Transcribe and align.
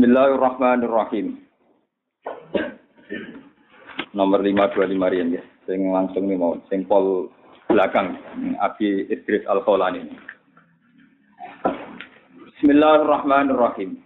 Bismillahirrahmanirrahim. 0.00 1.44
Nomor 4.16 4.40
525 4.40 4.96
rian 5.12 5.36
ya. 5.36 5.44
Sing 5.68 5.92
langsung 5.92 6.24
nih 6.24 6.40
mau 6.40 6.56
sing 6.72 6.88
pol 6.88 7.28
belakang 7.68 8.16
Abi 8.64 9.04
Idris 9.12 9.44
Al 9.44 9.60
Kholani. 9.60 10.08
Bismillahirrahmanirrahim. 12.48 14.00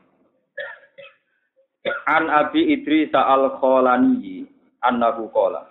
An 2.10 2.26
Abi 2.26 2.74
Idris 2.74 3.14
Al 3.14 3.54
Kholani 3.62 4.50
annahu 4.82 5.30
qala 5.30 5.70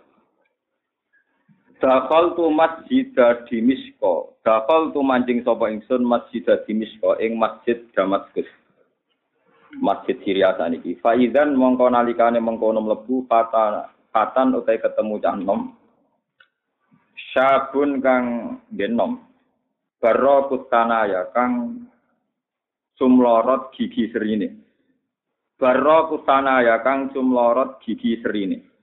Dakal 1.83 2.39
tu 2.39 2.47
masjid 2.47 3.11
Dimisko. 3.51 4.39
Dakal 4.47 4.95
tu 4.95 5.03
mancing 5.03 5.43
sapa 5.43 5.67
ingsun 5.67 6.07
masjid 6.07 6.47
Dimisko 6.63 7.19
ing 7.19 7.35
masjid 7.35 7.83
Damaskus. 7.91 8.47
Masjid 9.81 10.17
Syria 10.21 10.53
saniki. 10.59 10.99
Faizan 11.01 11.57
mongko 11.57 11.89
nalikane 11.89 12.37
mengkono 12.37 12.83
mlebu 12.83 13.25
fatan 13.25 13.89
fatan 14.13 14.53
utai 14.53 14.77
ketemu 14.77 15.15
cah 15.17 15.35
nom. 15.37 15.73
Syabun 17.33 17.97
kang 17.97 18.25
genom. 18.77 19.17
Baro 19.97 20.51
ya 20.83 21.31
kang 21.31 21.81
sumlorot 22.99 23.71
gigi 23.73 24.11
serine. 24.11 24.51
Baro 25.57 26.21
ya 26.61 26.75
kang 26.83 27.09
sumlorot 27.15 27.81
gigi 27.81 28.19
serine. 28.21 28.73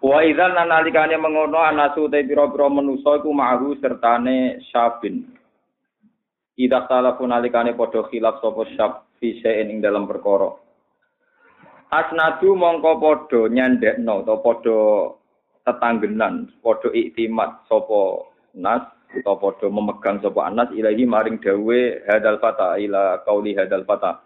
Wa 0.00 0.24
idzan 0.24 0.56
nalikane 0.56 1.16
mengono 1.20 1.60
anasu 1.60 2.08
te 2.08 2.24
pira-pira 2.24 2.72
manusa 2.72 3.20
iku 3.20 3.36
ma'ru 3.36 3.76
sertane 3.84 4.64
syabin. 4.72 5.39
Ida 6.58 6.86
salah 6.88 7.14
pun 7.14 7.30
nalikane 7.30 7.76
padha 7.78 8.06
khilaf 8.10 8.42
sapa 8.42 8.62
syab 8.74 8.92
fi 9.18 9.38
ing 9.42 9.78
dalam 9.84 10.08
perkara. 10.10 10.50
Asnadu 11.90 12.54
mongko 12.54 12.90
padha 13.02 13.40
nyandekno 13.50 14.22
utawa 14.22 14.42
padha 14.42 14.78
tetanggenan, 15.66 16.50
padha 16.62 16.88
iktimat 16.94 17.66
sapa 17.68 18.30
nas 18.54 18.82
utawa 19.14 19.38
padha 19.38 19.66
memegang 19.70 20.18
sapa 20.22 20.40
anas 20.46 20.70
ilahi 20.74 21.04
maring 21.06 21.38
dawe 21.42 21.80
hadal 22.08 22.38
fata 22.42 22.78
ila 22.78 23.22
qauli 23.26 23.54
hadal 23.54 23.84
fata. 23.84 24.22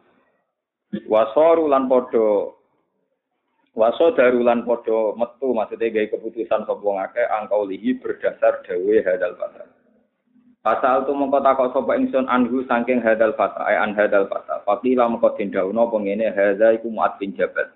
Wasaru 1.10 1.66
lan 1.66 1.90
padha 1.90 2.54
Waso 3.74 4.14
darulan 4.14 4.62
podo 4.62 5.18
metu 5.18 5.50
maksudnya 5.50 5.90
gaya 5.90 6.06
keputusan 6.06 6.62
sapa 6.62 6.78
ngake 6.78 7.26
angkau 7.26 7.66
lihi 7.66 7.98
berdasar 7.98 8.62
dawe 8.62 8.94
hadal 9.02 9.34
fata. 9.34 9.66
Pasal 10.64 11.04
tu 11.04 11.12
mengko 11.12 11.44
takok 11.44 11.76
sapa 11.76 11.92
ingsun 12.00 12.24
anhu 12.24 12.64
saking 12.64 13.04
hadal 13.04 13.36
fata 13.36 13.68
ay 13.68 13.76
an 13.76 13.92
hadal 13.92 14.24
fata. 14.32 14.64
Fakila 14.64 15.12
mengko 15.12 15.36
dindauno 15.36 15.92
pengene 15.92 16.32
hadza 16.32 16.72
iku 16.72 16.88
Muad 16.88 17.20
bin 17.20 17.36
Jabal. 17.36 17.68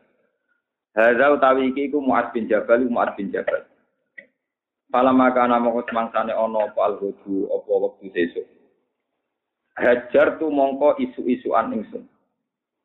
Hadza 0.96 1.36
utawi 1.36 1.68
iki 1.68 1.92
iku 1.92 2.00
Muad 2.00 2.32
bin 2.32 2.48
Jabal 2.48 2.88
Muad 2.88 3.12
bin 3.12 3.28
Jabal. 3.28 3.68
Pala 4.88 5.12
makana 5.12 5.60
mongko 5.60 5.84
semangsane 5.84 6.32
ana 6.32 6.64
apa 6.64 6.80
alhudu 6.88 7.52
apa 7.52 7.72
wektu 7.76 8.08
sesuk. 8.08 8.48
Hajar 9.76 10.40
tu 10.40 10.48
mongko 10.48 10.96
isu-isuan 10.96 11.76
ingsun. 11.76 12.08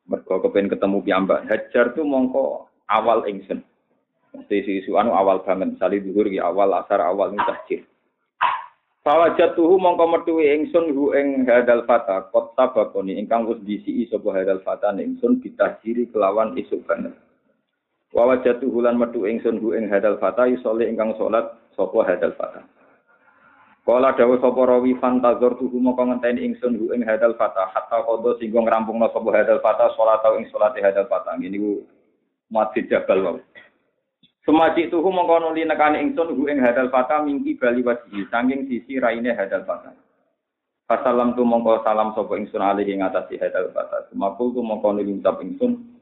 Mergo 0.03 0.43
kepen 0.43 0.67
ketemu 0.67 0.99
piyambak. 0.99 1.47
Hajar 1.47 1.95
tu 1.95 2.03
mongko 2.03 2.67
awal 2.91 3.23
ingsun. 3.23 3.63
Mesti 4.35 4.83
isu 4.83 4.99
anu 4.99 5.15
awal 5.15 5.47
banget, 5.47 5.79
sali 5.79 6.03
dhuwur 6.03 6.27
ki 6.27 6.43
awal 6.43 6.75
asar 6.75 6.99
awal 6.99 7.31
tahjir. 7.39 7.87
Fawajatuhu 9.03 9.83
mongko 9.83 10.07
metuwi 10.07 10.47
ingsun 10.47 10.95
hu 10.95 11.11
ing 11.11 11.43
hadal 11.43 11.83
fata 11.83 12.23
kot 12.31 12.55
sabakoni 12.55 13.19
ingkang 13.19 13.43
wis 13.43 13.59
disiki 13.67 14.07
sapa 14.07 14.31
hadal 14.31 14.63
fata 14.63 14.95
ingsun 14.95 15.43
bitahjiri 15.43 16.07
kelawan 16.07 16.55
isuk 16.55 16.79
banget. 16.87 17.11
Wawajatuhu 18.15 18.79
lan 18.79 18.95
metu 18.95 19.27
ingsun 19.27 19.59
hu 19.59 19.75
ing 19.75 19.91
hadal 19.91 20.15
fata 20.23 20.47
yusole 20.47 20.87
ingkang 20.87 21.11
salat 21.19 21.51
sapa 21.75 21.99
hadal 22.07 22.31
fata. 22.39 22.63
Kala 23.83 24.15
dawuh 24.15 24.39
sapa 24.39 24.63
rawi 24.63 24.95
fantazor 24.95 25.59
tuhu 25.59 25.83
mongko 25.83 26.07
ngenteni 26.07 26.47
ingsun 26.47 26.79
hu 26.79 26.95
ing 26.95 27.03
hadal 27.03 27.35
fata 27.35 27.67
hatta 27.75 28.07
qada 28.07 28.39
singgo 28.39 28.63
ngrampungna 28.63 29.11
sapa 29.11 29.29
hadal 29.35 29.59
fata 29.59 29.91
salat 29.99 30.23
ing 30.39 30.47
salate 30.47 30.79
hadal 30.79 31.11
fata. 31.11 31.35
Ini 31.35 31.59
Muadzin 32.47 32.87
Jabal 32.87 33.19
wau. 33.19 33.37
Semaji 34.43 34.91
tuhu 34.91 35.07
mengkono 35.07 35.55
li 35.55 35.63
nekani 35.63 36.03
ingsun 36.03 36.35
hu 36.35 36.51
ing 36.51 36.59
hadal 36.59 36.91
fata 36.91 37.23
mingki 37.23 37.55
bali 37.55 37.79
wajhi 37.79 38.27
saking 38.27 38.67
sisi 38.67 38.99
raine 38.99 39.31
hadal 39.31 39.63
fata. 39.63 39.95
Fasalam 40.83 41.31
tu 41.31 41.47
mongko 41.47 41.79
salam 41.87 42.11
sapa 42.11 42.35
ingsun 42.35 42.59
alih 42.59 42.83
ing 42.83 42.99
atase 42.99 43.39
hadal 43.39 43.71
fata. 43.71 44.11
Semakul 44.11 44.51
tu 44.51 44.59
mongko 44.59 44.99
ngucap 44.99 45.39
ingsun 45.39 45.95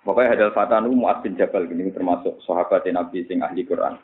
Pokoknya 0.00 0.32
hadal 0.32 0.54
fata 0.56 0.80
nu 0.80 0.96
Muad 0.96 1.20
bin 1.20 1.36
Jabal 1.36 1.68
ini 1.68 1.92
termasuk 1.92 2.40
sahabat 2.46 2.88
Nabi 2.88 3.26
sing 3.26 3.44
ahli 3.44 3.66
Quran. 3.66 3.98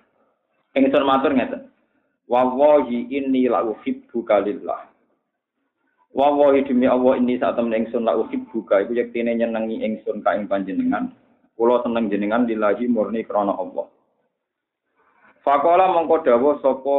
Ingsun 0.77 1.06
matur 1.06 1.33
ngeten. 1.33 1.72
Wallahi 2.27 3.06
inni 3.15 3.47
la 3.47 3.62
uhibbu 3.65 4.27
kalillah. 4.27 4.93
Wawahi 6.16 6.65
demi 6.65 6.89
Allah 6.89 7.21
ini 7.21 7.37
saat 7.37 7.61
temen 7.61 7.87
ingsun 7.87 8.03
la 8.03 8.16
buka 8.16 8.83
iku 8.83 8.97
yektine 8.97 9.37
nyenengi 9.37 9.84
ingsun 9.84 10.25
ka 10.25 10.33
ing 10.33 10.49
panjenengan. 10.49 11.12
Kula 11.56 11.81
seneng 11.81 12.12
jenengan 12.12 12.44
lillahi 12.44 12.84
murni 12.87 13.25
krana 13.25 13.56
Allah. 13.56 13.89
Fakola 15.41 15.89
mongko 15.89 16.21
dawuh 16.21 16.61
sapa 16.61 16.97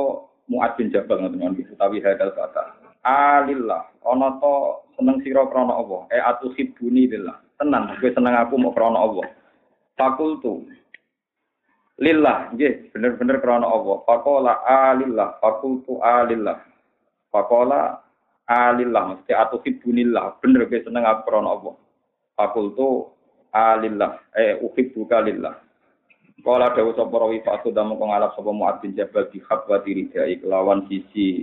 Muad 0.48 0.80
bin 0.80 0.88
Jabal 0.90 1.20
ngoten 1.22 1.60
iki 1.60 1.76
utawi 1.76 2.00
hadal 2.02 2.32
kata. 2.34 2.74
Alillah 3.06 3.92
ana 4.02 4.40
to 4.42 4.82
seneng 4.98 5.22
sira 5.22 5.46
krana 5.52 5.78
Allah. 5.78 6.10
E 6.10 6.18
atu 6.18 6.56
hibuni 6.56 7.06
lillah. 7.12 7.38
Tenan 7.60 8.00
kowe 8.00 8.10
seneng 8.10 8.34
aku 8.34 8.56
mau 8.58 8.74
krana 8.74 8.98
Allah. 8.98 9.28
Fakultu 10.00 10.66
lillah 12.00 12.50
nggih 12.56 12.96
bener-bener 12.96 13.38
krana 13.44 13.68
Allah. 13.68 14.02
Fakola 14.08 14.54
alillah 14.66 15.38
fakultu 15.44 16.00
alillah. 16.00 16.64
Fakola 17.30 18.08
alillah 18.48 19.04
mesti 19.14 19.36
atau 19.36 19.60
hibunillah 19.60 20.40
bener 20.40 20.66
ke 20.72 20.80
seneng 20.88 21.04
aku 21.04 21.28
krana 21.28 21.52
Allah 21.52 21.76
fakultu 22.40 23.12
alillah. 23.54 24.20
Eh 24.36 24.60
uhibbuka 24.62 25.22
lillah. 25.24 25.56
Kala 26.46 26.72
dawu 26.72 26.94
sapa 26.94 27.16
rawi 27.18 27.42
fatu 27.42 27.74
damu 27.74 27.98
kang 27.98 28.14
alaf 28.14 28.38
sapa 28.38 28.54
Mu'ad 28.54 28.80
bin 28.80 28.94
Jabal 28.94 29.28
bi 29.34 29.42
khabwati 29.42 29.90
ridai 29.92 30.38
kelawan 30.38 30.86
sisi 30.86 31.42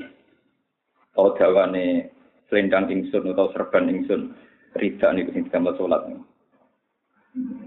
atau 1.13 1.35
dawane 1.35 2.11
selendang 2.47 2.91
ingsun 2.91 3.35
atau 3.35 3.51
serban 3.51 3.91
ingsun 3.91 4.33
rida 4.79 5.11
niku 5.13 5.35
sing 5.35 5.51
damel 5.51 5.75
salat. 5.75 6.07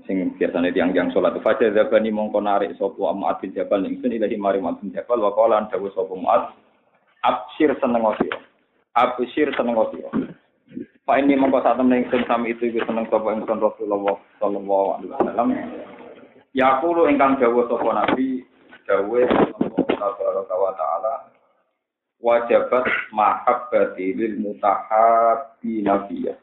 Sing 0.08 0.34
biasane 0.40 0.72
tiang-tiang 0.72 1.12
salat. 1.12 1.36
Fajar 1.44 1.75
zabani 1.75 2.16
mongko 2.16 2.40
narik 2.40 2.74
sapa 2.80 3.12
Mu'ad 3.12 3.44
bin 3.44 3.52
Jabal 3.52 3.84
ingsun 3.84 4.16
ilahi 4.16 4.40
mari 4.40 4.64
Mu'ad 4.64 4.80
bin 4.80 4.96
Jabal 4.96 5.19
wa 5.19 5.36
qala 5.36 5.68
dawu 5.68 5.92
sapa 5.92 6.16
Mu'ad 6.16 6.56
absir 7.28 7.75
seneng 7.84 8.08
sira 8.18 8.40
Abusir 8.98 9.54
seneng. 9.54 9.78
Pak 11.07 11.23
ini 11.23 11.40
mongko 11.40 11.63
saat 11.63 11.79
temen 11.79 12.03
ingsun 12.03 12.28
sami 12.28 12.51
itu 12.51 12.68
iku 12.68 12.84
seneng 12.84 13.07
sapa 13.07 13.31
ingsun 13.31 13.63
Rasulullah 13.63 14.19
sallallahu 14.44 14.88
alaihi 15.00 15.12
wasallam. 15.16 15.47
Ya 16.51 16.84
kulo 16.84 17.07
ingkang 17.07 17.40
dawuh 17.40 17.63
sapa 17.72 17.95
Nabi 17.95 18.44
dawuh 18.84 19.23
Allah 20.03 20.44
wa 20.51 20.73
taala 20.75 21.31
wajabat 22.19 22.84
mahabbati 23.16 24.19
lil 24.19 24.35
mutahabbi 24.35 25.79
nabiyya. 25.79 26.35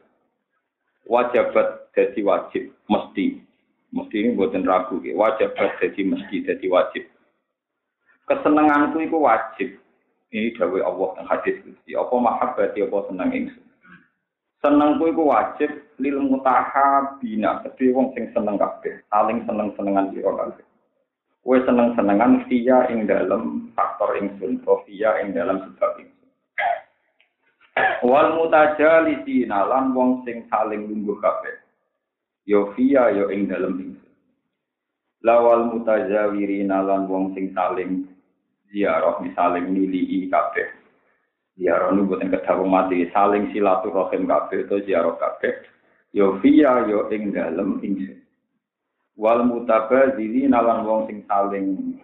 Wajabat 1.05 1.93
jadi 1.93 2.25
wajib 2.25 2.73
mesti 2.89 3.45
mesti 3.93 4.15
ini 4.17 4.33
buatan 4.33 4.65
ragu 4.65 4.97
wajabat 4.97 5.77
jadi 5.77 6.01
mesti 6.09 6.41
jadi 6.41 6.65
wajib 6.73 7.05
kesenanganku 8.25 8.97
itu 8.97 9.17
wajib 9.21 9.69
ini 10.33 10.57
dawai 10.57 10.81
Allah 10.81 11.09
yang 11.21 11.27
hadis. 11.29 11.61
Apa 11.93 12.15
mahabbati 12.17 12.81
apa 12.81 12.97
seneng 13.13 13.29
ingsun. 13.29 13.64
Senengku 14.63 15.11
iku 15.11 15.29
wajib 15.29 15.71
lil 15.99 16.19
mutahabina, 16.19 17.63
kedhe 17.63 17.95
wong 17.95 18.11
sing 18.15 18.31
seneng 18.35 18.59
kabeh, 18.59 18.99
saling 19.11 19.43
seneng-senengan 19.47 20.11
sira 20.11 20.31
kabeh. 20.35 20.65
Kowe 21.45 21.57
seneng-senengan 21.61 22.49
via 22.49 22.89
ing 22.89 23.05
dalam 23.05 23.69
faktor 23.77 24.17
ingsun, 24.17 24.65
via 24.65 25.21
ing 25.21 25.37
dalam 25.37 25.61
sebab 25.61 25.91
ingsun. 26.01 26.29
Wal 28.01 28.39
mutajalisina 28.39 29.67
lan 29.69 29.93
wong 29.93 30.25
sing 30.25 30.49
saling 30.49 30.89
lungguh 30.89 31.21
kabeh. 31.21 31.55
Yo 32.49 32.73
via 32.73 33.13
yo 33.13 33.29
ing 33.29 33.45
dalam 33.45 33.77
ingsun. 33.77 34.13
Lawal 35.25 35.73
mutajawirina 35.73 36.85
lan 36.85 37.09
wong 37.09 37.33
sing 37.33 37.49
saling 37.57 38.05
ziarah 38.69 39.17
misaling 39.25 39.73
milih 39.73 40.29
kabeh. 40.29 40.69
Ziarah 41.55 41.95
nu 41.95 42.03
boten 42.03 42.31
kedawung 42.31 42.67
mati 42.67 43.07
saling 43.15 43.51
silaturahim 43.55 44.27
kabeh 44.27 44.67
atau 44.67 44.83
ziarah 44.83 45.15
kabeh. 45.15 45.55
Yo 46.11 46.39
via 46.43 46.83
yo 46.87 47.07
ing 47.11 47.31
dalem 47.31 47.79
ingsun. 47.79 48.19
Wal 49.15 49.47
mutabadzili 49.47 50.51
nalan 50.51 50.83
wong 50.83 51.01
sing 51.07 51.23
saling 51.23 51.95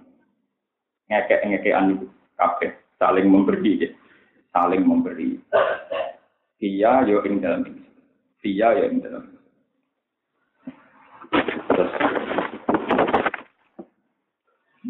ngekek-ngekekan 1.12 2.00
itu 2.00 2.08
kabeh, 2.40 2.72
saling 2.96 3.28
memberi, 3.28 3.92
saling 4.56 4.88
memberi. 4.88 5.36
Iya 6.64 7.04
yo 7.12 7.20
ing 7.28 7.44
dalem 7.44 7.68
ingsun. 7.68 7.82
dia 8.42 8.74
ya 8.74 8.90
gitu. 8.90 9.08
Terus 11.70 11.92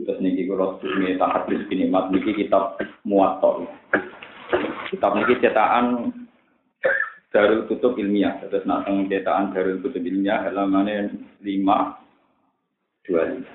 terus 0.02 0.18
niki 0.24 0.48
kalau 0.48 0.80
ini 0.81 1.19
tak 1.19 1.31
habis 1.36 1.68
gini 1.68 1.92
mat 1.92 2.08
niki 2.10 2.31
kitab 2.31 2.80
muatok. 3.04 3.68
Kitab 4.91 5.15
niki 5.15 5.39
cetakan 5.39 6.11
Darul 7.31 7.63
Kutub 7.71 7.95
Ilmiah. 7.95 8.43
Terus 8.43 8.67
nak 8.67 8.83
cetakan 8.83 9.55
Darul 9.55 9.79
Kutub 9.79 10.03
Ilmiah 10.03 10.43
halamannya 10.43 11.15
lima 11.39 11.95
dua 13.07 13.23
lima. 13.31 13.47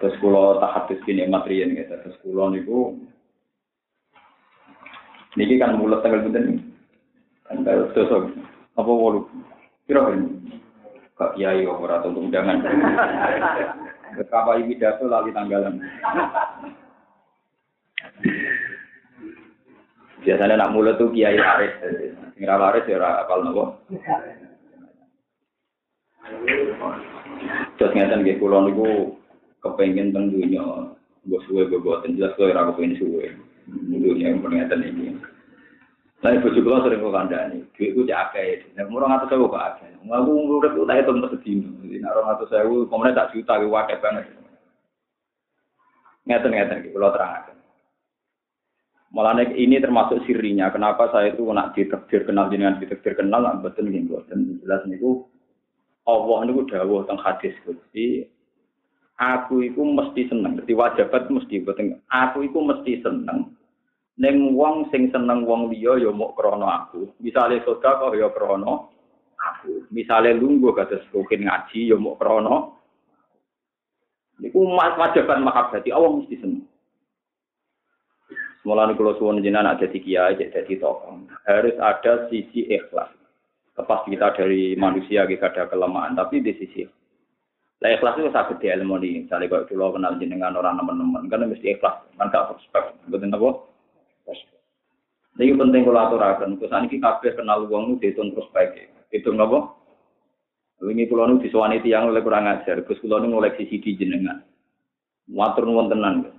Terus 0.00 0.16
kalau 0.24 0.56
tak 0.56 0.72
habis 0.72 1.04
gini 1.04 1.28
materian 1.28 1.76
gitu. 1.76 1.92
Terus 2.00 2.16
kalau 2.24 2.48
niku 2.48 2.96
niki 5.36 5.60
kan 5.60 5.76
mulut 5.76 6.00
tanggal 6.00 6.24
bunten 6.24 6.72
tanggal 7.44 7.92
sosok 7.92 8.32
apa 8.72 8.88
walu 8.88 9.28
kira 9.84 10.16
ini 10.16 10.32
kak 11.12 11.36
kiai 11.36 11.68
ora 11.68 12.00
untuk 12.00 12.24
undangan 12.24 12.64
Betapa 14.16 14.56
pidato 14.56 15.04
lali 15.12 15.28
tanggalan. 15.28 15.76
Biasanya 20.24 20.56
nak 20.56 20.72
mulut 20.72 20.96
tuh 20.96 21.12
kiai 21.12 21.36
laris. 21.36 21.72
Sing 22.36 22.44
ra 22.44 22.56
laris 22.56 22.88
ya 22.88 22.96
ora 23.00 23.24
apal 23.24 23.44
nopo. 23.44 23.64
Terus 27.76 27.92
ngeten 27.92 28.24
nggih 28.24 28.40
kula 28.40 28.64
niku 28.64 29.16
kepengin 29.60 30.12
teng 30.12 30.32
dunya 30.32 30.64
mbok 31.26 31.42
suwe 31.44 31.68
mbok 31.68 31.82
boten 31.84 32.16
jelas 32.16 32.32
kula 32.36 32.56
ora 32.56 32.68
kepengin 32.72 32.96
suwe. 32.96 33.24
Dunya 33.68 34.32
yang 34.32 34.40
ngeten 34.40 34.84
iki. 34.84 35.16
Lah 36.24 36.32
ibu 36.32 36.48
juga 36.48 36.80
sering 36.80 37.04
kok 37.04 37.12
kandani, 37.12 37.60
duitku 37.76 38.08
cak 38.08 38.32
akeh. 38.32 38.64
Nek 38.72 38.88
ngatus 38.88 39.28
sewu 39.28 39.52
kok 39.52 39.64
akeh. 39.76 39.90
Ngaku 40.00 40.32
urip 40.48 40.72
tak 40.88 40.96
hitung 41.04 41.20
sedino. 41.28 41.68
Jadi 41.84 41.96
nek 42.00 42.12
orang 42.16 42.26
ngatus 42.32 42.48
sewu, 42.48 42.76
komene 42.88 43.12
tak 43.12 43.30
juta 43.36 43.60
ku 43.60 43.68
akeh 43.76 44.00
banget. 44.00 44.24
Ngeten 46.24 46.50
ngeten 46.56 46.80
iki 46.80 46.90
kula 46.96 47.12
terangaken. 47.12 47.56
Malah 49.16 49.48
ini 49.56 49.80
termasuk 49.80 50.28
sirinya. 50.28 50.68
Kenapa 50.68 51.08
saya 51.08 51.32
itu 51.32 51.48
nak 51.48 51.72
ditekdir 51.72 52.28
kenal 52.28 52.52
jenengan 52.52 52.76
ditekdir 52.76 53.16
kenal, 53.16 53.40
nak 53.40 53.64
betul 53.64 53.88
nggih 53.88 54.12
boten. 54.12 54.60
Jelas 54.60 54.84
niku 54.84 55.24
Allah 56.04 56.44
niku 56.44 56.68
dawuh 56.68 57.08
teng 57.08 57.16
hadis 57.16 57.56
Gusti, 57.64 58.28
aku 59.16 59.64
iku 59.64 59.88
mesti 59.88 60.28
seneng. 60.28 60.60
Dadi 60.60 60.76
wajibat 60.76 61.32
mesti 61.32 61.64
boten. 61.64 61.96
Aku 62.12 62.44
iku 62.44 62.60
mesti 62.60 63.00
seneng 63.00 63.56
Neng 64.16 64.56
wong 64.56 64.88
sing 64.88 65.12
seneng 65.12 65.44
wong 65.44 65.68
liya 65.68 66.00
ya 66.00 66.08
mok 66.08 66.40
krana 66.40 66.88
aku. 66.88 67.12
Misale 67.20 67.60
sedekah 67.60 68.16
ya 68.16 68.32
krana 68.32 68.88
aku. 69.36 69.84
Misale 69.92 70.32
lungguh 70.32 70.72
kados 70.72 71.04
rukin 71.12 71.44
ngaji 71.44 71.92
ya 71.92 71.96
mok 72.00 72.16
krana 72.16 72.72
Niku 74.40 74.68
mas 74.72 74.96
wajiban 75.00 75.44
mahabbati 75.44 75.92
Allah 75.92 76.12
mesti 76.16 76.36
seneng. 76.40 76.64
Mulane 78.66 78.98
kula 78.98 79.14
suwun 79.14 79.38
jenengan 79.46 79.78
ada 79.78 79.86
di 79.86 80.02
kiai 80.02 80.34
jadi 80.34 80.74
tokoh. 80.82 81.22
Harus 81.46 81.78
ada 81.78 82.26
sisi 82.26 82.66
ikhlas. 82.66 83.14
Lepas 83.78 84.02
kita 84.10 84.34
dari 84.34 84.74
manusia 84.74 85.22
kita 85.22 85.54
ada 85.54 85.70
kelemahan, 85.70 86.18
tapi 86.18 86.42
di 86.42 86.50
sisi 86.58 86.82
lah 87.76 87.92
ikhlas 87.92 88.16
itu 88.16 88.32
sakit 88.32 88.56
di 88.56 88.72
ilmu 88.72 88.96
ini. 89.04 89.28
Misalnya 89.28 89.52
kalau 89.52 89.68
dulu 89.68 90.00
kenal 90.00 90.16
jenengan 90.16 90.56
orang 90.56 90.80
teman-teman, 90.80 91.28
kan 91.28 91.44
mesti 91.44 91.76
ikhlas, 91.76 92.00
kan 92.16 92.32
gak 92.32 92.48
prospek. 92.48 92.84
Betul 93.12 93.36
apa? 93.36 93.50
Ini 95.36 95.52
penting 95.52 95.84
kalau 95.84 96.00
aturakan. 96.08 96.56
Terus 96.56 96.72
ini 96.72 96.96
kabeh 96.96 97.36
kenal 97.36 97.68
uang 97.68 98.00
itu 98.00 98.08
dihitung 98.08 98.32
baik. 98.32 98.88
Hitung 99.12 99.36
apa? 99.36 99.76
Ini 100.80 101.04
pulau 101.08 101.28
nu 101.28 101.44
disuani 101.44 101.84
tiang 101.84 102.08
oleh 102.08 102.24
kurang 102.24 102.48
ajar. 102.48 102.80
Pulau 102.88 103.20
nu 103.20 103.36
ngoleksi 103.36 103.68
CD 103.68 104.00
jenengan. 104.00 104.40
Watur 105.28 105.68
nuwun 105.68 105.92
tenan. 105.92 106.35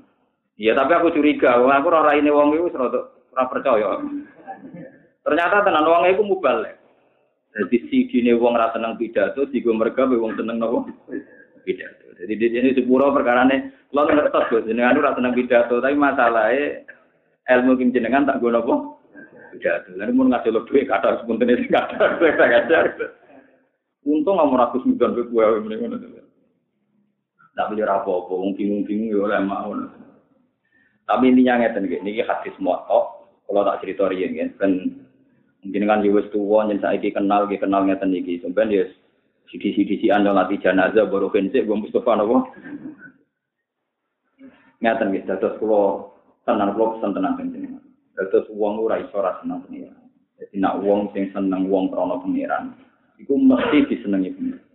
Iya 0.58 0.74
tapi 0.74 0.92
aku 0.98 1.14
curiga. 1.14 1.62
Aku 1.62 1.88
ora 1.94 2.18
uang 2.18 2.50
itu 2.58 2.74
serata 2.74 3.14
ora 3.34 3.44
percaya. 3.46 4.02
Ternyata 5.22 5.62
tenan 5.62 5.86
uang 5.86 6.04
itu 6.10 6.24
mubal. 6.26 6.66
Jadi 7.58 7.78
ini 8.14 8.34
uang 8.38 8.54
rasa 8.54 8.78
seneng 8.78 9.02
pidato, 9.02 9.46
gue 9.50 9.74
mereka 9.74 10.06
uang 10.06 10.38
seneng 10.38 10.62
nopo 10.62 10.90
pidato. 11.66 12.06
Jadi 12.18 12.34
di 12.38 12.48
sini 12.54 12.70
sepuro 12.74 13.10
perkara 13.10 13.50
ini, 13.50 13.70
lo 13.94 14.06
ngertos 14.06 14.50
gue, 14.54 14.66
jenengan 14.70 14.98
rasa 15.02 15.18
seneng 15.18 15.34
pidato, 15.34 15.82
tapi 15.82 15.98
masalahnya 15.98 16.86
ilmu 17.50 17.82
kim 17.82 17.90
jenengan 17.94 18.30
tak 18.30 18.46
gue 18.46 18.54
nopo 18.54 19.02
pidato. 19.54 19.90
Lalu 19.94 20.14
mau 20.14 20.30
ngasih 20.30 20.54
lo 20.54 20.66
duit 20.70 20.86
kata 20.86 21.22
sepunten 21.22 21.50
ini 21.50 21.66
kata 21.70 21.98
saya 22.22 22.34
ngajar. 22.34 22.86
Untung 24.06 24.38
mau 24.38 24.54
ratus 24.54 24.86
miliar 24.86 25.18
gue 25.18 25.26
gue 25.26 25.46
mana 25.62 25.98
tuh. 25.98 26.26
Tak 27.58 27.74
beli 27.74 27.82
apa-apa, 27.82 28.34
mungkin 28.38 28.86
mungkin 28.86 29.10
ya 29.10 29.18
oleh 29.18 29.42
mau. 29.42 29.74
Tapi 31.08 31.24
intinya 31.32 31.64
ngeten 31.64 31.88
gini, 31.88 32.20
ini 32.20 32.24
hadis 32.28 32.52
muatok. 32.60 33.32
Kalau 33.48 33.64
tak 33.64 33.80
cerita 33.80 34.12
rian 34.12 34.52
kan, 34.60 34.92
mungkin 35.64 35.88
kan 35.88 36.04
Yus 36.04 36.28
tua, 36.36 36.68
yang 36.68 36.84
saya 36.84 37.00
kenal, 37.00 37.48
dia 37.48 37.64
kenal 37.64 37.88
ngeten 37.88 38.12
iki. 38.12 38.44
Sebenarnya 38.44 38.92
dia 38.92 38.92
sidi-sidi 39.48 40.12
anda 40.12 40.36
latih 40.36 40.60
jenazah 40.60 41.08
baru 41.08 41.32
kensik, 41.32 41.64
gue 41.64 41.80
Mustafa 41.80 42.20
nopo. 42.20 42.52
Ngeten 44.84 45.16
gitu, 45.16 45.32
terus 45.40 45.56
kalau 45.64 46.12
tenan 46.44 46.76
kula 46.76 47.00
pesen 47.00 47.16
tenan 47.16 47.40
panjenengan. 47.40 47.84
Dados 48.20 48.52
wong 48.52 48.84
ora 48.84 49.00
iso 49.00 49.16
ora 49.16 49.40
seneng 49.40 49.64
pengiran. 49.64 50.04
Nak 50.60 50.76
wong 50.84 51.16
sing 51.16 51.32
seneng 51.32 51.72
wong 51.72 51.88
krana 51.88 52.20
pengiran, 52.20 52.76
iku 53.16 53.40
mesti 53.40 53.88
disenengi 53.88 54.36
pengiran. 54.36 54.67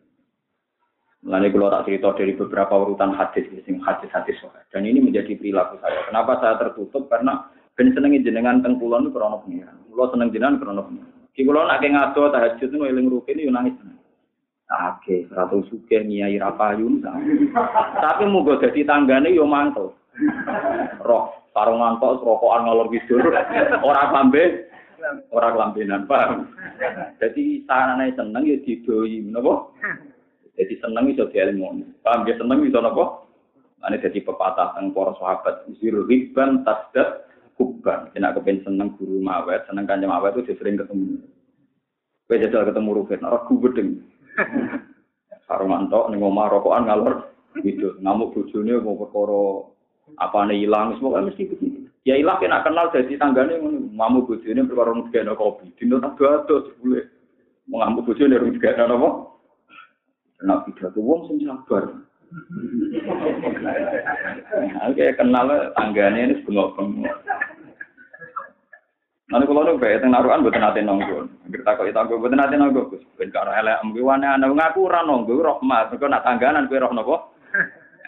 Mulane 1.22 1.54
kula 1.54 1.70
tak 1.70 1.86
cerita 1.86 2.10
dari 2.18 2.34
beberapa 2.34 2.74
urutan 2.82 3.14
hadis 3.14 3.46
hadis-hadis 3.62 4.42
Dan 4.74 4.82
ini 4.82 4.98
menjadi 4.98 5.38
perilaku 5.38 5.78
saya. 5.78 6.02
Kenapa 6.10 6.42
saya 6.42 6.58
tertutup? 6.58 7.06
Karena 7.06 7.46
ben 7.78 7.94
senengi 7.94 8.26
jenengan 8.26 8.58
teng 8.58 8.82
kula 8.82 8.98
niku 8.98 9.22
krana 9.22 9.38
pengiran. 9.38 9.78
Seneng 9.86 10.34
jenengan 10.34 10.58
krana 10.58 10.82
pengiran. 10.82 11.14
Ki 11.30 11.46
kula 11.46 11.70
nak 11.70 11.82
ngado 11.82 12.22
tahajud 12.34 12.68
niku 12.74 12.84
eling 12.90 13.06
rukin 13.06 13.38
yo 13.38 13.54
nangis. 13.54 13.78
Oke, 14.72 15.28
ratu 15.30 15.62
suke 15.68 16.00
nyai 16.00 16.40
rapayun. 16.42 17.04
Tapi 18.02 18.24
muga 18.26 18.58
dadi 18.58 18.82
tanggane 18.82 19.30
yo 19.30 19.46
mantel. 19.46 19.94
Roh 21.04 21.42
sarungan 21.52 22.00
kok 22.00 22.24
rokokan 22.24 22.64
ngalor 22.64 22.88
gitu 22.90 23.20
ora 23.84 24.08
lambe 24.08 24.68
ora 25.28 25.52
kelambenan 25.52 26.08
paham 26.08 26.48
jadi 27.20 27.44
sarane 27.68 28.12
seneng 28.16 28.44
ya 28.48 28.56
didoi 28.64 29.28
napa 29.28 29.68
jadi 30.56 30.74
seneng 30.84 31.08
iso 31.12 31.28
dielmu. 31.32 31.80
Paham 32.04 32.28
ya? 32.28 32.36
Seneng 32.36 32.64
iso 32.68 32.78
napa 32.78 33.24
ane 33.82 33.96
jadi 33.98 34.20
pepatah 34.20 34.76
teng 34.76 34.92
para 34.92 35.16
sahabat. 35.16 35.68
Zir 35.80 35.96
riban 36.06 36.62
tasdat 36.62 37.24
kubban. 37.56 38.12
Nek 38.12 38.36
kepen 38.40 38.60
seneng 38.62 38.94
guru 39.00 39.18
mawet 39.24 39.64
seneng 39.66 39.88
kanjeng 39.88 40.12
mawet 40.12 40.36
itu 40.36 40.54
sering 40.60 40.76
ketemu. 40.76 41.24
Kowe 42.28 42.36
jajal 42.38 42.68
ketemu 42.68 42.90
rugen 42.96 43.26
ora 43.26 43.44
gedeng 43.44 43.90
sarungan 45.44 45.88
tok 45.92 46.08
ning 46.08 46.24
omah 46.24 46.48
rokokan 46.48 46.88
ngalor 46.88 47.28
gitu 47.60 48.00
ngamuk 48.00 48.32
bojone 48.32 48.80
mau 48.80 48.96
perkara 48.96 49.68
apa 50.16 50.38
nih 50.48 50.64
hilang 50.64 50.96
semua 50.96 51.20
mesti 51.20 51.44
begitu 51.44 51.84
ya 52.08 52.16
hilang 52.16 52.40
kena 52.40 52.64
kenal 52.64 52.88
jadi 52.88 53.20
tanggane 53.20 53.60
mamu 53.92 54.24
bojone 54.24 54.64
perkara 54.64 54.96
ngegeno 54.96 55.36
kopi. 55.36 55.68
Dino 55.76 56.00
tak 56.00 56.16
dodo 56.16 56.72
sebule 56.72 57.04
mau 57.68 57.84
ngamuk 57.84 58.08
bojone 58.08 58.40
rung 58.40 58.56
apa 58.56 59.31
kena 60.42 60.66
pidato 60.66 60.98
wong 60.98 61.30
sing 61.30 61.46
sabar 61.46 61.86
Oke, 64.88 65.04
kenal 65.20 65.68
tanggane 65.76 66.32
ini 66.32 66.40
bengok-bengok. 66.48 67.16
Nanti 69.28 69.48
kalau 69.48 69.64
nu 69.64 69.80
bayi 69.80 69.96
tengah 69.96 70.20
naruhan 70.20 70.44
buat 70.44 70.56
nanti 70.60 70.84
nonggo. 70.84 71.24
Kita 71.48 71.76
kok 71.76 71.88
itu 71.88 71.96
nonggo 71.96 72.20
buat 72.20 72.32
nanti 72.36 72.56
nonggo. 72.60 72.92
Ben 73.16 73.32
karo 73.32 73.48
elek 73.48 73.80
mungkin 73.80 74.04
wana 74.04 74.36
anu 74.36 74.52
ngaku 74.52 74.80
ora 74.92 75.00
nonggo 75.04 75.40
rahmat. 75.40 75.96
Kau 75.96 76.08
nak 76.08 76.24
tangganan 76.24 76.68
kau 76.68 76.76
roh 76.76 76.92
nopo 76.92 77.16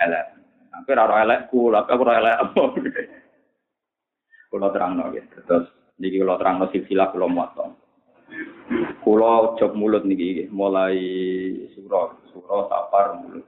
elek. 0.05 0.25
Aku 0.73 0.93
ora 0.93 1.25
elek 1.25 1.49
kula, 1.49 1.85
aku 1.89 2.03
ora 2.05 2.21
elek 2.21 2.37
apa. 2.45 2.63
Kula 4.53 4.69
terangno 4.73 5.13
nggih. 5.13 5.25
Terus 5.49 5.65
niki 5.97 6.21
kula 6.21 6.37
terangno 6.37 6.69
silsilah 6.69 7.09
kula 7.09 7.25
muaton. 7.29 7.73
Kula 9.01 9.57
jog 9.57 9.73
mulut 9.77 10.05
niki 10.05 10.53
mulai 10.53 10.97
surah, 11.73 12.24
surah 12.45 12.69
safar 12.69 13.07
mulut. 13.25 13.45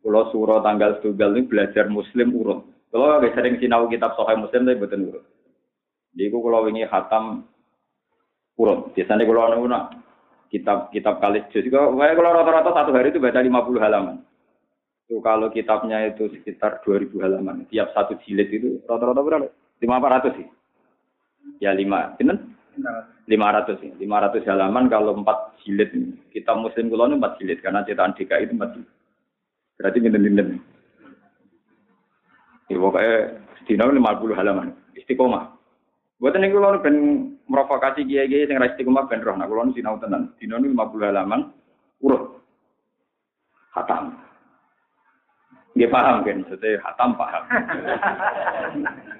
Kula 0.00 0.22
surah 0.32 0.62
tanggal 0.64 1.02
tunggal 1.02 1.36
ini 1.36 1.44
belajar 1.50 1.90
muslim 1.90 2.32
urut. 2.32 2.64
Kula 2.88 3.18
nggih 3.20 3.34
sering 3.34 3.54
sinau 3.58 3.90
kitab 3.90 4.14
Sahih 4.16 4.38
Muslim 4.38 4.64
tapi 4.64 4.78
mboten 4.78 5.10
urut. 5.10 5.24
Niku 6.14 6.38
kula 6.40 6.64
wingi 6.64 6.86
khatam 6.86 7.44
urut. 8.56 8.94
Biasanya 8.94 9.26
kula 9.26 9.52
niku 9.52 9.66
nak 9.68 9.84
kitab 10.48 10.88
kitab 10.94 11.18
kalis 11.18 11.44
juz. 11.52 11.66
Kalau 11.68 11.90
rata-rata 11.98 12.70
satu 12.70 12.90
hari 12.94 13.12
itu 13.12 13.20
baca 13.20 13.42
50 13.42 13.50
halaman. 13.82 14.16
Itu 15.04 15.18
kalau 15.20 15.50
kitabnya 15.50 16.06
itu 16.06 16.30
sekitar 16.30 16.80
2000 16.86 17.18
halaman. 17.18 17.66
Tiap 17.68 17.90
satu 17.92 18.14
jilid 18.22 18.48
itu 18.48 18.78
rata-rata 18.86 19.20
berapa? 19.20 19.50
500 19.82 20.38
sih. 20.38 20.46
Ya 21.60 21.74
5. 21.74 22.16
Benar? 22.16 22.38
500 23.28 24.00
500 24.00 24.50
halaman 24.50 24.84
kalau 24.90 25.14
4 25.16 25.62
jilid 25.64 25.90
kita 26.34 26.52
muslim 26.56 26.90
kulo 26.90 27.08
4 27.08 27.38
jilid 27.38 27.58
karena 27.60 27.84
cetakan 27.86 28.16
DKI 28.16 28.46
itu 28.48 28.54
4 28.56 28.74
jilid. 28.74 28.90
Berarti 29.80 29.98
binten-binten 30.02 30.48
ya 32.70 32.76
pokoknya 32.78 33.14
sedina 33.62 33.90
50 33.90 34.38
halaman. 34.38 34.76
Istiqomah. 34.94 35.44
Buat 36.20 36.36
ini 36.36 36.52
kulo 36.52 36.80
ben 36.84 36.96
merovokasi 37.48 38.04
kiai-kiai 38.04 38.46
yang 38.46 38.60
ra 38.60 38.70
istiqomah 38.72 39.08
ben 39.08 39.24
roh. 39.24 39.36
Nah 39.36 39.48
kulo 39.48 39.72
sinau 39.72 39.96
tenan. 39.98 40.32
Dina 40.36 40.60
50 40.60 40.76
halaman 41.00 41.52
urut. 42.04 42.40
Hatam 43.70 44.30
dia 45.78 45.86
paham 45.86 46.26
kan, 46.26 46.42
maksudnya 46.42 46.82
hatam 46.82 47.10
paham. 47.14 47.42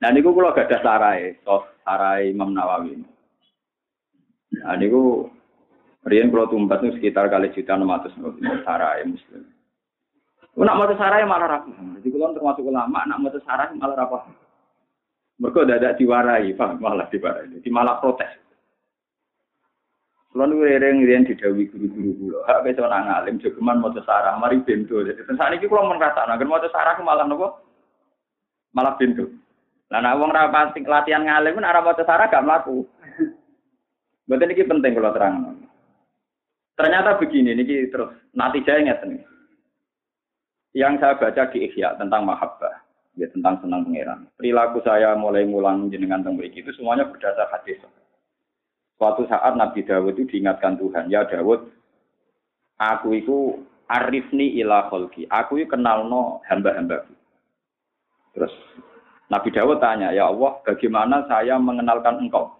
nah 0.00 0.08
niku 0.10 0.32
kalau 0.32 0.56
gak 0.56 0.68
ada 0.72 0.78
sarai, 0.80 1.36
so 1.44 1.68
sarai 1.84 2.32
Imam 2.32 2.56
Nawawi. 2.56 3.00
Nah 4.56 4.74
niku 4.76 5.28
Rian 6.00 6.32
kalau 6.32 6.48
tumbat 6.48 6.80
itu 6.80 6.96
sekitar 6.96 7.28
kali 7.28 7.52
juta 7.52 7.76
enam 7.76 7.92
ratus 7.92 8.16
sarai 8.64 9.04
muslim. 9.04 9.44
Nak 10.56 10.76
mau 10.76 10.88
sarai 10.96 11.28
malah 11.28 11.60
rapi. 11.60 11.76
Jadi 12.00 12.08
kalau 12.08 12.32
termasuk 12.32 12.64
ulama, 12.64 13.04
nak 13.04 13.20
mau 13.20 13.32
sarai 13.44 13.76
malah 13.76 13.96
rapi. 14.00 14.32
Mereka 15.40 15.68
tidak 15.68 15.96
diwarai, 16.00 16.56
paham 16.56 16.80
malah 16.80 17.04
diwarai. 17.12 17.52
Jadi 17.52 17.68
malah 17.68 18.00
protes. 18.00 18.32
Kalau 20.30 20.46
rering 20.46 21.04
rian 21.04 21.26
didawi 21.26 21.66
guru-guru 21.66 22.14
kula, 22.14 22.38
hak 22.46 22.62
besok 22.62 22.86
nang 22.86 23.10
alim 23.10 23.42
jogeman 23.42 23.82
mau 23.82 23.90
sarah, 24.06 24.38
mari 24.38 24.62
bento. 24.62 25.02
Saat 25.02 25.58
ini 25.58 25.66
kalau 25.66 25.90
merasa, 25.90 26.22
nah 26.22 26.38
mau 26.38 26.62
sarah 26.70 26.94
malah 27.02 27.26
nopo, 27.26 27.58
malah 28.70 28.94
bento. 28.94 29.26
Nah, 29.90 29.98
nah 29.98 30.14
wong 30.14 30.30
rapat 30.30 30.78
latihan 30.86 31.26
ngalim 31.26 31.58
pun 31.58 31.66
arah 31.66 31.82
mau 31.82 31.98
sarah 31.98 32.30
gak 32.30 32.46
melaku. 32.46 32.86
Berarti 34.30 34.54
ini 34.54 34.70
penting 34.70 34.94
kalau 34.94 35.10
terang. 35.10 35.34
Ternyata 36.78 37.18
begini, 37.18 37.58
ini 37.58 37.90
terus 37.90 38.14
nanti 38.30 38.62
saya 38.62 38.94
nih. 39.02 39.26
Yang 40.70 41.02
saya 41.02 41.18
baca 41.18 41.50
di 41.50 41.66
Ikhya 41.66 41.98
tentang 41.98 42.22
mahabbah, 42.22 42.86
ya 43.18 43.26
tentang 43.34 43.58
senang 43.58 43.82
pangeran. 43.90 44.30
Perilaku 44.38 44.78
saya 44.86 45.18
mulai 45.18 45.42
ngulang 45.42 45.90
jenengan 45.90 46.22
tentang 46.22 46.46
itu 46.46 46.70
semuanya 46.78 47.10
berdasar 47.10 47.50
hadis. 47.50 47.82
Suatu 48.94 49.26
saat 49.26 49.58
Nabi 49.58 49.82
Dawud 49.82 50.14
itu 50.14 50.30
diingatkan 50.30 50.78
Tuhan, 50.78 51.10
ya 51.10 51.26
Dawud, 51.26 51.66
aku 52.78 53.18
itu 53.18 53.58
arifni 53.90 54.54
ila 54.62 54.86
kholki, 54.86 55.26
aku 55.26 55.58
itu 55.58 55.74
kenal 55.74 56.06
no 56.06 56.38
hamba-hamba. 56.46 57.02
Terus 58.30 58.54
Nabi 59.30 59.48
Dawud 59.54 59.78
tanya, 59.78 60.10
ya 60.10 60.26
Allah, 60.26 60.58
bagaimana 60.66 61.22
saya 61.30 61.54
mengenalkan 61.54 62.18
engkau? 62.18 62.50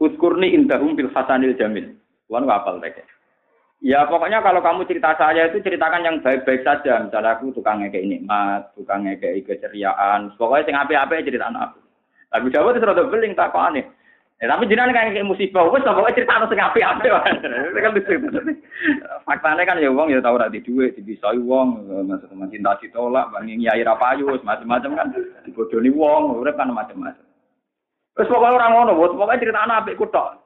Uskurni 0.00 0.56
indahum 0.56 0.96
bil 0.96 1.12
hasanil 1.12 1.52
jamil. 1.54 1.92
Tuhan 2.26 2.48
apal 2.48 2.80
mereka. 2.80 3.04
Ya 3.82 4.06
pokoknya 4.08 4.40
kalau 4.40 4.64
kamu 4.64 4.88
cerita 4.88 5.12
saya 5.20 5.52
itu 5.52 5.60
ceritakan 5.60 6.06
yang 6.06 6.16
baik-baik 6.24 6.64
saja. 6.64 7.02
Misalnya 7.02 7.36
aku 7.36 7.52
tukang 7.52 7.84
ngekei 7.84 8.08
nikmat, 8.08 8.72
tukang 8.72 9.04
ngekei 9.04 9.44
keceriaan. 9.44 10.32
Pokoknya 10.40 10.70
yang 10.70 10.86
apa-apa 10.86 11.20
cerita 11.20 11.52
aku. 11.52 11.82
Nabi 12.32 12.48
Dawud 12.48 12.78
itu 12.78 12.86
rada 12.88 13.04
beling 13.04 13.36
tak 13.36 13.52
kok 13.52 13.60
aneh. 13.68 13.84
Ya, 14.42 14.50
tapi 14.50 14.66
jenengan 14.66 14.90
kan 14.90 15.14
kayak 15.14 15.22
musibah, 15.22 15.70
wes 15.70 15.86
pokoknya 15.86 16.18
cerita 16.18 16.34
harus 16.34 16.50
ngapi 16.50 16.82
api 16.82 17.06
Itu 17.06 17.78
kan 17.78 17.94
lucu. 17.94 18.14
Faktanya 19.22 19.62
kan 19.62 19.78
ya 19.78 19.86
uang 19.86 20.10
ya 20.10 20.18
tahu 20.18 20.34
nanti 20.34 20.58
duit, 20.58 20.98
dibisai 20.98 21.38
uang, 21.38 21.86
maksudnya 22.10 22.50
cinta 22.50 22.74
ditolak, 22.82 23.30
bangin 23.30 23.62
nyai 23.62 23.86
rapayu, 23.86 24.34
macam-macam 24.42 24.90
kan, 24.98 25.06
dibodoni 25.46 25.94
uang, 25.94 26.42
urip 26.42 26.58
kan 26.58 26.74
macam-macam. 26.74 27.22
Terus 28.18 28.26
pokoknya 28.34 28.56
orang 28.58 28.72
ngono, 28.74 28.92
bos 28.98 29.14
pokoknya 29.14 29.42
cerita 29.46 29.62
anak 29.62 29.78
apik 29.86 29.98
kutok. 30.02 30.42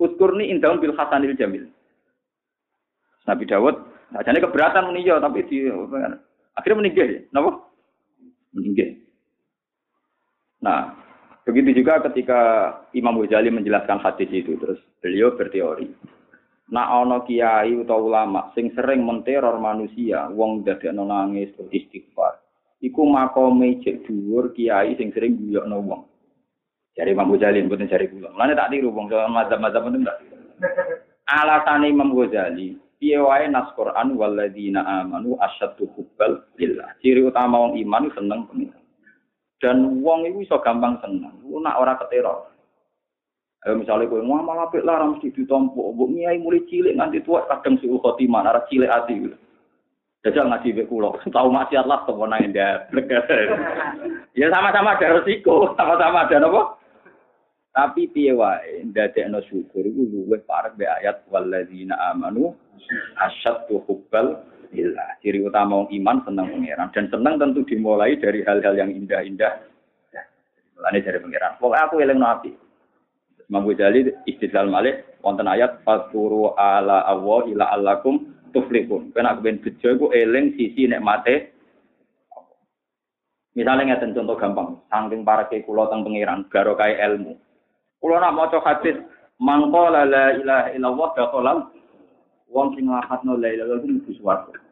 Uskurni 0.00 0.48
indahum 0.48 0.80
bil 0.80 0.96
hasanil 0.96 1.36
jamil. 1.36 1.68
Nabi 3.28 3.44
Dawud, 3.44 3.84
jadi 4.16 4.40
keberatan 4.40 4.88
meninjau, 4.88 5.20
tapi 5.20 5.44
di 5.44 5.68
akhirnya 6.56 6.80
meninggal 6.80 7.08
ya, 7.12 7.20
kenapa? 7.28 7.50
Meninggal. 8.56 8.90
Nah, 10.64 11.03
Begitu 11.44 11.84
juga 11.84 12.00
ketika 12.08 12.40
Imam 12.96 13.20
Ghazali 13.20 13.52
menjelaskan 13.52 14.00
hadis 14.00 14.32
itu, 14.32 14.56
terus 14.56 14.80
beliau 15.04 15.36
berteori. 15.36 15.92
Nak 16.72 16.88
ono 17.04 17.20
kiai 17.28 17.76
atau 17.84 18.08
ulama 18.08 18.48
sing 18.56 18.72
sering 18.72 19.04
menteror 19.04 19.60
manusia, 19.60 20.32
wong 20.32 20.64
dadekno 20.64 21.04
nangis 21.04 21.52
istighfar. 21.68 22.40
Iku 22.80 23.04
makome 23.04 23.84
cek 23.84 24.08
dhuwur 24.08 24.56
kiai 24.56 24.96
sing 24.96 25.12
sering 25.12 25.36
guyokno 25.36 25.84
wong. 25.84 26.02
Jadi 26.96 27.12
Imam 27.12 27.28
Ghazali 27.34 27.60
mboten 27.60 27.92
cari 27.92 28.06
kula. 28.08 28.32
Mulane 28.32 28.54
tak 28.56 28.70
tiru 28.72 28.88
wong 28.94 29.10
mazhab-mazhab 29.10 29.84
itu 29.90 29.98
enggak. 30.00 30.18
Alasane 31.28 31.90
Imam 31.90 32.14
Ghazali, 32.16 32.78
piye 32.96 33.18
wae 33.20 33.50
nas 33.52 33.68
Quran 33.76 34.16
walladzina 34.16 34.80
amanu 34.80 35.36
asyaddu 35.42 35.90
hubbal 35.92 36.46
lillah. 36.56 36.96
Ciri 37.04 37.20
utama 37.20 37.60
wong 37.60 37.76
iman 37.82 38.08
seneng 38.14 38.48
pengiran. 38.48 38.83
Dan 39.64 40.04
uang 40.04 40.28
itu 40.28 40.44
bisa 40.44 40.60
gampang 40.60 41.00
senang. 41.00 41.40
Lu 41.48 41.56
nak 41.56 41.80
orang 41.80 41.96
keteror. 42.04 42.52
Ayo 43.64 43.80
misalnya 43.80 44.12
gue 44.12 44.20
ngamal 44.20 44.68
apik 44.68 44.84
lah 44.84 45.08
mesti 45.08 45.32
ditompo. 45.32 45.96
Bu 45.96 46.12
nyai 46.12 46.36
mulai 46.36 46.68
cilik 46.68 47.00
nganti 47.00 47.24
tua 47.24 47.48
kadang 47.48 47.80
suhu 47.80 47.96
khotimah 47.96 48.44
arah 48.44 48.68
cilik 48.68 48.92
hati 48.92 49.24
gitu. 49.24 49.36
Jajal 50.20 50.52
ngaji 50.52 50.76
be 50.76 50.84
kulo, 50.84 51.16
tahu 51.36 51.48
maksiat 51.48 51.88
lah 51.88 52.04
kemenangan 52.04 52.52
dia. 52.52 52.84
ya 54.40 54.52
sama-sama 54.52 55.00
ada 55.00 55.20
resiko, 55.20 55.68
sama-sama 55.80 56.28
ada 56.28 56.44
apa? 56.44 56.62
Tapi 57.72 58.12
piye 58.12 58.36
wae 58.36 58.84
ndadekno 58.84 59.40
syukur 59.48 59.80
iku 59.80 60.06
luwih 60.12 60.44
parek 60.44 60.76
be 60.76 60.84
ayat 60.84 61.24
walladzina 61.32 61.96
amanu 62.12 62.52
asyaddu 63.16 63.80
hubbal 63.88 64.44
billah. 64.74 65.22
Ciri 65.22 65.38
utama 65.46 65.86
iman 65.86 66.16
senang 66.26 66.50
pangeran 66.50 66.90
dan 66.90 67.06
senang 67.06 67.38
tentu 67.38 67.62
dimulai 67.62 68.18
dari 68.18 68.42
hal-hal 68.42 68.74
yang 68.74 68.90
indah-indah. 68.90 69.70
Mulane 70.74 70.98
dari 70.98 71.18
pangeran. 71.22 71.52
Pokoknya 71.62 71.84
aku 71.86 71.94
eling 72.02 72.18
nabi. 72.18 72.50
Imam 73.46 73.70
Ghazali 73.70 74.10
istidlal 74.26 74.66
malih 74.66 75.04
wonten 75.22 75.46
ayat 75.46 75.84
faturu 75.86 76.56
ala 76.58 77.06
Allah 77.06 77.46
ila 77.46 77.64
allakum 77.70 78.34
tuflihun. 78.50 79.14
Kena 79.14 79.38
aku 79.38 79.46
ben 79.46 79.62
bejo 79.62 79.88
iku 79.94 80.06
eling 80.10 80.58
sisi 80.58 80.90
nikmate 80.90 81.54
Misalnya 83.54 83.94
ngeten 83.94 84.18
contoh 84.18 84.34
gampang, 84.34 84.82
saking 84.90 85.22
para 85.22 85.46
ke 85.46 85.62
kulo 85.62 85.86
teng 85.86 86.02
pangeran, 86.02 86.42
barokah 86.50 86.90
ilmu. 86.90 87.38
Kulo 88.02 88.18
nak 88.18 88.34
maca 88.34 88.58
hadis 88.66 88.98
mangko 89.38 89.94
la 89.94 90.02
ilaha 90.34 90.74
illallah 90.74 91.08
dakhalal 91.14 91.58
wong 92.50 92.74
sing 92.74 92.90
nglakatno 92.90 93.38
la 93.38 93.48
ilaha 93.54 93.78
illallah 93.78 94.02
iku 94.02 94.12
swarga. 94.18 94.63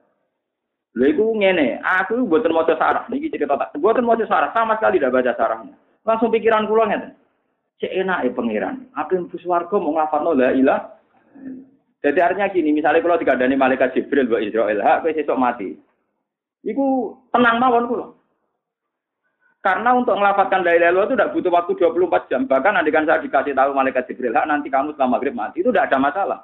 Lha 0.93 1.09
iku 1.09 1.33
ngene, 1.33 1.81
aku 1.81 2.21
mboten 2.29 2.53
maca 2.53 2.77
sarah, 2.77 3.09
niki 3.09 3.33
cerita 3.33 3.57
tak. 3.57 3.73
Mboten 3.81 4.05
maca 4.05 4.29
sarah, 4.29 4.53
sama 4.53 4.77
sekali 4.77 5.01
tidak 5.01 5.17
baca 5.17 5.33
sarahnya. 5.33 5.73
Langsung 6.05 6.29
pikiran 6.29 6.69
kula 6.69 6.85
ngeten. 6.93 7.17
Cek 7.81 7.93
enak 8.05 8.29
ya 8.29 8.31
pangeran. 8.37 8.77
Aku 8.95 9.17
mlebu 9.17 9.37
swarga 9.41 9.77
mau 9.81 9.97
ngafalno 9.97 10.37
la 10.37 10.53
ilah. 10.53 10.81
Jadi 12.03 12.19
artinya 12.19 12.51
gini, 12.53 12.77
misalnya 12.77 13.01
kalau 13.01 13.17
dikandani 13.17 13.57
malaikat 13.57 13.95
Jibril 13.95 14.29
buat 14.29 14.43
Israel, 14.43 14.83
hak 14.83 15.07
kowe 15.07 15.15
sesuk 15.15 15.39
mati. 15.39 15.79
Iku 16.67 17.17
tenang 17.33 17.57
mawon 17.63 17.89
kula. 17.89 18.07
Karena 19.63 19.95
untuk 19.95 20.19
melafatkan 20.19 20.67
la 20.67 20.75
ilaha 20.75 21.07
itu 21.07 21.15
tidak 21.15 21.33
butuh 21.33 21.53
waktu 21.55 21.73
24 21.79 22.31
jam. 22.31 22.41
Bahkan 22.51 22.83
kan 22.91 23.07
saya 23.07 23.23
dikasih 23.23 23.55
tahu 23.55 23.71
malaikat 23.73 24.11
Jibril, 24.11 24.35
hak 24.35 24.51
nanti 24.51 24.69
kamu 24.69 24.93
setelah 24.93 25.15
maghrib 25.15 25.35
mati, 25.35 25.63
itu 25.63 25.71
tidak 25.71 25.89
ada 25.89 25.99
masalah. 26.03 26.41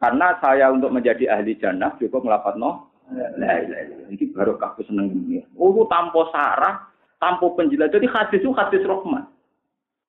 Karena 0.00 0.34
saya 0.40 0.72
untuk 0.72 0.90
menjadi 0.90 1.30
ahli 1.30 1.54
jannah 1.60 1.94
cukup 2.00 2.26
no. 2.58 2.91
Lah 3.12 3.60
iki 4.08 4.32
baru 4.32 4.56
kaku 4.56 4.84
seneng 4.88 5.12
dunia. 5.12 5.44
Oh 5.56 5.72
tanpa 5.88 6.28
sarah, 6.32 6.88
tanpa 7.20 7.46
penjilat. 7.54 7.92
Jadi 7.92 8.08
hadis 8.08 8.40
itu 8.40 8.52
hadis 8.56 8.82
rahmat. 8.84 9.28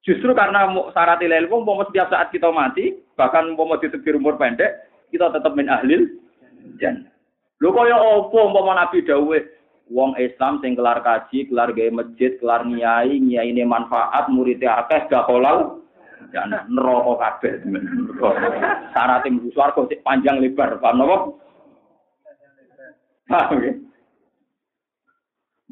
Justru 0.04 0.36
karena 0.36 0.68
syarat 0.92 1.24
ilmu, 1.24 1.64
mau 1.64 1.80
setiap 1.88 2.12
saat 2.12 2.28
kita 2.36 2.52
mati, 2.52 2.92
bahkan 3.16 3.56
mau 3.56 3.80
ditebir 3.80 4.20
umur 4.20 4.36
pendek, 4.36 4.92
kita 5.16 5.32
tetap 5.32 5.56
min 5.56 5.72
ahlil 5.72 6.12
jan. 6.76 7.08
Lho 7.64 7.72
kaya 7.72 7.96
apa 7.96 8.40
mau 8.52 8.68
Nabi 8.76 9.00
dawuh 9.08 9.40
wong 9.88 10.20
Islam 10.20 10.60
sing 10.60 10.76
kelar 10.76 11.00
kaji, 11.00 11.48
kelar 11.48 11.72
gawe 11.72 11.92
masjid, 12.04 12.36
kelar 12.44 12.68
nyai 12.68 13.16
ini 13.16 13.64
manfaat, 13.64 14.28
muridnya 14.28 14.84
akeh 14.84 15.08
gak 15.08 15.24
kolau, 15.24 15.80
dan 16.36 16.52
neraka 16.68 17.40
kabeh. 17.40 17.64
Syarat 18.92 19.24
yang 19.24 19.40
swarga 19.56 19.88
panjang 20.04 20.44
lebar, 20.44 20.84
paham 20.84 21.00
napa? 21.00 21.18
Paham 23.34 23.66
ya? 23.66 23.74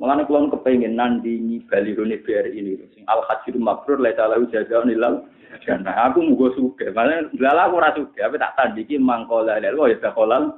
Mengenai 0.01 0.25
kulon 0.25 0.49
kepengen 0.49 0.97
nandingi 0.97 1.61
balirune 1.69 2.17
BRI 2.25 2.57
ini, 2.57 2.73
sing 2.89 3.05
al 3.05 3.21
hajir 3.29 3.53
mabrur 3.53 4.01
la 4.01 4.09
ta'ala 4.17 4.41
jazaa'un 4.49 4.89
ilal 4.89 5.29
jannah. 5.61 6.09
Aku 6.09 6.25
mugo 6.25 6.49
suge, 6.57 6.89
malah 6.89 7.29
lala 7.37 7.69
aku 7.69 7.77
ora 7.77 7.93
suge, 7.93 8.17
tapi 8.17 8.41
tak 8.41 8.57
tandiki 8.57 8.97
mangkola 8.97 9.61
lel 9.61 9.77
ya 9.77 10.01
dakolal. 10.01 10.57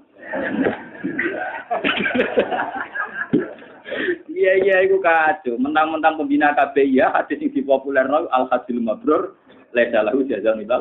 Iya 4.31 4.53
iya 4.63 4.75
iku 4.87 5.03
kacau. 5.03 5.59
Mentang-mentang 5.59 6.15
pembina 6.15 6.55
KBI 6.55 7.03
ya 7.03 7.11
hadis 7.11 7.35
sing 7.35 7.51
dipopulerno 7.51 8.31
al 8.31 8.47
hadil 8.47 8.79
mabrur 8.79 9.35
laisa 9.75 10.07
lahu 10.07 10.23
jazaa'un 10.23 10.63
illa 10.63 10.79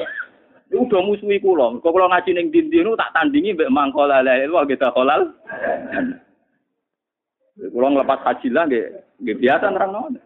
Udah 0.72 1.00
musuhi 1.04 1.36
kula. 1.36 1.76
Kok 1.84 1.92
kula 1.92 2.08
ngaji 2.08 2.32
ning 2.32 2.48
dindi 2.48 2.80
nu 2.80 2.96
tak 2.96 3.12
tandingi 3.12 3.52
mbek 3.52 3.68
mangkola 3.68 4.24
la 4.24 4.40
ilaha 4.40 4.64
kita 4.64 4.88
kolal. 4.96 5.28
Kula 7.60 7.86
nglepas 7.92 8.24
haji 8.24 8.48
lah 8.48 8.64
nggih 8.64 8.86
nggih 9.20 9.36
biasa 9.36 9.68
nerang 9.68 10.16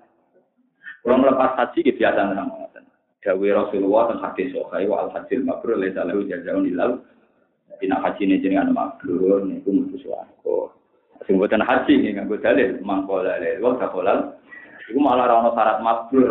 Kula 1.03 1.15
nglepas 1.19 1.53
haji 1.59 1.79
nggih 1.83 1.99
biasa 1.99 2.21
nerang 2.31 2.49
Dawe 3.27 3.49
Rasulullah 3.59 4.07
tentang 4.07 4.23
hadis 4.31 4.55
sahih 4.55 4.87
wa 4.87 5.03
al 5.03 5.11
hadil 5.11 5.43
mabrur 5.43 5.75
laisa 5.83 6.07
lahu 6.07 6.23
jazaa'un 6.31 6.71
illa 6.71 6.95
Jadi 7.75 7.91
nak 7.91 8.07
haji 8.07 8.23
ini 8.23 8.39
jenengan 8.39 8.71
mabrur 8.71 9.43
niku 9.43 9.75
mlebu 9.75 9.99
swarga. 9.99 10.71
Sing 11.27 11.35
boten 11.35 11.59
haji 11.59 11.91
nggih 11.91 12.23
nganggo 12.23 12.39
dalil 12.39 12.79
mangkola 12.87 13.35
la 13.35 13.51
ilaha 13.59 13.83
kita 13.83 13.89
kolal. 13.91 14.19
Iku 14.87 15.03
malah 15.03 15.27
ono 15.27 15.51
syarat 15.59 15.83
mabrur. 15.83 16.31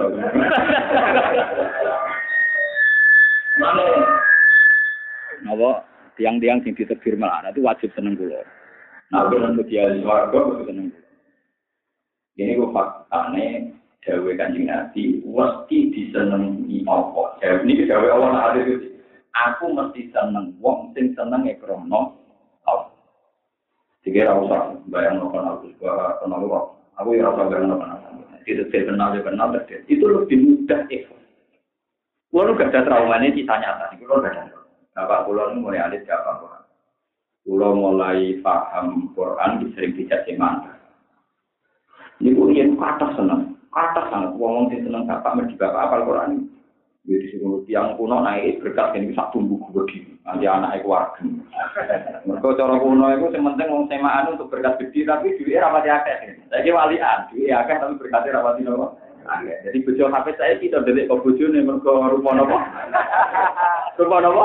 Napa 5.45 5.87
tiang-tiang 6.19 6.59
sing 6.63 6.75
ditegur 6.75 7.15
malah 7.15 7.51
itu 7.51 7.63
wajib 7.63 7.89
seneng 7.95 8.19
kula. 8.19 8.43
Nah, 9.11 9.31
kula 9.31 9.55
mugi 9.55 9.79
swarga 10.03 10.35
kudu 10.35 10.63
seneng. 10.67 10.91
Ini 12.35 12.59
kok 12.59 12.73
faktane 12.75 13.71
dawe 14.03 14.31
kanjeng 14.35 14.67
Nabi 14.67 15.23
mesti 15.23 15.77
disenengi 15.95 16.83
apa? 16.83 17.39
Dawe 17.39 17.63
ini 17.63 17.87
dawe 17.87 18.07
Allah 18.11 18.29
Taala 18.35 18.59
itu 18.59 18.91
aku 19.31 19.65
mesti 19.71 20.11
seneng 20.11 20.51
wong 20.59 20.91
sing 20.91 21.15
seneng 21.15 21.47
e 21.47 21.55
krono 21.55 22.19
apa. 22.67 22.91
Tiga 24.03 24.35
rasa 24.35 24.75
bayang 24.91 25.23
no 25.23 25.31
kenal 25.31 25.63
juga 25.63 26.19
kenal 26.19 26.43
Aku 26.99 27.15
ya 27.15 27.31
rasa 27.31 27.47
bayang 27.47 27.71
no 27.71 27.79
kenal. 27.79 27.99
Itu 28.43 28.67
kenal 28.67 29.15
ya 29.15 29.23
kenal 29.23 29.49
itu 29.87 30.03
lebih 30.03 30.37
mudah 30.43 30.81
ikhlas. 30.91 31.24
Kulo 32.33 32.51
gak 32.57 32.73
ada 32.73 32.83
trauma 32.83 33.15
ini 33.21 33.31
kisah 33.31 33.57
nyata. 33.59 33.95
Kulo 33.95 34.19
gak 34.19 34.35
ada. 34.35 34.59
Bapak 34.95 35.27
kulo 35.27 35.51
mulai 35.59 35.83
alit 35.83 36.07
siapa 36.07 36.39
Quran. 36.39 36.63
Kulo 37.43 37.67
mulai 37.75 38.39
paham 38.39 39.11
Quran 39.11 39.71
sering 39.75 39.91
dicaci 39.95 40.39
mana. 40.39 40.71
Ini 42.23 42.31
kulo 42.31 42.51
kata 42.79 43.15
seneng, 43.19 43.59
kata 43.71 44.07
sangat. 44.07 44.31
Wong 44.39 44.71
sing 44.71 44.87
seneng 44.87 45.03
bapak 45.03 45.35
menjadi 45.35 45.67
bapak 45.67 45.83
apal 45.91 46.01
Quran. 46.07 46.47
Jadi 47.05 47.37
sing 47.37 47.43
tiang 47.69 47.93
kuno 48.01 48.23
naik 48.23 48.65
berkat 48.65 48.97
ini 48.97 49.13
bisa 49.13 49.29
tumbuh 49.29 49.61
gede. 49.69 50.15
Nanti 50.25 50.49
anak 50.49 50.81
itu 50.81 50.89
warga. 50.89 51.21
Mereka 52.25 52.57
cara 52.57 52.75
kuno 52.81 53.05
itu 53.13 53.29
penting 53.29 53.69
wong 53.69 53.85
semaan 53.85 54.33
untuk 54.33 54.49
berkat 54.49 54.81
gede 54.81 55.05
tapi 55.05 55.37
duit 55.37 55.61
rapati 55.61 55.91
akeh. 55.91 56.39
Saya 56.49 56.71
walian, 56.71 57.29
duit 57.29 57.53
akeh 57.53 57.77
tapi 57.77 57.93
berkatnya 58.01 58.41
rapati 58.41 58.65
nopo. 58.65 58.97
Jadi 59.25 59.77
bojo 59.81 60.05
HP 60.05 60.27
saya 60.37 60.53
kita 60.61 60.85
delik 60.85 61.09
kok 61.09 61.25
bojone 61.25 61.59
mergo 61.65 61.97
rupa 62.13 62.29
napa? 62.37 62.57
Rupa 63.97 64.17
napa? 64.21 64.43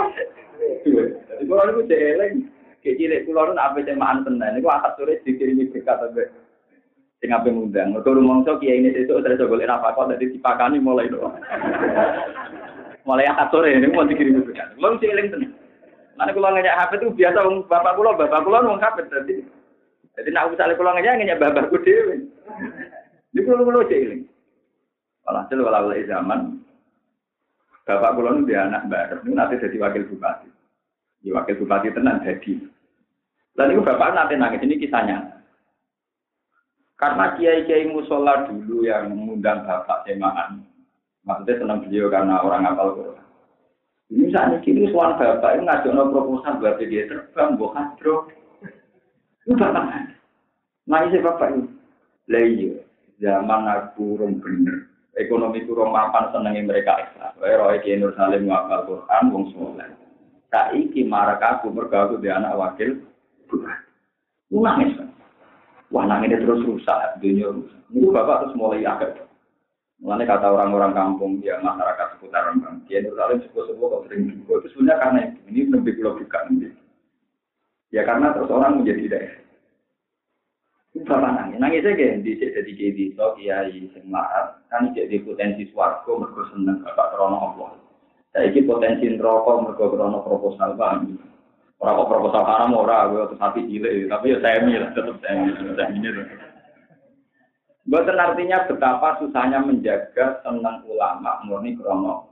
Jadi 0.81 1.45
kalau 1.45 1.65
niku 1.69 1.83
cek 1.85 2.01
eling, 2.01 2.33
kayak 2.81 2.97
cilik 2.97 3.21
kula 3.29 3.53
nu 3.53 3.61
ape 3.61 3.85
cemaan 3.85 4.25
tenan 4.25 4.57
niku 4.57 4.73
akad 4.73 4.97
sore 4.97 5.21
dikirimi 5.25 5.69
berkat 5.69 6.01
sampe 6.01 6.25
sing 7.21 7.29
ape 7.33 7.49
ngundang. 7.53 7.93
Mergo 7.93 8.17
rumangsa 8.17 8.57
kiai 8.57 8.81
ini 8.81 8.97
itu 8.97 9.13
terus 9.13 9.41
golek 9.45 9.69
apa 9.69 9.93
kok 9.93 10.17
dadi 10.17 10.33
dipakani 10.33 10.81
mulai 10.81 11.13
lho. 11.13 11.29
Mulai 13.09 13.29
akad 13.29 13.49
sore 13.53 13.77
niku 13.77 13.93
mau 13.93 14.09
dikirimi 14.09 14.41
berkat. 14.49 14.73
Kula 14.81 14.97
cek 14.97 15.13
eling 15.13 15.29
tenan. 15.29 15.51
Mana 16.17 16.33
kula 16.33 16.57
ngajak 16.57 16.77
HP 16.77 16.91
itu 17.01 17.07
biasa 17.17 17.39
wong 17.45 17.57
bapak 17.69 17.97
kula, 17.97 18.17
bapak 18.17 18.45
kula 18.49 18.65
wong 18.65 18.81
HP 18.81 18.97
dadi. 19.13 19.45
Jadi 20.17 20.29
nak 20.33 20.53
misalnya 20.53 20.79
kula 20.81 20.97
ngajak 20.97 21.13
ngajak 21.21 21.41
bapakku 21.41 21.77
dhewe. 21.85 22.17
Niku 23.37 23.61
kula 23.61 23.85
cek 23.85 24.01
eling. 24.09 24.30
Walhasil 25.31 25.63
kalau 25.63 25.95
zaman 25.95 26.59
bapak 27.87 28.19
kulo 28.19 28.31
nu 28.35 28.51
dia 28.51 28.67
anak 28.67 28.91
baru, 28.91 29.31
nanti 29.31 29.63
jadi 29.63 29.79
wakil 29.79 30.11
bupati. 30.11 30.51
Di 31.23 31.31
wakil 31.31 31.55
bupati 31.63 31.95
tenan 31.95 32.19
jadi. 32.27 32.67
Dan 33.55 33.71
itu 33.71 33.87
bapak 33.87 34.11
nanti 34.11 34.35
nangis 34.35 34.67
ini 34.67 34.83
kisahnya. 34.83 35.39
Karena 36.99 37.39
kiai-kiai 37.39 37.87
musola 37.95 38.51
dulu 38.51 38.83
yang 38.83 39.15
mengundang 39.15 39.63
bapak 39.63 40.03
semaan, 40.05 40.67
maksudnya 41.23 41.63
senang 41.63 41.79
beliau 41.87 42.11
karena 42.11 42.43
orang 42.43 42.67
apal 42.67 42.99
Quran. 42.99 43.27
Ini 44.11 44.35
saat 44.35 44.59
ini 44.67 44.91
suara 44.91 45.15
bapak 45.15 45.55
itu 45.55 45.63
ngajak 45.63 45.93
no 45.95 46.11
proposal 46.11 46.59
buat 46.59 46.83
dia 46.83 47.07
terbang, 47.07 47.55
buat 47.55 47.73
kadro. 47.79 48.27
Itu 49.47 49.55
bapak. 49.55 50.11
Ini 50.91 51.23
bapak. 51.23 51.49
Lah 52.31 52.43
iya, 52.47 52.83
zaman 53.23 53.63
aku 53.71 54.19
rum 54.19 54.43
bener 54.43 54.90
ekonomi 55.19 55.67
kurang 55.67 55.91
mapan 55.91 56.31
senengi 56.31 56.63
mereka 56.63 56.99
ikhlas. 56.99 57.35
Wae 57.41 57.55
roe 57.57 57.77
ki 57.83 57.99
Nur 57.99 58.15
Salim 58.15 58.47
ngapal 58.47 58.87
Quran 58.87 59.25
wong 59.35 59.45
saleh. 59.55 59.89
Saiki 60.51 61.07
marak 61.07 61.43
aku 61.43 61.71
mergo 61.71 61.95
aku 61.95 62.15
di 62.19 62.29
anak 62.31 62.59
wakil 62.59 62.99
Tuhan. 63.51 63.79
Nangis. 64.51 64.99
Wah 65.91 66.07
nangis 66.07 66.39
terus 66.39 66.63
rusak, 66.63 67.19
dunia 67.19 67.51
rusak. 67.51 67.81
Ini 67.91 68.11
bapak 68.11 68.47
terus 68.47 68.59
mulai 68.59 68.87
agak. 68.87 69.27
Mulanya 70.01 70.33
kata 70.33 70.49
orang-orang 70.49 70.97
kampung, 70.97 71.45
ya 71.45 71.61
masyarakat 71.61 72.17
seputar 72.17 72.49
Rembang, 72.49 72.81
Kiai 72.89 73.05
Nur 73.05 73.15
Salim 73.21 73.45
sepuh-sepuh 73.45 73.85
kok 73.85 74.03
sering 74.09 74.33
juga. 74.33 74.65
Itu 74.65 74.69
sebenarnya 74.73 75.03
karena. 75.03 75.21
Ini 75.51 75.61
lebih 75.71 75.93
pulau 76.01 76.17
buka. 76.17 76.41
Ya 77.91 78.03
karena 78.07 78.33
terus 78.33 78.49
orang 78.49 78.81
menjadi 78.81 79.03
daerah. 79.11 79.50
Bapak 81.01 81.33
nangis, 81.33 81.57
nangis 81.57 81.87
aja 81.89 82.21
di 82.21 82.37
jadi 82.37 82.71
kiai 82.77 82.93
di 82.93 83.17
so 83.17 83.33
kiai 83.33 83.89
sing 83.97 84.13
kan 84.69 84.93
jadi 84.93 85.17
potensi 85.25 85.65
swargo 85.73 86.21
mergo 86.21 86.45
seneng 86.53 86.85
bapak 86.85 87.17
krono 87.17 87.39
Allah. 87.41 87.71
Saya 88.37 88.53
ini 88.53 88.69
potensi 88.69 89.09
neraka 89.09 89.65
mergo 89.65 89.87
krono 89.97 90.21
proposal 90.21 90.77
bang. 90.77 91.17
Orang 91.81 92.05
kok 92.05 92.11
proposal 92.13 92.45
haram 92.45 92.77
ora, 92.77 93.09
gue 93.09 93.25
terus 93.33 93.41
hati 93.41 93.65
cilik, 93.65 94.13
tapi 94.13 94.37
ya 94.37 94.39
saya 94.45 94.61
mil, 94.61 94.85
tetap 94.93 95.17
saya 95.25 95.35
mil, 95.41 95.57
saya 95.57 95.89
mil. 95.97 96.17
Bukan 97.89 98.21
artinya 98.21 98.69
betapa 98.69 99.17
susahnya 99.17 99.65
menjaga 99.65 100.45
tentang 100.45 100.85
ulama 100.85 101.41
murni 101.49 101.81
krono. 101.81 102.29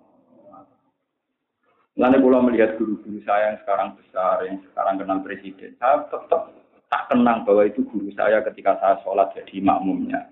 Lalu 1.96 2.20
pulau 2.20 2.44
melihat 2.44 2.76
guru-guru 2.76 3.24
saya 3.24 3.56
yang 3.56 3.58
sekarang 3.64 3.88
besar, 3.96 4.44
yang 4.44 4.60
sekarang 4.70 5.00
kenal 5.00 5.18
presiden, 5.24 5.72
saya 5.80 6.04
tetap 6.12 6.52
tak 6.88 7.12
tenang 7.12 7.44
bahwa 7.44 7.68
itu 7.68 7.84
guru 7.84 8.08
saya 8.16 8.40
ketika 8.48 8.80
saya 8.80 8.96
sholat 9.04 9.28
jadi 9.36 9.60
makmumnya. 9.60 10.24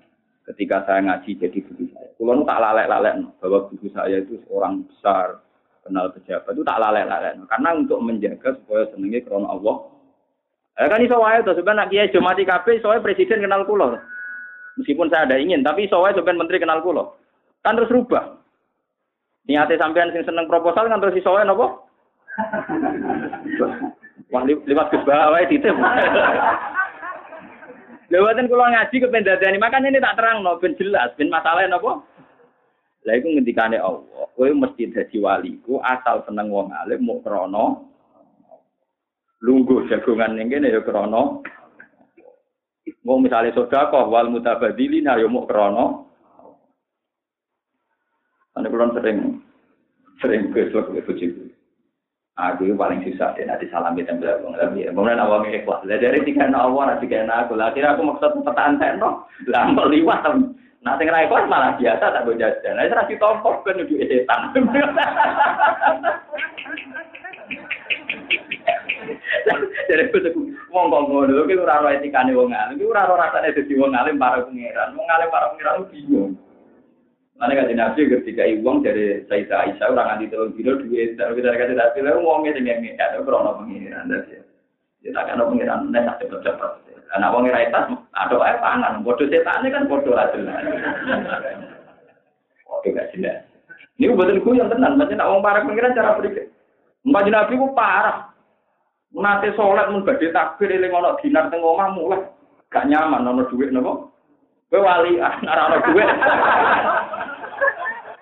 Ketika 0.49 0.89
saya 0.89 1.05
ngaji 1.05 1.37
jadi 1.37 1.59
guru 1.69 1.85
saya. 1.93 2.09
Kulo 2.17 2.43
tak 2.49 2.61
lalek-lalek 2.61 3.15
bahwa 3.41 3.59
guru 3.69 3.87
saya 3.93 4.17
itu 4.25 4.41
seorang 4.49 4.89
besar, 4.89 5.45
kenal 5.85 6.09
pejabat 6.17 6.53
itu 6.57 6.65
tak 6.65 6.81
lalek-lalek. 6.81 7.33
Karena 7.45 7.71
untuk 7.77 8.01
menjaga 8.01 8.57
supaya 8.57 8.89
senengnya 8.93 9.21
krono 9.23 9.47
Allah. 9.53 9.77
Ya 10.77 10.93
kan 10.93 11.01
iso 11.01 11.17
wae 11.17 11.41
to 11.41 11.57
sebenarnya 11.57 11.89
kiai 11.89 12.13
Jumati 12.13 12.45
kabeh 12.45 12.81
soalnya 12.85 13.05
presiden 13.05 13.45
kenal 13.45 13.65
kulo. 13.65 13.97
Meskipun 14.77 15.09
saya 15.09 15.25
ada 15.25 15.41
ingin, 15.41 15.65
tapi 15.65 15.89
soalnya 15.89 16.21
sebenarnya 16.21 16.41
menteri 16.45 16.59
kenal 16.61 16.85
kulo. 16.85 17.17
Kan 17.65 17.81
terus 17.81 17.93
rubah. 17.93 18.37
Niatnya 19.49 19.81
sampean 19.81 20.13
sing 20.13 20.25
seneng 20.25 20.49
proposal 20.49 20.89
kan 20.89 21.01
terus 21.01 21.17
iso 21.17 21.33
wae? 21.33 21.45
Wah, 24.35 24.43
lewat 24.43 24.91
ke 24.91 24.99
bawah 25.07 25.39
titip. 25.47 25.77
Lewatin 28.11 28.47
kalau 28.51 28.67
ngaji 28.67 28.97
ke 28.99 29.09
pendadani, 29.11 29.59
makanya 29.59 29.89
ini 29.95 30.03
tak 30.03 30.19
terang, 30.19 30.43
no, 30.43 30.59
ben 30.59 30.75
jelas, 30.79 31.15
ben 31.15 31.31
masalahnya 31.31 31.79
apa? 31.79 32.03
Lah 33.07 33.15
itu 33.15 33.31
ngendikane 33.31 33.79
Allah, 33.79 34.27
kowe 34.35 34.51
mesti 34.51 34.91
dadi 34.91 35.23
waliku 35.23 35.79
asal 35.79 36.27
seneng 36.27 36.51
wong 36.51 36.75
alim 36.75 37.07
mau 37.07 37.23
krono 37.23 37.87
lungguh 39.47 39.87
jagongan 39.87 40.35
ning 40.35 40.51
kene 40.51 40.75
ya 40.75 40.83
krono 40.83 41.39
mau 43.07 43.23
misalnya 43.23 43.55
sedekah 43.55 44.11
wal 44.11 44.27
mutabadilina 44.27 45.23
ya 45.23 45.31
mau 45.31 45.47
krono 45.47 46.07
Ane 48.57 48.73
kulon 48.73 48.97
sering 48.97 49.19
sering 50.17 50.49
ke 50.49 50.73
bojoku. 50.73 51.46
Aku 52.37 52.69
paling 52.77 53.01
susah 53.01 53.33
deh 53.33 53.49
nanti 53.49 53.65
salami 53.73 54.05
tembel 54.05 54.29
aku 54.29 54.53
tapi 54.61 54.85
kemudian 54.85 55.17
awalnya 55.17 55.57
ikhlas. 55.57 55.81
Lah 55.89 55.97
dari 55.97 56.21
tiga 56.21 56.45
awal 56.53 56.85
nanti 56.85 57.09
tiga 57.09 57.25
aku. 57.25 57.57
Lah 57.57 57.73
akhirnya 57.73 57.97
aku 57.97 58.05
maksud 58.05 58.45
pertahanan 58.45 58.77
tekno. 58.77 59.25
Lah 59.49 59.65
mau 59.73 59.89
liwat. 59.89 60.21
Nah 60.85 61.01
sing 61.01 61.09
ra 61.09 61.25
ikhlas 61.25 61.49
malah 61.49 61.81
biasa 61.81 62.05
tak 62.13 62.29
gue 62.29 62.37
jajan. 62.37 62.77
Lah 62.77 62.85
ora 62.93 63.09
ditompok 63.09 63.65
kan 63.65 63.81
udah 63.81 64.05
setan. 64.05 64.41
Jadi 69.89 70.03
aku 70.13 70.41
wong 70.69 70.93
kok 70.93 71.05
ngono 71.09 71.49
ki 71.49 71.57
ora 71.57 71.81
ora 71.81 71.97
etikane 71.97 72.37
wong 72.37 72.53
alim. 72.53 72.77
Ki 72.77 72.85
ora 72.85 73.09
ora 73.09 73.33
rasane 73.33 73.57
wong 73.81 73.97
alim 73.97 74.21
para 74.21 74.45
pangeran. 74.45 74.93
Wong 74.93 75.09
alim 75.09 75.33
para 75.33 75.57
pangeran 75.57 75.89
bingung. 75.89 76.37
Mana 77.37 77.53
kan 77.53 77.69
nabi 77.69 78.09
ketika 78.09 78.49
uang 78.65 78.81
dari 78.81 79.21
Sayyidah 79.29 79.69
Aisyah 79.69 79.93
orang 79.93 80.17
anti 80.17 80.33
telur 80.33 80.57
kilo 80.57 80.81
duit, 80.81 81.21
tapi 81.21 81.37
kita 81.37 81.53
kasih 81.53 81.77
nabi 81.77 81.99
lah 82.01 82.17
uangnya 82.17 82.57
tinggal 82.57 82.81
nggak 82.81 82.97
ada 83.13 83.19
krono 83.21 83.61
pengiran 83.61 84.09
dari 84.09 84.41
ya. 84.41 84.41
Kita 85.05 85.21
kan 85.23 85.45
pengiran 85.45 85.93
nih 85.93 86.01
tak 86.03 86.17
cepet 86.25 86.41
cepet. 86.41 86.73
Anak 87.15 87.31
wong 87.31 87.47
ora 87.47 87.63
etas, 87.63 87.87
ada 88.19 88.37
ae 88.43 88.57
pangan. 88.59 89.07
Bodoh 89.07 89.31
setane 89.31 89.71
kan 89.71 89.87
bodoh 89.87 90.19
jelas. 90.19 90.65
Oke 92.67 92.91
gak 92.91 93.15
jelas. 93.15 93.47
Ini 93.97 94.13
betul 94.13 94.43
ku 94.43 94.53
yang 94.53 94.69
tenan, 94.69 94.99
macam 94.99 95.17
nak 95.17 95.31
wong 95.31 95.41
parah 95.41 95.63
pengiran 95.63 95.95
cara 95.95 96.19
berpikir. 96.19 96.51
Mbak 97.07 97.31
Nabi 97.31 97.55
ku 97.55 97.71
parah. 97.73 98.35
Nate 99.17 99.55
sholat 99.57 99.89
mun 99.89 100.05
badhe 100.05 100.29
takbir 100.35 100.69
eling 100.69 100.93
ana 100.93 101.17
dinar 101.23 101.49
teng 101.49 101.65
omah 101.65 101.89
mulai 101.95 102.21
gak 102.69 102.85
nyaman 102.85 103.25
ana 103.25 103.49
dhuwit 103.49 103.73
napa? 103.73 104.13
Kowe 104.69 104.81
wali 104.83 105.17
ana 105.23 105.79
dhuwit. 105.87 106.09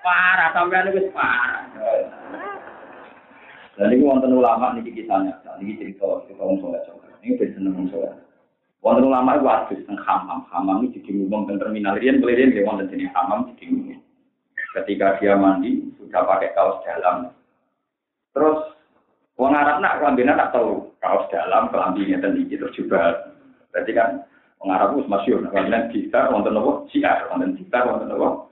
Parah 0.05 0.53
sampean 0.53 0.93
wis 0.93 1.09
parah. 1.17 1.65
Dan 3.75 3.91
ini 3.91 4.05
wonten 4.05 4.37
ulama 4.37 4.77
niki 4.77 4.93
kisahnya, 4.93 5.35
niki 5.59 5.81
cerita 5.81 6.23
cerita 6.29 6.45
wong 6.45 6.63
sholat 6.63 6.85
Ini 7.25 7.41
ben 7.41 7.51
seneng 7.57 7.75
wong 7.75 7.89
sholat. 7.91 8.15
Wonten 8.85 9.09
ulama 9.09 9.41
itu 9.41 9.49
adus 9.49 9.81
teng 9.89 9.99
hamam, 10.05 10.45
hamam 10.53 10.85
ini 10.85 11.01
jadi 11.01 11.11
ngomong 11.17 11.49
teng 11.49 11.59
terminal 11.59 11.97
rian 11.97 12.21
kelirin 12.21 12.53
dia 12.53 12.69
wonten 12.69 12.93
jenis 12.93 13.11
hamam 13.17 13.49
jadi. 13.57 13.97
Ketika 14.77 15.19
dia 15.19 15.35
mandi 15.35 15.89
sudah 15.97 16.23
pakai 16.27 16.53
kaos 16.53 16.83
dalam, 16.83 17.31
terus 18.35 18.75
Wong 19.35 19.51
Arab 19.51 19.83
nak 19.83 19.99
kelambina 19.99 20.39
tak 20.39 20.55
tahu 20.55 20.95
kaos 21.03 21.27
dalam 21.35 21.67
kelambinya 21.75 22.23
dan 22.23 22.39
iki 22.39 22.55
terus 22.55 22.75
juga. 22.79 23.35
Berarti 23.75 23.91
kan 23.91 24.23
wong 24.63 24.71
Arab 24.71 24.95
itu 24.95 25.11
masyhur 25.11 25.43
kelambinan 25.51 25.91
gitar 25.91 26.31
wonten 26.31 26.55
nopo 26.55 26.87
siar 26.95 27.27
wonten 27.35 27.59
gitar 27.59 27.83
wonten 27.83 28.15
nopo. 28.15 28.44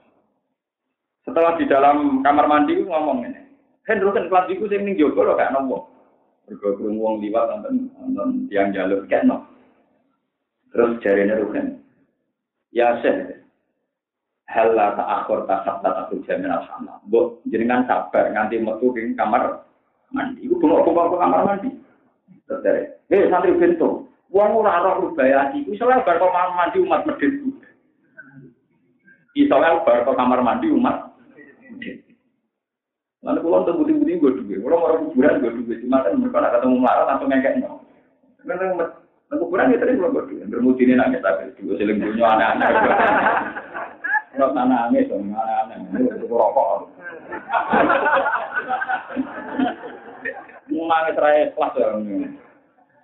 Setelah 1.33 1.57
di 1.57 1.65
dalam 1.65 2.21
kamar 2.21 2.45
mandi 2.45 2.77
ngomong 2.77 3.25
ini, 3.25 3.41
Hendro 3.89 4.13
kan 4.13 4.29
kelambiku 4.29 4.69
sing 4.69 4.85
ning 4.85 5.01
jogo 5.01 5.25
lho 5.25 5.33
gak 5.33 5.49
nopo. 5.49 5.89
Mergo 6.45 6.77
krungu 6.77 7.01
wong 7.01 7.25
liwat 7.25 7.49
wonten 7.49 7.89
wonten 7.97 8.45
tiang 8.53 8.69
jalur 8.69 9.01
nopo. 9.25 9.49
Terus 10.69 11.01
jarene 11.01 11.33
Ruhen. 11.41 11.81
Ya 12.69 13.01
Syekh, 13.01 13.41
hal 14.45 14.77
la 14.77 14.93
ta'akhir 14.93 15.49
ta'khab 15.49 15.81
ta'khab 15.81 16.21
jamin 16.29 16.53
al-hamam. 16.53 17.01
Bu, 17.09 17.41
jenengan 17.49 17.89
sabar 17.89 18.29
nganti 18.29 18.61
metu 18.61 18.93
ing 18.93 19.17
kamar 19.17 19.65
mandi. 20.13 20.45
Iku 20.45 20.61
bengok-bengok 20.61 21.17
ke 21.17 21.17
kamar 21.17 21.41
mandi. 21.49 21.69
Terus 22.45 22.61
eh 23.09 23.25
santri 23.33 23.57
bento, 23.57 24.05
uang 24.29 24.53
ora 24.61 24.85
roh 24.85 25.09
rubayati. 25.09 25.65
Iku 25.65 25.81
soalnya 25.81 26.05
bar 26.05 26.21
kamar 26.21 26.53
mandi 26.53 26.77
umat 26.77 27.09
medit. 27.09 27.41
Isonya 29.33 29.81
bar 29.81 30.05
kamar 30.05 30.45
mandi 30.45 30.69
umat 30.69 31.12
Lalu 33.23 33.39
pulau 33.39 33.63
untuk 33.63 33.79
budi-budi 33.79 34.19
gue 34.19 34.31
duit, 34.43 34.59
pulau 34.59 34.83
mau 34.83 34.99
kuburan 34.99 35.39
gue 35.39 35.55
duit, 35.63 35.79
cuma 35.79 36.03
kan 36.03 36.19
mereka 36.19 36.43
nak 36.43 36.59
ketemu 36.59 36.75
melarat 36.83 37.05
langsung 37.07 37.29
ngekek 37.31 37.55
no. 37.63 37.79
Memang 38.43 38.91
kuburan 39.39 39.71
ya 39.71 39.79
tadi 39.79 39.95
pulau 39.95 40.11
gue 40.11 40.23
duit, 40.27 40.51
bermudi 40.51 40.83
ini 40.83 40.99
nangis 40.99 41.23
tapi 41.23 41.55
juga 41.55 41.79
seling 41.79 42.03
punya 42.03 42.35
anak-anak. 42.35 42.71
Kalau 44.33 44.51
nangis, 44.51 45.07
anak-anak, 45.07 45.77
itu 46.19 46.25
rokok. 46.27 46.89
nangis 50.73 51.15
raya 51.15 51.53
kelas 51.55 51.73
ya. 51.79 51.87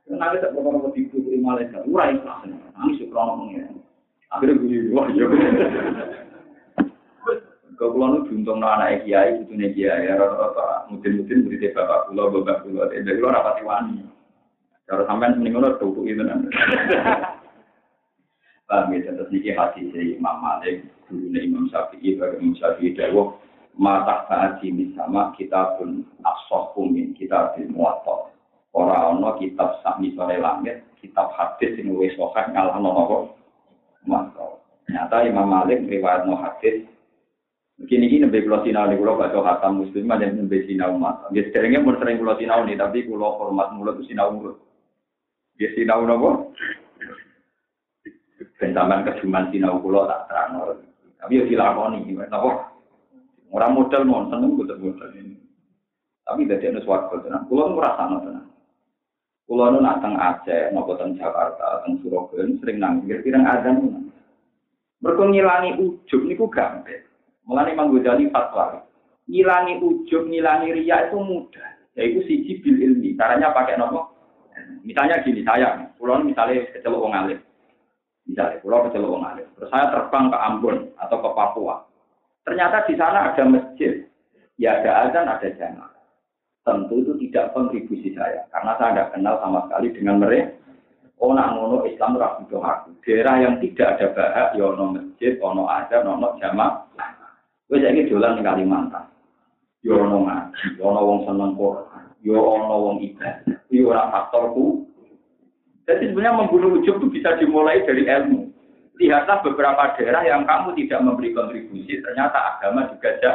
Nangis 0.09 0.41
tak 0.41 0.51
pernah 0.57 0.73
mau 0.73 0.89
tidur 0.91 1.21
di 1.21 1.37
Malaysia, 1.39 1.79
ura 1.85 2.11
ikhlas. 2.11 2.43
Nangis 2.49 2.99
ya 2.99 3.07
krono 3.07 3.45
pengen. 3.45 3.79
Akhirnya 4.35 4.57
gue 4.57 4.91
wah 4.91 5.07
ya. 5.15 5.25
Kau 7.79 7.95
pulang 7.95 8.27
itu 8.27 8.35
juntung 8.35 8.59
anak 8.59 9.07
kiai, 9.07 9.39
itu 9.39 9.55
nih 9.55 9.71
kiai, 9.71 10.11
ya 10.11 10.19
rata-rata 10.19 10.91
mungkin-mungkin 10.91 11.47
beri 11.47 11.71
bapak 11.71 12.11
pulau, 12.11 12.27
bapak 12.27 12.67
pulau, 12.67 12.91
jadi 12.91 13.15
lo 13.15 13.31
rapati 13.31 13.63
wani. 13.63 14.03
Kalau 14.83 15.07
sampai 15.07 15.31
seneng 15.31 15.55
lo 15.55 15.79
tuh 15.79 16.03
itu 16.03 16.19
nanti. 16.19 16.51
Paham 18.67 18.91
ya, 18.91 19.15
terus 19.15 19.31
niki 19.31 19.55
hati 19.55 19.87
si 19.95 20.19
Imam 20.19 20.43
Malik, 20.43 20.83
dulu 21.07 21.39
Imam 21.39 21.71
Syafi'i, 21.71 22.19
bagi 22.19 22.43
Imam 22.43 22.53
Syafi'i 22.59 22.91
Dewo, 22.91 23.39
mata 23.79 24.27
haji 24.27 24.91
sama 24.99 25.31
kita 25.39 25.79
pun 25.79 26.03
asohum 26.19 26.91
min 26.91 27.15
kita 27.15 27.55
di 27.55 27.63
muatok. 27.71 28.35
Orang 28.75 29.23
ono 29.23 29.39
kitab 29.39 29.79
sami 29.81 30.11
sore 30.19 30.35
langit, 30.35 30.83
kitab 30.99 31.31
hadis 31.31 31.79
yang 31.79 31.95
wis 31.95 32.11
sahih 32.19 32.51
ngalah 32.51 32.77
nopo 32.77 33.39
muatok. 34.03 34.67
Ternyata 34.83 35.25
Imam 35.25 35.47
Malik 35.47 35.79
riwayat 35.87 36.27
no 36.27 36.37
hadis 36.37 36.85
Begini 37.79 38.11
ini 38.11 38.27
nabi 38.27 38.43
kulo 38.43 38.59
sinau 38.67 38.91
nih 38.91 38.99
kulo 38.99 39.15
baca 39.15 39.39
khatam 39.39 39.79
muslim 39.79 40.11
aja 40.11 40.27
nabi 40.27 40.67
sinau 40.67 40.99
umat. 40.99 41.31
Dia 41.31 41.47
seringnya 41.55 41.79
pun 41.79 41.95
sering 41.95 42.19
kulo 42.19 42.35
sinau 42.35 42.67
nih, 42.67 42.75
tapi 42.75 43.07
kulo 43.07 43.39
hormat 43.39 43.71
mulut 43.71 44.03
itu 44.03 44.11
sinau 44.11 44.35
mulut. 44.35 44.59
Dia 45.55 45.71
sinau 45.71 46.03
nopo. 46.03 46.51
Bentaman 48.59 49.07
kejuman 49.07 49.47
sinau 49.55 49.79
kulo 49.79 50.03
tak 50.11 50.27
terang. 50.27 50.59
Tapi 51.23 51.39
ya 51.39 51.43
dilakoni, 51.47 52.03
nopo. 52.27 52.67
Orang 53.49 53.73
modal 53.73 54.03
mau 54.03 54.27
seneng 54.27 54.59
butuh 54.59 54.75
modal 54.75 55.09
ini. 55.15 55.39
Tapi 56.27 56.45
dari 56.45 56.69
anu 56.69 56.83
suwargo 56.83 57.23
tenang. 57.23 57.47
Kulo 57.47 57.73
nu 57.73 57.81
rasa 57.81 58.05
tenang. 58.21 58.47
Kulo 59.47 59.65
nu 59.71 59.79
nateng 59.81 60.19
Aceh, 60.19 60.69
mau 60.75 60.85
teng 60.93 61.17
Jakarta, 61.17 61.81
teng 61.87 61.97
Surabaya, 62.03 62.45
sering 62.59 62.77
nangis. 62.77 63.07
Kira-kira 63.07 63.39
ada 63.41 63.71
nih. 63.73 64.13
Mereka 65.01 65.23
ngilangi 65.31 65.71
ujub 65.81 66.21
niku 66.27 66.45
gampang. 66.51 67.08
Mulane 67.49 67.73
Imam 67.73 67.89
Ghazali 67.97 68.29
fatwa. 68.29 68.85
Ngilangi 69.25 69.81
ujub, 69.81 70.29
ngilangi 70.29 70.69
ria 70.69 71.09
itu 71.09 71.17
mudah. 71.17 71.69
Yaitu 71.97 72.21
siji 72.29 72.61
bil 72.61 72.77
ilmi. 72.77 73.17
Caranya 73.17 73.49
pakai 73.49 73.73
nopo? 73.73 74.13
Misalnya 74.85 75.25
gini, 75.25 75.41
saya, 75.41 75.89
pulau 75.97 76.21
misalnya 76.21 76.61
kecelok 76.69 77.09
wong 77.09 77.13
alim. 77.17 77.41
Misalnya, 78.29 78.61
pulau 78.61 78.85
kecelok 78.85 79.17
wong 79.17 79.25
alim. 79.25 79.49
Terus 79.57 79.69
saya 79.73 79.89
terbang 79.89 80.29
ke 80.29 80.37
Ambon 80.37 80.77
atau 81.01 81.17
ke 81.17 81.29
Papua. 81.33 81.75
Ternyata 82.45 82.85
di 82.85 82.93
sana 82.93 83.33
ada 83.33 83.43
masjid. 83.49 84.05
Ya 84.61 84.77
ada 84.77 85.09
azan, 85.09 85.25
ada 85.25 85.49
jamaah. 85.49 85.93
Tentu 86.67 87.01
itu 87.01 87.13
tidak 87.27 87.55
kontribusi 87.57 88.13
saya. 88.13 88.45
Karena 88.53 88.77
saya 88.77 88.91
tidak 88.93 89.09
kenal 89.17 89.35
sama 89.41 89.65
sekali 89.65 89.87
dengan 89.95 90.21
mereka. 90.21 90.53
Oh, 91.19 91.35
nak 91.35 91.51
ngono 91.51 91.83
Islam 91.83 92.15
ragu 92.15 92.47
aku. 92.47 92.95
Daerah 93.03 93.35
yang 93.43 93.59
tidak 93.59 93.99
ada 93.99 94.07
bahak, 94.15 94.47
ya 94.55 94.63
ono 94.71 94.85
masjid, 94.95 95.35
ono 95.43 95.67
azan, 95.67 96.07
ono 96.07 96.39
jamaah. 96.39 97.18
Wes 97.69 97.85
saiki 97.85 98.09
dolan 98.09 98.41
ning 98.41 98.45
Kalimantan. 98.45 99.05
Yo 99.85 99.95
ono 99.95 100.25
ngaji, 100.25 100.81
ono 100.81 100.99
wong 101.05 101.19
seneng 101.23 101.55
Quran, 101.55 102.05
yo 102.19 102.35
ono 102.35 102.75
wong 102.83 102.97
ibadah. 102.99 103.61
Yo 103.71 103.93
ora 103.93 104.11
faktorku. 104.11 104.83
Jadi 105.87 106.11
sebenarnya 106.11 106.37
membunuh 106.37 106.77
ujub 106.81 106.99
itu 106.99 107.07
bisa 107.09 107.39
dimulai 107.39 107.85
dari 107.87 108.05
ilmu. 108.05 108.51
Lihatlah 108.99 109.39
beberapa 109.41 109.95
daerah 109.95 110.21
yang 110.27 110.43
kamu 110.43 110.75
tidak 110.75 110.99
memberi 111.01 111.31
kontribusi, 111.31 112.03
ternyata 112.03 112.57
agama 112.57 112.91
juga 112.91 113.09
ada. 113.15 113.33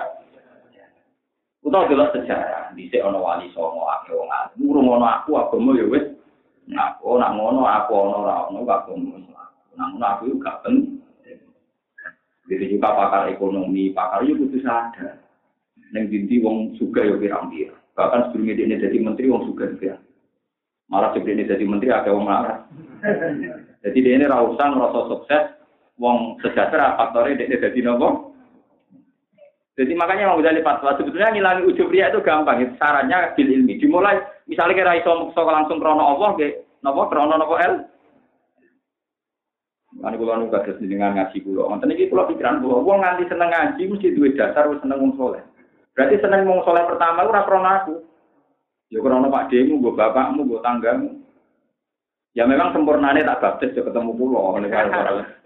Utau 1.64 1.88
jelas 1.88 2.12
sejarah, 2.12 2.77
di 2.77 2.92
ono 3.01 3.25
wali 3.25 3.49
songo, 3.57 3.88
aku 3.88 4.20
wong 4.20 4.29
ngurung 4.61 5.01
ono 5.01 5.07
aku, 5.09 5.40
agama 5.40 5.73
ya 5.81 5.88
wes. 5.88 6.05
Oh 7.01 7.16
nak 7.20 7.37
ngono 7.37 7.64
aku 7.64 7.92
ono 7.92 8.16
ra 8.25 8.49
ono. 8.49 8.61
Nah, 9.75 9.87
ngono 9.90 10.07
aku 10.07 10.23
juga 10.33 10.61
penting. 10.64 11.04
Jadi 12.44 12.76
juga 12.76 12.92
pakar 12.92 13.33
ekonomi, 13.33 13.96
pakar 13.96 14.20
itu 14.24 14.44
butuh 14.44 14.61
sadar. 14.61 15.16
Neng 15.96 16.12
dinti 16.12 16.42
wong 16.44 16.76
suga 16.76 17.07
ya 17.07 17.16
pirang 17.16 17.48
dia. 17.48 17.72
Bahkan 17.96 18.30
sebelumnya 18.30 18.59
dia 18.59 18.83
jadi 18.85 18.96
menteri 19.00 19.30
wong 19.30 19.48
suga 19.48 19.70
juga. 19.72 19.96
Malah 20.92 21.16
sebelum 21.16 21.40
ini 21.40 21.48
jadi 21.48 21.64
menteri 21.64 21.88
ada 21.94 22.11
wong 22.12 22.26
marah. 22.28 22.68
Jadi 23.80 23.98
dia 24.00 24.14
ini 24.20 24.26
rausan 24.28 24.76
rasa 24.76 25.00
sukses, 25.09 25.44
wong 25.96 26.37
sejahtera 26.44 26.98
faktornya 27.00 27.48
dia 27.48 27.62
jadi 27.70 27.80
nopo. 27.80 28.35
Jadi 29.74 29.90
makanya 29.98 30.30
mau 30.30 30.38
jadi 30.38 30.62
fatwa 30.62 30.94
sebetulnya 30.94 31.35
ngilangi 31.35 31.66
ujub 31.66 31.90
ria 31.90 32.12
itu 32.12 32.22
gampang. 32.22 32.62
Itu 32.62 32.74
sarannya 32.78 33.35
bil 33.35 33.50
ilmi. 33.50 33.80
Dimulai 33.80 34.22
misalnya 34.46 34.78
kira 34.78 34.92
iso 35.02 35.35
langsung 35.35 35.83
krono 35.83 36.14
Allah, 36.14 36.38
nopo 36.85 37.11
krono 37.11 37.35
nopo 37.35 37.59
el. 37.59 37.83
Kan 40.02 40.18
kula 40.18 40.42
nu 40.42 40.50
kados 40.50 40.80
dengan 40.83 41.14
ngaji 41.14 41.38
kula. 41.46 41.70
Ngoten 41.70 41.94
iki 41.94 42.11
kula 42.11 42.26
pikiran 42.26 42.59
kula, 42.59 42.83
wong 42.83 42.98
nganti 43.02 43.30
seneng 43.30 43.50
ngaji 43.50 43.83
mesti 43.87 44.14
duwe 44.14 44.35
dasar 44.35 44.66
wis 44.66 44.83
seneng 44.83 44.98
wong 44.98 45.12
saleh. 45.14 45.42
Berarti 45.94 46.16
seneng 46.18 46.50
wong 46.50 46.61
saleh 46.66 46.83
pertama 46.90 47.22
ora 47.22 47.46
krana 47.46 47.72
aku. 47.83 47.94
Ya 48.90 48.98
krana 48.98 49.30
Pak 49.30 49.54
Demu, 49.54 49.78
mbok 49.78 49.94
bapakmu, 49.94 50.42
mbok 50.44 50.62
tanggamu. 50.66 51.22
Ya 52.35 52.50
memang 52.50 52.74
sempurnane 52.74 53.22
tak 53.22 53.38
baptis 53.38 53.78
ya 53.78 53.87
ketemu 53.87 54.11
kula. 54.18 54.59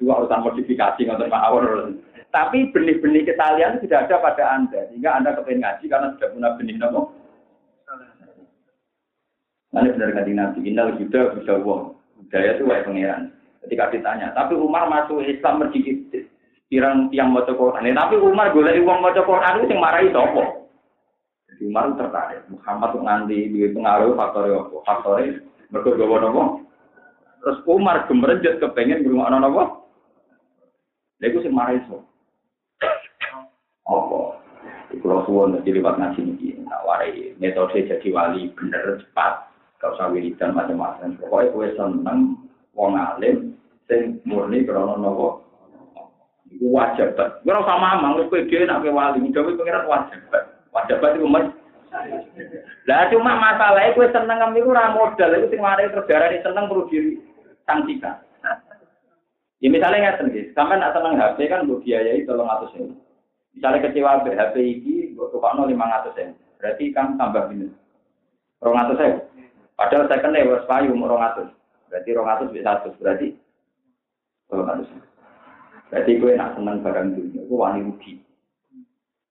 Dua 0.01 0.15
urusan 0.25 0.41
modifikasi 0.41 1.01
ngoten 1.05 1.29
Pak 1.29 1.45
Awur. 1.53 1.93
Tapi 2.29 2.73
benih-benih 2.73 3.29
ketalian 3.29 3.81
sudah 3.81 4.05
ada 4.05 4.17
pada 4.21 4.45
Anda. 4.57 4.89
Sehingga 4.89 5.17
Anda 5.17 5.37
kepengen 5.37 5.65
ngaji 5.65 5.85
karena 5.89 6.13
sudah 6.17 6.29
punya 6.33 6.49
benih 6.57 6.77
nopo. 6.77 7.13
Nanti 9.69 9.93
benar 9.93 10.17
kan 10.17 10.33
nanti, 10.33 10.59
innal 10.65 10.97
juga 10.97 11.37
bisa 11.37 11.61
uang. 11.61 11.93
Budaya 12.17 12.57
itu 12.57 12.65
wae 12.65 12.81
pangeran. 12.89 13.38
Ketika 13.65 13.91
ditanya, 13.91 14.31
tapi 14.33 14.55
Umar 14.55 14.87
masuk 14.87 15.25
Islam 15.27 15.61
mergi 15.61 16.07
pirang 16.69 17.09
tiang 17.11 17.35
maca 17.35 17.53
Quran. 17.53 17.91
Tapi 17.91 18.15
Umar 18.21 18.55
golek 18.55 18.79
wong 18.85 19.03
maca 19.03 19.21
Quran 19.25 19.57
itu 19.59 19.67
sing 19.73 19.81
marahi 19.83 20.13
sapa? 20.15 20.45
Jadi 21.51 21.63
Umar 21.67 21.91
tertarik. 21.97 22.47
Muhammad 22.53 22.89
tuh 22.95 23.03
nganti 23.03 23.51
duwe 23.51 23.69
pengaruh 23.75 24.15
faktor 24.15 24.45
apa? 24.47 24.77
Faktor 24.87 25.17
mergo 25.75 25.91
gawa? 25.97 26.45
Terus 27.43 27.59
Umar 27.67 28.07
gemerenjet 28.07 28.63
kepengen 28.63 29.03
ngrungokno 29.03 29.37
napa? 29.43 29.65
Lha 31.19 31.27
iku 31.27 31.43
sing 31.43 31.51
marah 31.51 31.75
iso. 31.75 32.07
Apa? 33.89 34.39
Kalau 34.99 35.23
suwon 35.25 35.59
jadi 35.63 35.79
liwat 35.79 35.99
ngaji 35.99 36.21
niki, 36.21 36.49
nak 36.65 36.85
warai 36.85 37.33
metode 37.39 37.87
jadi 37.87 38.09
wali 38.13 38.51
bener 38.57 38.99
cepat, 38.99 39.47
gak 39.79 39.95
usah 39.95 40.11
wiridan 40.11 40.57
macam-macam. 40.57 41.17
Pokoknya 41.23 41.53
gue 41.55 41.67
seneng 41.77 42.21
wong 42.79 42.95
alim 42.95 43.59
sing 43.91 44.23
murni 44.23 44.63
krana 44.63 44.95
napa? 44.95 45.43
Iku 46.49 46.67
wajib 46.71 47.19
banget. 47.19 47.43
Ora 47.45 47.61
usah 47.61 47.77
mamang, 47.77 48.17
wis 48.23 48.31
kowe 48.31 48.41
dhewe 48.47 48.65
nak 48.65 48.87
wali, 48.87 49.21
dhewe 49.35 49.59
pengiran 49.59 49.91
wajib 49.91 50.97
banget 51.03 51.19
iku 51.19 51.29
mas. 51.29 51.47
Lah 52.87 53.11
cuma 53.11 53.37
masalahnya 53.37 53.93
kowe 53.99 54.07
seneng 54.09 54.39
ngam 54.39 54.57
iku 54.57 54.71
ora 54.73 54.95
modal, 54.95 55.35
iku 55.35 55.47
sing 55.51 55.61
mari 55.61 55.91
terdarani 55.91 56.39
seneng 56.41 56.65
perlu 56.71 56.89
diri 56.89 57.21
sanksikan. 57.67 58.17
Ya 59.59 59.69
misalnya 59.75 60.15
nggak 60.15 60.19
sendiri, 60.23 60.55
sampai 60.55 60.79
nak 60.79 60.95
seneng 60.95 61.19
HP 61.19 61.51
kan 61.51 61.67
bu 61.67 61.83
biayai 61.83 62.23
tolong 62.23 62.47
atus 62.47 62.79
ini. 62.79 62.95
Misalnya 63.59 63.91
kecewa 63.91 64.23
HP 64.23 64.55
ini, 64.55 65.19
bu 65.19 65.35
tukar 65.35 65.59
lima 65.59 65.91
ratus. 65.91 66.15
Berarti 66.63 66.95
kan 66.95 67.19
tambah 67.19 67.51
ini. 67.51 67.67
Rong 68.63 68.79
atus 68.79 68.99
saya. 69.03 69.19
Padahal 69.75 70.07
saya 70.07 70.23
kena 70.23 70.47
wes 70.47 70.63
payu 70.71 70.95
rong 70.95 71.23
atus. 71.23 71.51
Berarti 71.89 72.09
rong 72.13 72.29
atus 72.29 72.53
bisa 72.53 72.79
satu. 72.79 72.93
Berarti 73.01 73.33
rong 74.53 74.69
atus. 74.69 74.89
Berarti 75.89 76.21
gue 76.21 76.37
nak 76.37 76.53
seneng 76.53 76.85
barang 76.85 77.09
dunia, 77.17 77.41
gue 77.49 77.59
wani 77.59 77.81
rugi. 77.81 78.21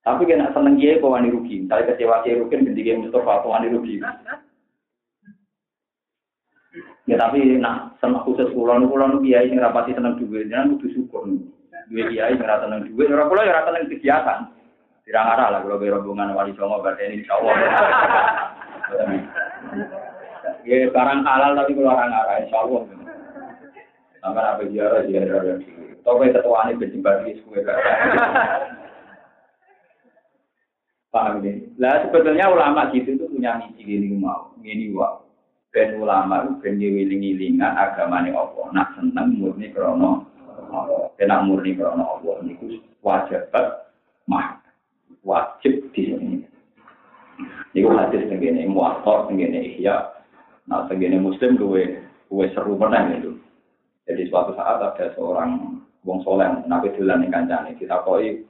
Tapi 0.02 0.26
gue 0.26 0.36
nak 0.40 0.54
seneng 0.58 0.74
dia, 0.74 0.98
gue 0.98 1.06
wani 1.06 1.30
rugi. 1.30 1.62
Misalnya 1.62 1.94
kecewa 1.94 2.26
dia 2.26 2.34
rugi, 2.34 2.54
ganti 2.58 2.82
game 2.82 3.06
Mustafa, 3.06 3.46
gue 3.46 3.50
wani 3.50 3.68
rugi. 3.70 3.94
Ya 7.08 7.16
tapi 7.16 7.40
nak 7.56 7.96
seneng 8.02 8.20
khusus 8.26 8.50
kulon, 8.52 8.90
kulon 8.90 9.24
kiai 9.24 9.48
yang 9.48 9.64
rapati 9.64 9.96
seneng 9.96 10.20
duit, 10.20 10.50
jangan 10.50 10.76
kudu 10.76 10.86
syukur. 10.92 11.24
Duit 11.88 12.06
kiai 12.12 12.36
yang 12.36 12.42
rata 12.42 12.68
seneng 12.68 12.90
duit, 12.90 13.08
orang 13.08 13.28
pulau 13.30 13.46
yang 13.46 13.56
rata 13.56 13.70
seneng 13.72 13.88
kegiatan. 13.88 14.38
Tidak 15.08 15.24
ngarah 15.24 15.48
lah 15.48 15.60
kalau 15.64 15.80
berhubungan 15.80 16.36
wali 16.36 16.52
songo 16.52 16.84
berarti 16.84 17.08
ini 17.08 17.24
Allah. 17.32 17.56
Ya 20.68 20.84
barang 20.92 21.24
halal 21.24 21.56
tapi 21.56 21.72
kalau 21.72 21.96
orang 21.96 22.12
ngarah 22.12 22.36
insya 22.44 22.60
Allah. 22.60 22.82
Sampai 24.20 24.44
apa 24.44 24.62
ziarah 24.68 25.00
ziarah 25.08 25.40
dan 25.40 25.64
Tapi 26.04 26.28
ketua 26.28 26.68
ini 26.68 26.76
benci 26.76 26.98
bagi 27.00 27.40
semua 27.40 27.72
Paham 31.08 31.40
ini? 31.40 31.72
Lah 31.80 32.04
sebetulnya 32.04 32.52
ulama 32.52 32.92
gitu 32.92 33.16
itu 33.16 33.24
punya 33.32 33.56
misi 33.64 33.80
gini 33.80 34.12
mau, 34.12 34.52
gini 34.60 34.92
wah. 34.92 35.24
Ben 35.72 35.96
ulama 35.96 36.44
itu 36.44 36.52
ben 36.60 36.76
ngiling-ngilingan 36.76 37.72
agamane 37.72 38.28
Allah. 38.36 38.68
Nak 38.76 38.88
seneng 39.00 39.40
murni 39.40 39.72
krono 39.72 40.28
Allah. 40.68 41.08
Nak 41.16 41.44
murni 41.48 41.72
krono 41.80 42.20
Allah 42.20 42.44
niku 42.44 42.76
wajib 43.00 43.48
mah 44.28 44.60
wajib 45.24 45.80
di 45.96 46.12
sini. 46.12 46.44
Niku 47.72 47.88
hadis 47.96 48.28
tengene 48.28 48.68
muwatta 48.68 49.32
tengene 49.32 49.64
ihya. 49.64 50.17
Nah 50.68 50.84
tengene 50.86 51.16
muslim 51.18 51.56
duwe 51.56 52.04
duwe 52.28 52.46
seru 52.52 52.76
meneh 52.76 53.24
itu. 53.24 53.32
Jadi 54.04 54.28
suatu 54.28 54.52
saat 54.56 54.80
ada 54.80 55.12
seorang 55.16 55.80
wong 56.04 56.24
soleh 56.24 56.48
nabi 56.68 56.92
dolan 56.96 57.24
ning 57.24 57.32
kancane 57.32 57.76
ditakoki 57.76 58.44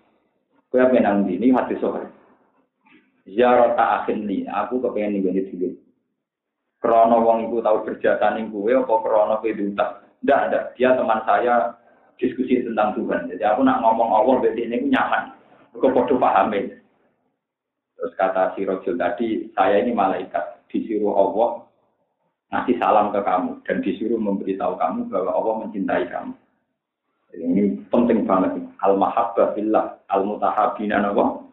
kowe 0.68 0.78
apa 0.78 0.98
nang 1.00 1.24
dini 1.24 1.54
hadis 1.54 1.80
sore. 1.80 2.04
Ziarah 3.28 3.76
tak 3.76 3.90
akhir 4.04 4.24
nih, 4.24 4.48
aku 4.48 4.80
kepengen 4.80 5.20
nih 5.20 5.20
gue 5.20 5.52
dulu. 5.52 5.68
Krono 6.80 7.16
wong 7.20 7.50
iku 7.50 7.60
tahu 7.60 7.84
berjasa 7.84 8.32
ning 8.32 8.48
gue, 8.48 8.72
apa 8.72 8.94
krono 9.04 9.36
kowe 9.40 9.52
diutak? 9.52 10.00
Ndak, 10.24 10.40
ndak. 10.48 10.64
Dia 10.80 10.96
teman 10.96 11.20
saya 11.28 11.76
diskusi 12.16 12.64
tentang 12.64 12.96
Tuhan. 12.96 13.28
Jadi 13.28 13.44
aku 13.44 13.60
nak 13.62 13.84
ngomong 13.84 14.08
Allah 14.16 14.34
berarti 14.40 14.64
ini 14.64 14.88
nyaman. 14.88 15.36
Aku 15.76 15.92
podo 15.92 16.16
pahamin. 16.16 16.72
Terus 17.98 18.12
kata 18.16 18.54
si 18.54 18.64
Rojul 18.64 18.96
tadi, 18.96 19.46
saya 19.52 19.82
ini 19.82 19.92
malaikat. 19.92 20.64
Disuruh 20.72 21.14
Allah 21.14 21.67
ngasih 22.52 22.76
salam 22.80 23.12
ke 23.12 23.20
kamu. 23.22 23.50
Dan 23.64 23.76
disuruh 23.84 24.20
memberitahu 24.20 24.76
kamu 24.76 25.00
bahwa 25.12 25.30
Allah 25.32 25.54
mencintai 25.66 26.04
kamu. 26.08 26.32
Ini 27.36 27.62
penting 27.92 28.24
banget. 28.24 28.60
Al-mahabbah 28.82 29.52
billah. 29.52 30.00
Al-mutahabina 30.08 31.04
Allah. 31.12 31.44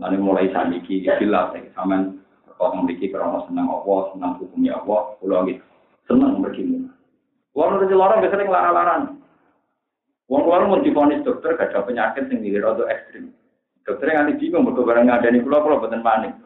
Lalu 0.00 0.16
mulai 0.16 0.48
saniki 0.48 1.04
bila 1.04 1.52
sampean 1.76 2.24
kok 2.60 2.72
memiliki 2.76 3.08
krono 3.08 3.44
senang 3.48 3.68
Allah, 3.68 4.12
senang 4.12 4.32
hukumnya 4.36 4.76
Allah, 4.80 5.16
pulau 5.16 5.48
gitu. 5.48 5.64
Senang 6.04 6.40
begini. 6.44 6.88
Wong 7.56 7.68
nuruti 7.76 7.96
lorong 7.96 8.20
biasanya 8.20 8.44
ngelarang-larang. 8.48 9.02
Wong 10.28 10.42
mau 10.46 10.78
difonis 10.84 11.24
dokter 11.26 11.56
gak 11.56 11.72
ada 11.72 11.82
penyakit 11.82 12.30
yang 12.30 12.40
diri 12.44 12.60
rada 12.60 12.84
ekstrim. 12.86 13.32
Dokternya 13.82 14.22
nganti 14.22 14.38
bingung 14.38 14.68
mergo 14.68 14.86
barang 14.86 15.08
ngadani 15.08 15.42
kula 15.42 15.64
kula 15.64 15.82
boten 15.82 16.04
panik. 16.04 16.36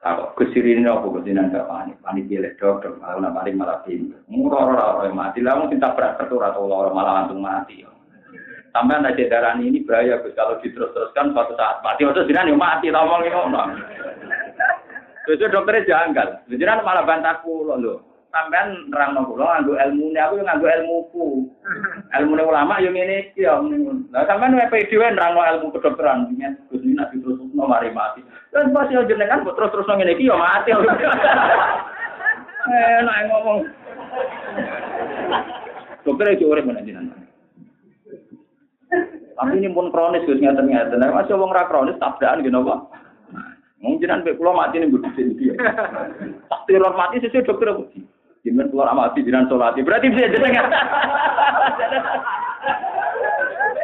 Apa 0.00 0.32
kesirin 0.32 0.88
apa 0.88 1.04
kesinan 1.20 1.52
panik, 1.52 2.00
panik 2.00 2.24
pilih 2.24 2.56
dokter 2.56 2.88
malah 2.96 3.20
nak 3.20 3.36
panik 3.36 3.52
malah 3.52 3.84
pinter. 3.84 4.16
Murah 4.32 4.96
ora 4.96 5.12
mati, 5.12 5.44
lah 5.44 5.60
mungkin 5.60 5.76
tabrak 5.76 6.16
kertur 6.16 6.40
atau 6.40 6.64
ora 6.64 6.88
malah 6.88 7.20
langsung 7.20 7.44
mati. 7.44 7.84
Sampai 8.72 8.96
anda 8.96 9.12
darah 9.12 9.58
ini 9.58 9.82
bahaya 9.82 10.22
Gus 10.22 10.32
kalau 10.38 10.56
diterus-teruskan 10.62 11.34
suatu 11.34 11.52
saat 11.58 11.82
mati. 11.82 12.06
Maksud 12.06 12.30
jinan 12.30 12.48
yang 12.48 12.56
mati 12.56 12.88
tau 12.88 13.02
ngomong 13.02 13.28
ngono. 13.28 13.62
Terus 15.26 15.52
dokternya 15.52 15.84
janggal. 15.84 16.28
Jinan 16.48 16.86
malah 16.86 17.04
bantah 17.04 17.42
kulo 17.42 17.74
lho. 17.76 17.94
Sampean 18.30 18.86
nerang 18.94 19.18
no 19.18 19.26
kulo 19.26 19.42
nganggo 19.42 19.74
ilmu 19.74 20.14
aku 20.14 20.34
yang 20.38 20.46
nganggo 20.46 20.66
ilmuku. 20.70 21.26
Ilmu 22.14 22.32
ulama 22.40 22.78
yang 22.78 22.94
ini 22.94 23.34
iki 23.34 23.42
ya. 23.42 23.58
Lah 24.14 24.22
sampean 24.30 24.54
wepe 24.54 24.86
dhewe 24.86 25.12
nerang 25.12 25.34
ilmu 25.34 25.74
kedokteran. 25.74 26.30
Gus 26.70 26.80
ini 26.86 26.94
nanti 26.94 27.18
terus 27.18 27.42
no 27.52 27.66
mari 27.66 27.90
mati. 27.90 28.22
Dan 28.50 28.74
pasti 28.74 28.98
yo 28.98 29.06
jenengan 29.06 29.46
terus-terus 29.46 29.86
ngene 29.86 30.18
iki 30.18 30.26
ya 30.26 30.34
mati. 30.34 30.74
Eh, 32.70 32.98
nak 33.02 33.18
ngomong. 33.30 33.58
Dokter 36.02 36.34
itu 36.34 36.50
urip 36.50 36.66
mana 36.66 36.82
jenengan. 36.82 37.14
Tapi 39.40 39.56
ini 39.56 39.72
pun 39.72 39.88
kronis 39.94 40.26
Gus 40.28 40.42
ngeten 40.42 40.68
ngeten. 40.68 41.00
Nah, 41.00 41.14
masih 41.14 41.38
wong 41.38 41.54
ra 41.54 41.64
kronis 41.70 41.96
tabrakan 41.96 42.44
gitu 42.44 42.60
apa? 42.60 42.76
Mungkin 43.80 44.12
nanti 44.12 44.36
pulau 44.36 44.52
mati 44.52 44.76
nih 44.76 44.92
gue 44.92 45.00
di 45.16 45.32
dia. 45.40 45.56
Tak 46.52 46.68
teror 46.68 46.92
mati 46.92 47.16
sesuai 47.24 47.48
dokter 47.48 47.72
apa? 47.72 47.88
Gimana 48.44 48.68
keluar 48.68 48.92
mati 48.92 49.24
jiran 49.24 49.48
solati? 49.48 49.80
Berarti 49.80 50.12
bisa 50.12 50.28
jadi 50.28 50.48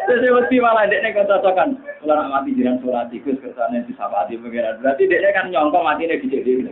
Sesuai 0.07 0.39
mesti 0.39 0.63
malah 0.63 0.87
dia 0.87 1.03
nih 1.03 1.19
cocokan. 1.19 1.83
Keluar 1.99 2.31
mati 2.31 2.55
jiran 2.55 2.79
solati, 2.79 3.19
Gus 3.27 3.43
ke 3.43 3.51
sana 3.59 3.83
di 3.83 3.91
sabati 3.99 4.39
pengiran. 4.39 4.79
Berarti 4.79 5.11
dia 5.11 5.35
kan 5.35 5.51
nyongkok 5.51 5.83
mati 5.83 6.07
nih 6.07 6.23
di 6.23 6.63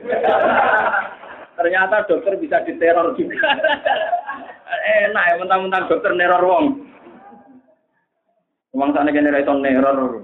Ternyata 1.54 2.06
dokter 2.06 2.38
bisa 2.38 2.62
diteror 2.62 3.14
juga. 3.18 3.38
Enak 4.84 5.24
ya 5.26 5.34
mentang-mentang 5.42 5.90
dokter 5.90 6.14
neror 6.14 6.42
wong. 6.46 6.66
Wong 8.74 8.90
sana 8.94 9.10
kene 9.10 9.34
ra 9.34 9.42
neror. 9.42 10.22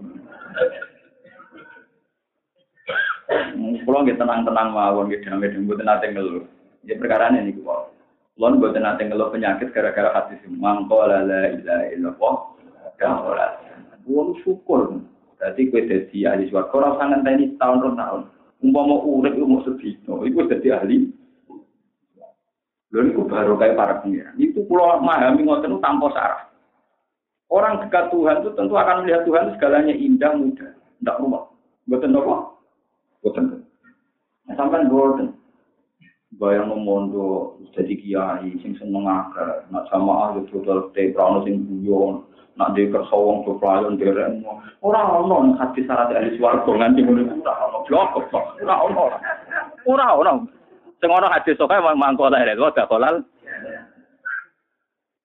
Kulo 3.87 3.99
nggih 4.07 4.18
tenang-tenang 4.18 4.70
mawon 4.75 5.11
nggih 5.11 5.23
damai-damai 5.23 5.66
mboten 5.66 5.87
nate 5.87 6.07
ngeluh. 6.11 6.46
Ya 6.87 6.94
perkara 6.99 7.31
niku 7.31 7.62
kok. 7.62 7.94
Kulo 8.35 8.59
mboten 8.59 8.83
nate 8.83 9.03
ngeluh 9.07 9.31
penyakit 9.31 9.70
gara-gara 9.70 10.14
hati 10.14 10.38
mangko 10.51 11.11
la 11.11 11.27
la 11.27 11.40
ilaha 11.55 11.85
illallah. 11.94 12.60
Ora. 13.00 13.56
Wong 14.04 14.36
syukur. 14.44 15.00
Dadi 15.40 15.72
kowe 15.72 15.80
dadi 15.88 16.28
ahli 16.28 16.52
swarga 16.52 16.74
ora 16.76 16.88
usah 17.00 17.06
ngenteni 17.08 17.56
tahun 17.56 17.80
rong 17.80 17.96
tahun. 17.96 18.22
Umpama 18.60 19.00
urip 19.00 19.40
umur 19.40 19.64
sedino, 19.64 20.20
iku 20.28 20.44
dadi 20.44 20.68
ahli. 20.68 21.08
Lha 22.92 23.00
niku 23.06 23.24
baru 23.24 23.56
kayak 23.56 23.78
para 23.78 23.94
pengiran. 24.04 24.36
Itu 24.36 24.68
pulau 24.68 25.00
memahami 25.00 25.48
ngoten 25.48 25.80
tanpa 25.80 26.12
sarah. 26.12 26.42
Orang 27.50 27.82
dekat 27.82 28.14
Tuhan 28.14 28.46
itu 28.46 28.50
tentu 28.54 28.74
akan 28.78 29.02
melihat 29.02 29.26
Tuhan 29.26 29.50
segalanya 29.56 29.90
indah, 29.90 30.38
mudah, 30.38 30.70
tidak 31.02 31.18
rumah. 31.18 31.50
Bukan 31.90 32.14
apa? 32.14 32.36
Bukan. 33.26 33.44
Nah, 34.46 34.54
sampai 34.54 34.86
boten. 34.86 35.34
Bayang 36.38 36.70
memondo 36.70 37.58
jadi 37.74 37.90
kiai, 37.98 38.54
sing 38.62 38.78
seneng 38.78 39.02
akeh, 39.02 39.66
nak 39.74 39.90
sama 39.90 40.30
ahli 40.30 40.46
total 40.46 40.94
te 40.94 41.10
prano 41.10 41.42
sing 41.42 41.66
guyon, 41.66 42.22
nak 42.61 42.77
di 42.77 42.92
kersawang 42.92 43.40
tuh 43.49 43.57
pelayan 43.57 43.96
derek 43.96 44.44
Ora 44.85 45.01
ono 45.16 45.57
hati 45.57 45.81
syarat 45.88 46.12
ahli 46.12 46.37
swarga 46.37 46.68
nganti 46.68 47.01
ngono 47.01 47.40
ora 47.40 47.53
ono 47.73 47.79
blok 47.88 48.09
kok. 48.29 48.44
Ora 48.61 48.77
ono. 48.85 49.05
Ora 49.88 50.07
ono. 50.12 50.33
Sing 51.01 51.09
ono 51.09 51.27
hadis 51.33 51.57
sok 51.57 51.73
kok 51.73 52.88
kolal. 52.88 53.25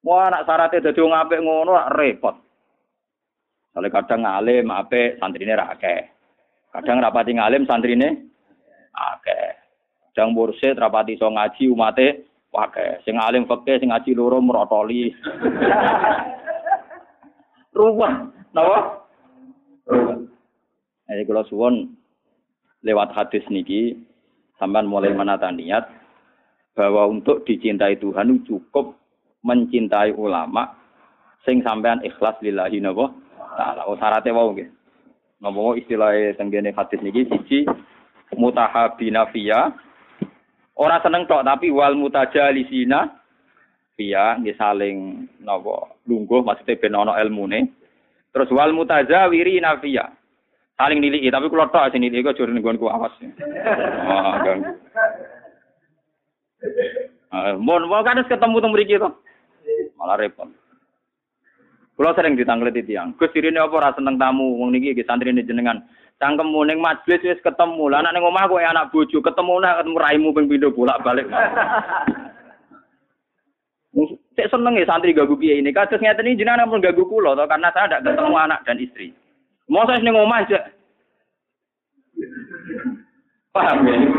Wah, 0.06 0.30
nak 0.30 0.46
syaratnya 0.48 0.92
dadi 0.92 1.00
wong 1.04 1.12
ngono 1.44 1.92
repot. 1.92 2.36
Kalau 3.76 3.92
kadang 3.92 4.24
ngalim 4.24 4.72
apik 4.72 5.20
santrine 5.20 5.60
ra 5.60 5.76
akeh. 5.76 6.08
Kadang 6.72 7.04
rapati 7.04 7.36
ngalim 7.36 7.68
santrine 7.68 8.32
akeh. 8.96 9.66
kadang 10.16 10.32
mursid 10.32 10.80
rapati 10.80 11.20
iso 11.20 11.28
ngaji 11.28 11.68
umate 11.68 12.24
pakai 12.48 13.04
sing 13.04 13.20
alim 13.20 13.44
fakih 13.44 13.84
sing 13.84 13.92
ngaji 13.92 14.16
loro 14.16 14.40
merotoli 14.40 15.12
ruwet 17.76 18.32
napa? 18.56 19.04
Ruwet 19.86 20.26
jadi 21.06 21.22
kalau 21.30 21.46
suwon 21.46 21.76
lewat 22.82 23.14
hadis 23.14 23.46
niki 23.54 23.94
sampean 24.58 24.90
mulai 24.90 25.14
menata 25.14 25.54
niat 25.54 25.86
bahwa 26.74 27.08
untuk 27.08 27.46
dicintai 27.46 28.02
Tuhan 28.02 28.42
cukup 28.44 28.98
mencintai 29.46 30.18
ulama 30.18 30.74
sing 31.46 31.62
sampean 31.62 32.02
ikhlas 32.02 32.36
lillahi 32.42 32.82
napa 32.82 33.14
taala. 33.56 33.86
Oh 33.86 33.96
syaratnya 33.96 34.34
wau 34.34 34.52
nggih. 34.52 34.70
Napa 35.46 35.62
istilah 35.78 36.12
tenggene 36.36 36.74
hadis 36.74 37.00
niki? 37.06 37.30
Siji 37.30 37.60
mutahabina 38.34 39.30
fiya. 39.30 39.72
Ora 40.76 41.00
seneng 41.06 41.30
tok 41.30 41.46
tapi 41.46 41.70
wal 41.70 41.94
mutajalisina 41.96 43.14
iya 43.96 44.36
nggih 44.42 44.58
saling 44.58 45.30
napa 45.40 45.95
lungguh 46.06 46.42
maksudnya 46.46 46.80
ben 46.80 46.98
ana 46.98 47.18
ilmune. 47.22 47.74
Terus 48.34 48.50
wal 48.54 48.74
mutazawiri 48.74 49.62
nafiya. 49.62 50.10
Saling 50.76 51.00
niliki 51.00 51.32
tapi 51.32 51.48
kula 51.48 51.72
tok 51.72 51.92
sing 51.92 52.04
niliki 52.04 52.26
kok 52.28 52.36
jur 52.36 52.52
nggonku 52.52 52.92
awas. 52.92 53.16
Ah, 54.04 54.44
gang. 54.44 54.60
Ah, 57.32 57.56
mon 57.56 57.88
mau 57.88 58.04
kan 58.04 58.20
ketemu 58.28 58.60
teng 58.60 58.74
mriki 58.76 59.00
to. 59.00 59.10
Malah 59.96 60.20
repot. 60.20 60.52
Kula 61.96 62.12
sering 62.12 62.36
ditanglet 62.36 62.76
tiang. 62.84 63.16
Gus 63.16 63.32
dirine 63.32 63.56
apa 63.56 63.72
ora 63.72 63.96
seneng 63.96 64.20
tamu 64.20 64.60
wong 64.60 64.76
niki 64.76 64.92
nggih 64.92 65.08
santrine 65.08 65.40
jenengan. 65.48 65.80
Cangkemmu 66.20 66.68
ning 66.68 66.84
majelis 66.84 67.24
wis 67.24 67.40
ketemu. 67.40 67.88
Lah 67.88 68.04
anak 68.04 68.12
ning 68.12 68.28
omah 68.28 68.52
kowe 68.52 68.60
anak 68.60 68.92
bojo, 68.92 69.24
ketemu 69.24 69.64
nak 69.64 69.80
ketemu 69.80 69.98
raimu 70.04 70.30
ping 70.36 70.48
pindho 70.52 70.76
bolak-balik. 70.76 71.28
Cek 74.36 74.52
seneng 74.52 74.76
ya 74.76 74.84
santri 74.84 75.16
gagu 75.16 75.40
piye 75.40 75.64
ini. 75.64 75.72
Kados 75.72 76.04
ngeten 76.04 76.28
iki 76.28 76.44
jenengan 76.44 76.68
pun 76.68 76.84
gagu 76.84 77.08
kula 77.08 77.32
to 77.32 77.48
karena 77.48 77.72
saya 77.72 77.88
tidak 77.88 78.12
ketemu 78.12 78.36
anak 78.36 78.60
dan 78.68 78.76
istri. 78.76 79.16
Mau 79.72 79.88
saya 79.88 80.04
ning 80.04 80.12
omah 80.12 80.44
aja. 80.44 80.60
Paham 83.56 83.88
ya 83.88 83.96
ini 83.96 84.12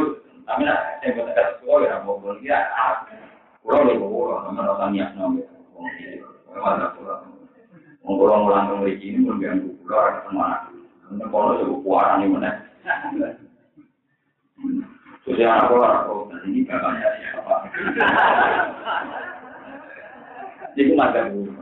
tapi 0.48 0.62
saya 0.64 1.12
buat 1.12 1.28
kata 1.36 1.52
sekolah 1.60 1.84
ya 1.84 1.96
mau 2.08 2.16
boleh 2.16 2.40
ya. 2.40 2.64
Kulo 3.60 3.84
lho 3.84 3.94
kulo 4.00 4.34
nomor 4.48 4.80
orang 4.80 4.96
niat. 4.96 5.12
Wong 5.20 5.44
kulo 8.16 8.34
mulang 8.48 8.80
mriki 8.80 9.12
ini 9.12 9.28
pun 9.28 9.44
ganggu 9.44 9.76
kulo 9.84 9.96
ada 10.00 10.24
semangat. 10.24 10.72
Ini 11.12 11.24
kalau 11.28 11.52
itu 11.60 11.76
kuaran 11.84 12.24
ini 12.24 12.32
mana? 12.32 12.50
Terus 15.26 15.36
yang 15.36 15.68
aku 15.68 15.84
aku 15.84 16.32
ini 16.48 16.64
bapaknya 16.64 17.12
siapa? 17.20 17.54
Jadi 20.76 20.92
macam 20.92 21.24
itu. 21.32 21.52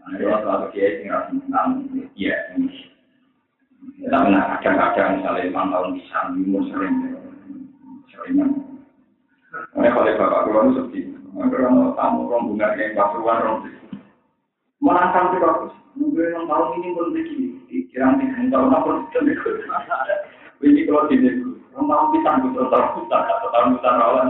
Nah, 0.00 0.10
itu 0.18 0.26
satu 0.26 0.66
kiai 0.74 1.06
yang 1.06 1.14
rasa 1.14 1.70
iya. 2.18 2.36
Tapi 4.02 4.28
nah 4.34 4.58
misalnya 5.14 5.46
lima 5.46 5.62
tahun 5.70 5.94
di 5.94 6.02
sana, 6.10 6.34
sering 6.68 6.94
kalau 9.94 10.14
bapak 10.18 10.42
keluar 10.46 10.66
mereka 11.30 11.70
tamu 11.94 12.26
rombongan 12.26 12.78
yang 12.78 12.98
rombongan. 13.46 13.70
Menantang. 14.82 15.38
Mungkin 15.94 16.22
yang 16.22 16.46
ini 16.78 16.94
pun 16.94 17.14
apa. 18.70 18.90
Ini 20.60 20.80
kalau 20.86 21.08
tahun 22.70 22.88
kita 22.98 23.18
atau 23.18 23.48
kita 23.74 23.90
rawan. 23.90 24.26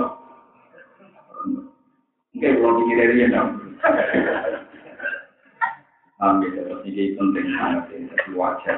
Mungkin 2.35 2.53
kalau 2.61 2.81
dia. 2.89 3.60
Ambil 6.21 6.53
terus 6.53 6.85
ini 6.85 7.17
penting 7.17 7.47
sangat 7.57 7.89
ini 7.97 8.13
wajar. 8.37 8.77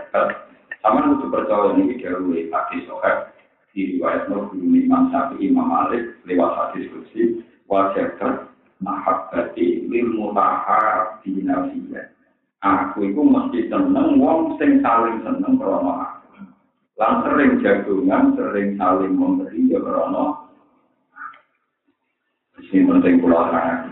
Sama 0.82 1.10
untuk 1.10 1.30
percaya 1.30 1.74
ini 1.78 1.98
dahulu 1.98 2.38
hadis 2.50 2.86
sohab 2.86 3.30
di 3.74 3.98
riwayat 3.98 4.30
Nur 4.30 4.50
Imam 4.54 5.10
Syafi'i 5.10 5.50
Imam 5.50 5.70
Malik 5.70 6.18
lewat 6.26 6.50
hadis 6.54 6.86
kursi 6.90 7.42
wajar 7.66 8.14
mahabbati 8.82 9.86
lil 9.90 10.06
mutahabbina 10.14 11.70
fiyya. 11.70 12.02
Aku 12.62 13.10
itu 13.10 13.22
mesti 13.22 13.66
seneng 13.66 14.22
wong 14.22 14.54
sing 14.58 14.78
saling 14.82 15.18
seneng 15.26 15.58
krana 15.58 16.14
aku. 16.14 16.46
Lan 16.94 17.26
sering 17.26 17.58
jagungan, 17.58 18.38
sering 18.38 18.78
saling 18.78 19.18
memberi 19.18 19.66
ya 19.66 19.82
krana 19.82 20.46
Ini 22.62 22.86
penting 22.86 23.18
kula. 23.18 23.91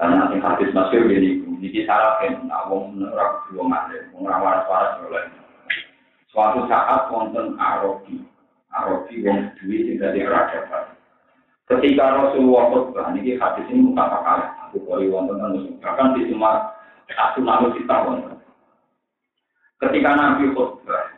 Karena 0.00 0.32
sing 0.32 0.40
hadis 0.40 0.72
masyhur 0.72 1.12
gini, 1.12 1.44
niki 1.60 1.84
syaratnya, 1.84 2.40
nah 2.48 2.64
wong 2.72 2.96
seneng 2.96 3.12
ora 3.12 3.44
kudu 3.44 3.60
wong 3.60 3.68
wong 4.16 4.22
ora 4.24 4.40
waras-waras 4.40 4.96
oleh. 5.04 5.28
Suatu 6.32 6.64
saat 6.72 7.12
wonten 7.12 7.60
Arabi, 7.60 8.24
Arabi 8.72 9.20
wong 9.20 9.52
dadi 9.60 10.24
ora 10.24 10.48
dapat. 10.48 10.96
Ketika 11.68 12.16
Rasulullah 12.16 12.72
khutbah, 12.72 13.12
ini 13.12 13.36
hadis 13.36 13.68
ini 13.68 13.92
muka 13.92 14.08
pakal, 14.08 14.40
aku 14.72 14.80
koi 14.88 15.04
wonten 15.12 15.76
bahkan 15.84 16.16
di 16.16 16.32
semua 16.32 16.72
satu 17.12 17.44
lalu 17.44 17.76
kita 17.84 17.96
wonten. 18.00 18.40
Ketika 19.84 20.16
Nabi 20.16 20.48
khutbah, 20.56 21.12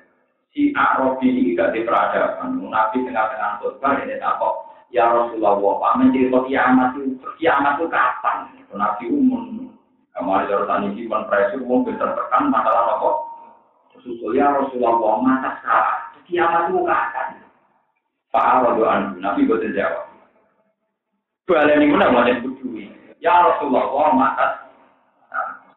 si 0.50 0.74
Arabi 0.74 1.30
ini 1.30 1.54
di 1.54 1.80
peradaban, 1.86 2.58
Nabi 2.58 2.98
tengah-tengah 3.06 3.62
khutbah 3.62 3.94
ini 4.02 4.18
takut, 4.18 4.71
ya 4.92 5.09
Rasulullah, 5.09 5.57
Pak 5.59 5.92
mencerita 5.98 6.38
kiamat 6.46 6.94
itu, 7.00 7.16
kiamat 7.40 7.81
itu 7.81 7.87
kapan? 7.88 8.37
Nabi 8.72 9.05
umum, 9.12 9.68
kemarin 10.16 10.48
jarutan 10.48 10.88
ini 10.92 11.05
menpresi 11.09 11.61
umum 11.61 11.85
tertekan 11.85 12.52
masalah 12.52 12.96
apa? 12.96 13.11
Susul 14.00 14.37
ya 14.37 14.52
Rasulullah, 14.52 15.20
masa 15.24 15.50
saat 15.64 15.96
kiamat 16.28 16.68
itu 16.68 16.81
kapan? 16.85 17.40
Pak 18.33 18.44
Arabi 18.64 19.20
Nabi 19.20 19.48
gue 19.48 19.72
jawab. 19.76 20.09
Balen 21.42 21.85
ini 21.85 21.92
mana 21.92 22.09
mau 22.09 22.24
berdui. 22.24 22.88
Ya 23.20 23.44
Rasulullah, 23.44 24.14
mata. 24.16 24.72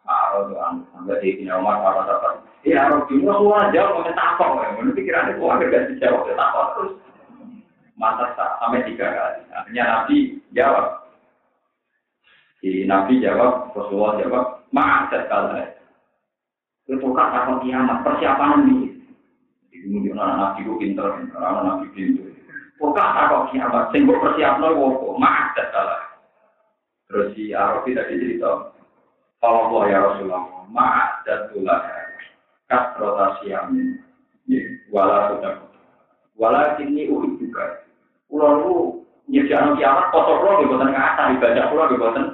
Rasulullah, 0.06 0.78
sampai 0.94 1.20
di 1.20 1.42
sini 1.42 1.52
Umar 1.52 1.82
para 1.82 2.06
dapat. 2.08 2.34
Ya 2.64 2.88
Rasulullah, 2.88 3.74
jawab 3.76 4.08
mau 4.08 4.14
takut. 4.14 4.62
Menurut 4.80 4.96
pikirannya, 4.96 5.36
gua 5.36 5.60
agak 5.60 5.92
dijawab 5.92 6.32
takut 6.32 6.68
terus. 6.78 6.94
Mata 7.96 8.36
sampai 8.36 8.84
tiga 8.92 9.08
kali. 9.08 9.42
Akhirnya 9.56 9.84
Nabi 9.88 10.18
jawab. 10.52 11.08
Si 12.60 12.84
Nabi 12.84 13.24
jawab, 13.24 13.72
Rasulullah 13.72 14.20
jawab, 14.20 14.46
maaf 14.76 15.08
sekali. 15.14 15.64
Itu 16.92 17.08
takut 17.16 17.64
kiamat, 17.64 18.04
persiapan 18.04 18.68
ini. 18.68 18.78
Mungkin 19.86 20.18
anak 20.18 20.36
Nabi 20.36 20.60
itu 20.66 20.74
pinter, 20.82 21.08
anak 21.40 21.62
Nabi 21.64 21.88
pinter. 21.96 22.28
Bukan 22.82 23.10
takut 23.16 23.54
kiamat, 23.56 23.94
sing 23.96 24.04
persiapno 24.04 24.76
wopo, 24.76 25.16
maaf 25.16 25.56
salah. 25.56 26.16
Terus 27.06 27.38
si 27.38 27.54
Arabi 27.54 27.94
tadi 27.94 28.18
cerita, 28.18 28.74
kalau 29.38 29.70
Allah 29.70 29.84
ya 29.94 29.98
Rasulullah, 30.02 31.78
kas 32.66 32.98
rotasi 32.98 33.54
amin, 33.54 34.02
wala 34.90 35.38
sudah, 35.38 35.54
wala 36.34 36.82
ini 36.82 37.06
uhid 37.06 37.38
juga. 37.38 37.85
Pulau 38.30 38.52
lu 38.62 38.76
nyediakan 39.30 39.78
kiamat, 39.78 40.10
kotor 40.14 40.42
pulau 40.42 40.60
di 40.62 40.70
buatan 40.70 40.94
kata, 40.94 41.24
ibadah 41.38 41.66
pulau 41.70 41.90
di 41.90 42.00
buatan. 42.00 42.26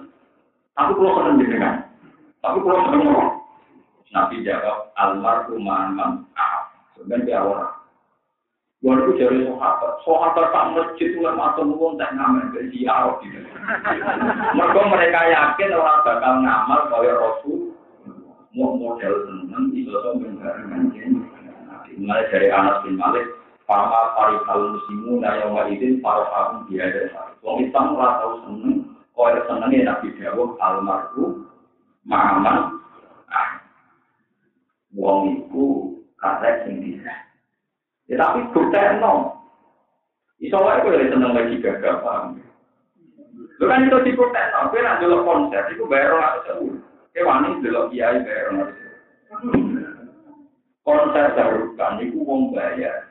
Aku 0.80 0.92
pulau 0.96 1.20
seneng 1.20 1.36
dengan, 1.44 1.76
tapi 2.40 2.58
pulau 2.64 2.80
seneng 2.88 3.12
Nabi 4.12 4.44
jawab, 4.44 4.92
almarhum 5.00 5.64
ma'aman, 5.64 6.28
ah, 6.36 6.68
sebenarnya 6.96 7.24
dia 7.24 7.40
orang. 7.40 7.72
Gua 8.82 8.98
itu 8.98 9.14
jadi 9.14 9.46
sahabat, 9.46 9.94
sahabat 10.04 10.46
tak 10.52 10.68
masjid 10.74 11.14
itu 11.14 11.22
tak 11.22 12.12
ngamen 12.18 12.50
dari 12.50 12.68
gitu. 12.74 13.40
Mereka 14.58 14.82
mereka 14.90 15.20
yakin 15.32 15.78
orang 15.78 16.02
bakal 16.02 16.34
ngamal 16.42 16.80
kaya 16.90 17.14
Rasul, 17.14 17.78
mau 18.58 18.76
model 18.76 19.30
bisa 19.70 19.96
so 19.96 20.12
menghargai 20.18 21.14
Mulai 22.02 22.24
dari 22.34 22.48
Anas 22.50 22.82
bin 22.82 22.98
Malik, 22.98 23.28
Pama 23.72 24.12
Farifal 24.20 24.76
Muslimu, 24.76 25.24
nah 25.24 25.32
yang 25.40 25.56
wahidin 25.56 26.04
Farifal 26.04 26.68
dia 26.68 26.92
ada. 26.92 27.32
Wong 27.40 27.64
Islam 27.64 27.96
ora 27.96 28.20
tahu 28.20 28.34
seneng, 28.44 28.84
kaya 29.16 29.40
senengnya 29.48 29.88
Nabi 29.88 30.12
Dawud 30.20 30.60
almarhum 30.60 31.48
Ma'aman. 32.04 32.84
Wong 34.92 35.40
iku 35.40 35.96
karek 36.20 36.68
sing 36.68 36.84
bisa. 36.84 37.16
Ya 38.12 38.20
tapi 38.20 38.44
bukti 38.52 38.84
no. 39.00 39.40
Iso 40.44 40.60
wae 40.60 40.84
kowe 40.84 40.92
seneng 40.92 41.32
lagi 41.32 41.64
gagal 41.64 42.04
paham. 42.04 42.44
Lu 43.56 43.72
kan 43.72 43.88
itu 43.88 44.04
di 44.04 44.12
no, 44.20 44.68
kowe 44.68 44.80
nak 44.84 45.00
delok 45.00 45.24
konser 45.24 45.64
iku 45.72 45.88
bayar 45.88 46.20
ora 46.20 46.44
sewu. 46.44 46.76
Kowe 47.16 47.24
wani 47.24 47.64
delok 47.64 47.88
kiai 47.88 48.20
bayar 48.20 48.52
ora 48.52 48.68
Konser 50.84 51.40
terbuka 51.40 51.88
niku 51.96 52.20
wong 52.28 52.52
bayar 52.52 53.08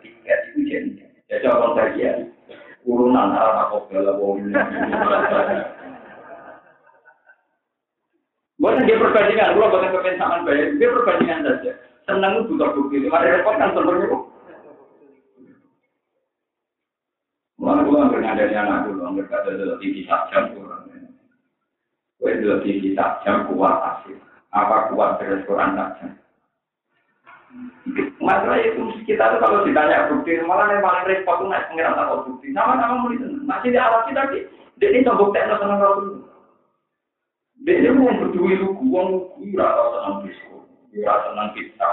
tiket 0.70 0.82
iku 0.86 0.94
jenenge. 0.94 1.42
Ya 1.42 1.50
konser 1.58 1.86
kiai. 1.98 2.22
Kulo 2.86 3.10
turunan 3.10 3.34
arah 3.34 3.66
aku 3.68 3.90
bela. 3.90 4.14
Bukan 8.60 8.84
dia 8.84 9.00
perbandingan, 9.00 9.56
kalau 9.56 9.72
bukan 9.72 9.88
kepensaman 9.88 10.44
baik, 10.44 10.76
dia 10.76 10.92
perbandingan 10.92 11.48
saja. 11.48 11.72
Senang 12.04 12.44
itu 12.44 12.52
butuh 12.52 12.68
bukti, 12.76 13.08
mari 13.08 13.32
repot 13.32 13.56
kan 13.56 13.72
sebenarnya. 13.72 14.20
Mulai 17.56 17.84
pulang 17.88 18.12
bernadanya 18.12 18.58
anak 18.68 18.78
dulu, 18.88 19.00
anggap 19.08 19.32
ada 19.32 19.56
dalam 19.56 19.80
tinggi 19.80 20.04
jam 20.04 20.44
kurang. 20.52 20.92
Kue 22.20 22.36
dalam 22.36 22.60
tinggi 22.60 22.92
jam 22.96 23.48
kuat 23.48 23.76
asik. 23.80 24.20
Apa 24.52 24.92
kuat 24.92 25.24
dari 25.24 25.40
Quran 25.48 25.80
saja? 25.80 26.06
Masalah 28.20 28.60
itu 28.62 28.84
kita 29.08 29.32
tuh 29.34 29.40
kalau 29.42 29.66
ditanya 29.66 30.06
bukti, 30.12 30.38
malah 30.44 30.70
yang 30.70 30.84
paling 30.84 31.08
repot 31.08 31.40
tuh 31.40 31.48
naik 31.48 31.66
pengiran 31.72 31.98
takut 31.98 32.28
bukti. 32.28 32.52
Sama-sama 32.54 33.02
mulai 33.02 33.18
masih 33.42 33.74
di 33.74 33.78
alat 33.80 34.06
kita 34.06 34.22
sih. 34.30 34.42
Jadi 34.78 35.02
tombok 35.02 35.32
tekno 35.34 35.56
seneng 35.58 35.80
kalau 35.80 35.96
dulu. 35.98 36.16
Dia 37.60 37.92
mau 37.92 38.08
berdua 38.08 38.56
itu 38.56 38.66
uang 38.72 39.06
lugu, 39.12 39.44
rata 39.52 39.84
senang 39.92 40.16
disco, 40.24 40.64
rata 41.04 41.28
senang 41.28 41.48
pizza, 41.52 41.90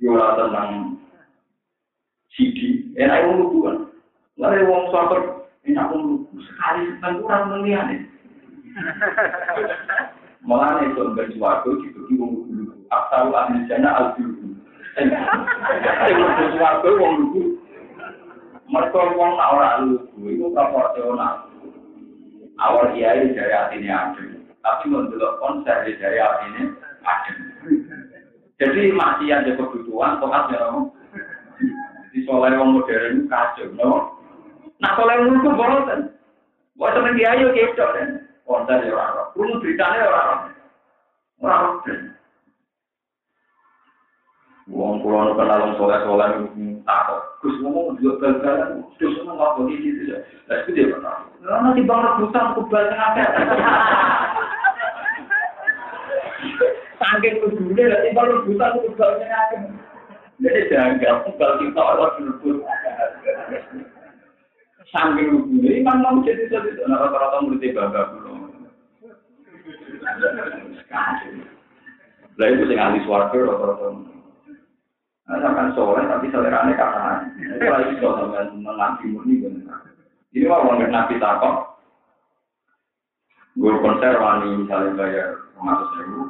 rata 0.00 0.42
senang 0.48 0.70
CD, 2.32 2.58
enak 2.96 3.28
uang 3.28 3.36
lugu 3.36 3.58
kan. 3.68 3.76
Lalu 4.40 4.64
uang 4.64 4.84
suapер, 4.88 5.20
enak 5.68 5.92
uang 5.92 6.02
lugu, 6.08 6.36
sekali 6.40 6.88
senang 6.96 7.20
kurang 7.20 7.44
melihat 7.52 7.86
Malah 10.48 10.80
itu 10.88 11.02
enggak 11.04 11.36
suatu 11.36 11.68
gitu, 11.84 12.00
uang 12.16 12.48
lugu, 12.48 12.80
asal 12.88 13.28
ahli 13.36 13.68
jana 13.68 13.92
al 13.92 14.06
Sing 14.98 15.14
suatu 16.58 16.88
uang 16.98 17.14
lugu. 17.22 17.42
Mereka 18.66 19.00
uang 19.14 19.32
ora 19.38 19.78
lugu, 19.86 20.26
itu 20.26 20.50
proporsional. 20.50 21.46
Awal 22.58 22.90
kiai 22.98 23.30
dari 23.30 23.54
hatinya 23.54 24.10
ada. 24.10 24.38
tapi 24.58 24.90
mendelok 24.90 25.38
konser 25.38 25.86
dari 25.86 26.18
ini 26.18 26.62
ada. 27.06 27.32
Jadi 28.58 28.90
masih 28.90 29.30
ada 29.30 29.54
kebutuhan, 29.54 30.18
tokat 30.18 30.50
ya, 30.50 30.66
di 32.10 32.26
soleh 32.26 32.50
yang 32.50 32.74
modern 32.74 33.30
kacau, 33.30 33.70
no. 33.78 34.18
Nah 34.82 34.98
soleh 34.98 35.14
itu 35.30 35.50
borotan, 35.54 36.10
buat 36.74 36.90
temen 36.90 37.14
ayo 37.22 37.54
gitu 37.54 37.78
kan, 37.78 38.26
konser 38.42 38.82
ya 38.82 38.98
orang, 38.98 39.30
orang, 40.10 40.50
orang. 41.38 42.17
Wong 44.68 45.00
pulau 45.00 45.24
nu 45.24 45.32
kenal 45.32 45.64
wong 45.64 45.72
soleh 45.80 45.96
soleh 46.04 46.28
takut. 46.84 47.22
Gus 47.40 47.56
ngomong 47.64 47.96
juga 48.04 48.36
gagal, 48.36 48.84
terus 49.00 49.16
ngomong 49.24 49.40
apa 49.40 49.60
gitu 49.72 50.12
ya. 50.12 50.18
Lah 50.44 50.56
itu 50.60 50.70
dia 50.76 50.92
kenal. 50.92 51.24
Lah 51.40 51.58
nanti 51.64 51.88
bang 51.88 52.04
rebutan 52.04 52.52
kubal 52.52 52.84
tengah 52.92 53.10
Saking 57.00 57.34
kudune 57.40 57.82
lah 57.88 58.00
timbal 58.04 58.28
rebutan 58.28 58.76
kubal 58.84 59.10
tengah 59.16 59.42
Jadi 60.36 60.60
jangan 60.68 61.24
kubal 61.24 61.50
kita 61.64 61.80
Allah 61.80 62.08
berebut. 62.20 62.56
Saking 64.92 65.26
kudune 65.32 65.70
imam 65.80 65.96
mau 66.04 66.20
jadi 66.20 66.44
jadi 66.52 66.84
rata-rata 66.84 67.40
murid 67.40 67.72
bangga 67.72 68.02
dulu. 68.12 68.32
Lah 72.36 72.46
itu 72.52 72.64
sing 72.68 72.76
ahli 72.76 73.00
swarga 73.08 73.38
rata-rata. 73.48 74.17
Nah, 75.28 75.36
sampai 75.44 75.76
soleh 75.76 76.08
tapi 76.08 76.32
selerane 76.32 76.72
kata 76.72 77.28
itu 77.36 77.60
lagi 77.60 78.00
iso 78.00 78.16
sampai 78.16 78.48
mengaji 78.56 79.04
murni 79.12 79.44
benar. 79.44 79.84
Ini 80.32 80.48
mah 80.48 80.64
orang 80.64 80.88
nabi 80.88 81.20
takok. 81.20 81.76
Gue 83.60 83.76
konser 83.84 84.16
wani 84.16 84.64
misalnya 84.64 84.96
bayar 84.96 85.28
lima 85.52 85.76
ratus 85.76 85.92
ribu, 86.00 86.22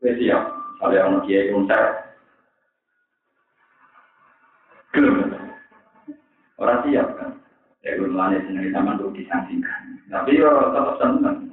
gue 0.00 0.12
siap. 0.16 0.42
Misalnya 0.56 1.04
orang 1.04 1.22
kiai 1.28 1.52
konser, 1.52 1.82
orang 6.56 6.80
siap 6.88 7.08
kan. 7.20 7.30
Ya 7.84 8.00
gue 8.00 8.08
mulai 8.08 8.40
seneng 8.40 8.72
sama 8.72 8.96
tuh 8.96 9.12
disangsikan. 9.12 10.00
Tapi 10.08 10.40
yo 10.40 10.48
tetap 10.72 10.96
seneng. 10.96 11.52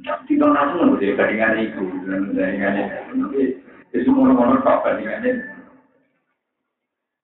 Tapi 0.00 0.24
tidak 0.24 0.56
langsung 0.56 0.88
nggak 0.88 1.04
jadi 1.04 1.16
bandingan 1.20 1.60
itu, 1.68 1.84
bandingannya. 2.32 2.84
Tapi 3.12 3.40
itu 3.92 4.08
semua-semua 4.08 4.80
bandingannya. 4.80 5.51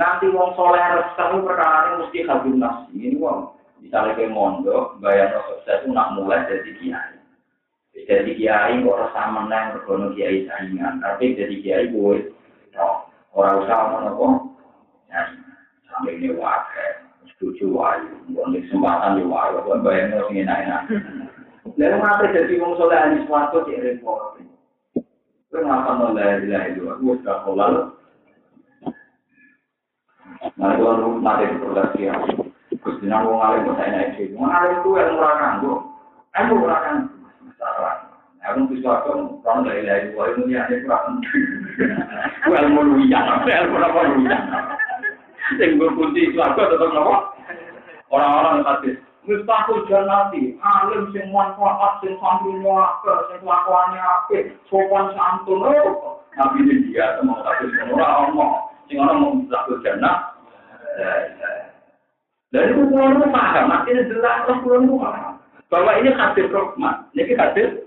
Nanti 0.00 0.32
wong 0.32 0.56
soleh 0.56 0.80
reseng 0.80 1.44
perkara 1.44 1.92
ini 1.92 1.94
mesti 2.00 2.18
habis 2.24 2.56
nasi. 2.56 2.96
Ini 2.96 3.20
wong 3.20 3.52
misalnya 3.84 4.16
kayak 4.16 4.32
mondok, 4.32 4.96
bayar 5.04 5.28
sukses 5.44 5.84
itu 5.84 5.92
nak 5.92 6.16
mulai 6.16 6.48
dari 6.48 6.72
kiai. 6.80 7.20
Jadi 8.08 8.32
kiai 8.32 8.80
kok 8.80 8.96
rasa 8.96 9.28
menang 9.28 9.76
berkono 9.76 10.16
kiai 10.16 10.48
saingan, 10.48 11.04
tapi 11.04 11.36
jadi 11.36 11.52
kiai 11.60 11.92
gue, 11.92 12.32
orang 13.36 13.60
usah 13.60 13.80
mana 13.92 14.10
kok, 14.16 14.34
sampai 15.84 16.16
ini 16.16 16.32
wakil, 16.32 16.92
setuju 17.36 17.68
wayu, 17.68 18.14
bukan 18.32 18.56
kesempatan 18.56 19.20
di 19.20 19.24
wayu, 19.28 19.60
bukan 19.68 19.84
bayar 19.84 20.16
nasi 20.16 20.40
enak-enak. 20.40 20.82
Lalu 21.76 21.96
kenapa 22.00 22.24
jadi 22.32 22.54
wong 22.56 22.72
soleh 22.80 23.20
suatu 23.28 23.68
di 23.68 23.76
repot? 23.76 24.40
Kenapa 25.52 25.98
mulai 25.98 26.40
dari 26.46 26.78
itu? 26.78 26.88
Gue 26.88 27.20
sudah 27.20 27.42
kolal, 27.42 27.99
Nah, 30.56 30.72
itu 30.72 30.82
kan 30.84 30.96
nanti 31.20 31.44
diproduksi 31.52 32.08
ya. 32.08 32.14
Terus 32.80 32.96
dina 33.04 33.20
wong 33.20 33.44
alim 33.44 33.68
kok 33.68 33.76
naik 33.76 34.16
sih. 34.16 34.32
Wong 34.32 34.48
alim 34.48 34.80
itu 34.80 34.90
yang 34.96 35.12
murah 35.16 35.34
kanggo. 35.36 35.74
Aku 36.32 36.52
murah 36.56 36.80
kan. 36.80 36.96
Salah. 37.60 37.96
Aku 38.40 38.72
bisa 38.72 39.04
aku 39.04 39.36
kalau 39.44 39.68
dari 39.68 39.84
dari 39.84 40.16
itu 40.16 40.40
ya 40.48 40.64
itu 40.72 40.88
kurang. 40.88 41.20
Gua 42.48 42.56
ilmu 42.64 42.80
luwian, 42.88 43.44
ilmu 43.44 43.76
apa 43.84 44.00
luwian. 44.16 44.42
Sing 45.60 45.76
gua 45.76 45.92
kunci 45.92 46.32
itu 46.32 46.40
aku 46.40 46.64
tetap. 46.64 47.36
Orang-orang 48.10 48.64
yang 48.64 48.66
tadi 48.66 48.90
Mustahil 49.20 49.84
janati, 49.86 50.56
alim 50.64 51.12
sing 51.12 51.28
manfaat, 51.28 52.00
sing 52.00 52.16
santri 52.18 52.56
muaka, 52.64 53.28
sing 53.28 53.44
kelakuannya 53.44 54.00
apik, 54.00 54.56
sopan 54.72 55.12
santun, 55.12 55.60
Nabi 56.40 56.88
dia 56.88 57.18
mau 57.26 57.42
tapi 57.42 57.68
semua 57.74 58.30
orang 58.30 58.69
sing 58.90 58.98
orang 58.98 59.22
mau 59.22 59.38
mustahil 59.38 59.78
janat, 59.86 60.34
dari 62.50 62.74
itu 62.74 62.82
paham, 63.30 63.70
artinya 63.70 64.02
jelas 64.10 64.36
terus 64.42 64.82
itu 64.82 64.94
paham. 64.98 65.38
Bahwa 65.70 66.02
ini 66.02 66.10
hadir 66.10 66.50
rahmat, 66.50 67.06
ini 67.14 67.38
hadir. 67.38 67.86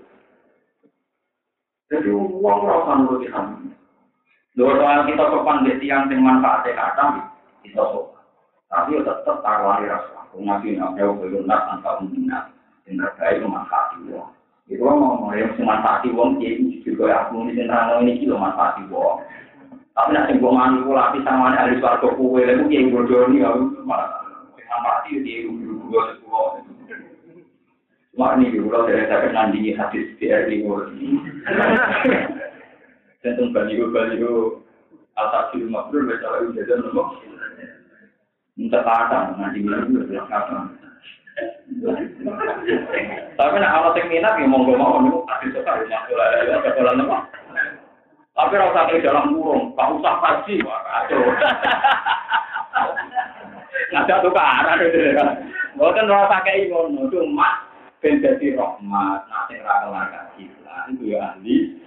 Jadi 1.92 2.08
uang 2.08 2.64
rasa 2.64 2.96
menurut 2.96 3.28
kami. 3.28 3.76
Dua 4.56 5.04
kita 5.04 5.24
sopan 5.28 5.68
di 5.68 5.76
tiang 5.84 6.08
yang 6.08 6.24
manfaatnya 6.24 7.28
kita 7.60 7.84
sopan. 7.92 8.24
Tapi 8.72 8.96
ya 8.96 9.04
tetap 9.04 9.44
taruhani 9.44 9.92
rasa. 9.92 10.24
Belum 10.32 11.44
nak 11.44 11.68
tanpa 11.68 12.00
minat. 12.00 12.48
Yang 12.88 13.04
terbaik 13.04 13.44
memanfaati 13.44 13.96
uang. 14.08 14.32
Itu 14.64 14.80
mau 14.80 15.20
mau 15.20 15.36
yang 15.36 15.52
memanfaati 15.60 16.08
uang, 16.08 16.40
jadi 16.40 16.80
juga 16.88 17.28
aku 17.28 17.52
ini 17.52 17.68
ini 17.68 18.12
kilo 18.16 18.40
manfaati 18.40 18.88
uang. 18.88 19.20
Tapi 19.94 20.10
nanti 20.10 20.42
gue 20.42 20.50
manipulasi 20.50 21.22
sama 21.22 21.54
ahli 21.54 21.78
suarga 21.78 22.10
kue, 22.18 22.42
lalu 22.42 22.66
dia 22.66 22.90
bodoh 22.90 23.30
nih, 23.30 23.46
malah 23.86 24.10
mati 24.82 25.22
dia 25.22 25.46
guru 25.46 25.86
gue 25.86 26.02
sepuluh. 26.18 26.66
Cuma 28.14 28.34
ini 28.38 28.50
dulu 28.54 28.86
dari 28.90 29.06
saya 29.06 29.30
nandingi 29.30 29.74
hadis 29.78 30.10
BRI 30.18 30.66
ini. 30.66 31.18
Tentang 33.22 33.54
baliho 33.54 33.90
baliho 33.94 34.62
atas 35.14 35.54
di 35.54 35.62
rumah 35.62 35.86
bro, 35.90 36.02
baca 36.10 36.26
lagi 36.26 36.58
jajan 36.58 36.90
nopo. 36.90 37.02
Minta 38.58 38.82
kata, 38.82 39.38
nanti 39.38 39.62
bilang 39.62 39.94
gue 39.94 40.10
bilang 40.10 40.26
kata. 40.26 40.74
Tapi 43.34 43.56
nak 43.58 43.72
kalau 43.78 43.94
yang 43.98 44.06
minat 44.10 44.38
ya 44.38 44.46
mau 44.46 44.62
gue 44.62 44.78
mau 44.78 44.98
nih, 45.02 45.14
hadis 45.30 45.54
sekali 45.54 45.86
masuk 45.86 46.14
lagi, 46.18 46.50
ada 46.50 46.70
jalan 46.74 46.94
nopo. 46.98 47.16
Tapi 48.34 48.54
rasa 48.58 48.90
di 48.90 48.98
dalam 48.98 49.30
kurung, 49.38 49.78
gak 49.78 49.94
usah 49.94 50.14
pasti 50.18 50.58
ada 53.94 54.18
tuh 54.26 54.34
ke 54.34 54.42
arah 54.42 54.74
gitu 54.82 54.98
ya. 55.14 55.24
Gue 55.78 55.90
kan 55.94 56.10
orang 56.10 56.42
ngono, 56.66 57.06
cuma 57.14 57.62
ben 58.02 58.18
benjati 58.18 58.58
rahmat, 58.58 59.20
nasi 59.30 59.54
raka 59.62 59.86
laka 59.86 60.20
gila. 60.34 60.90
Itu 60.90 61.14
ya 61.14 61.34
ahli. 61.34 61.78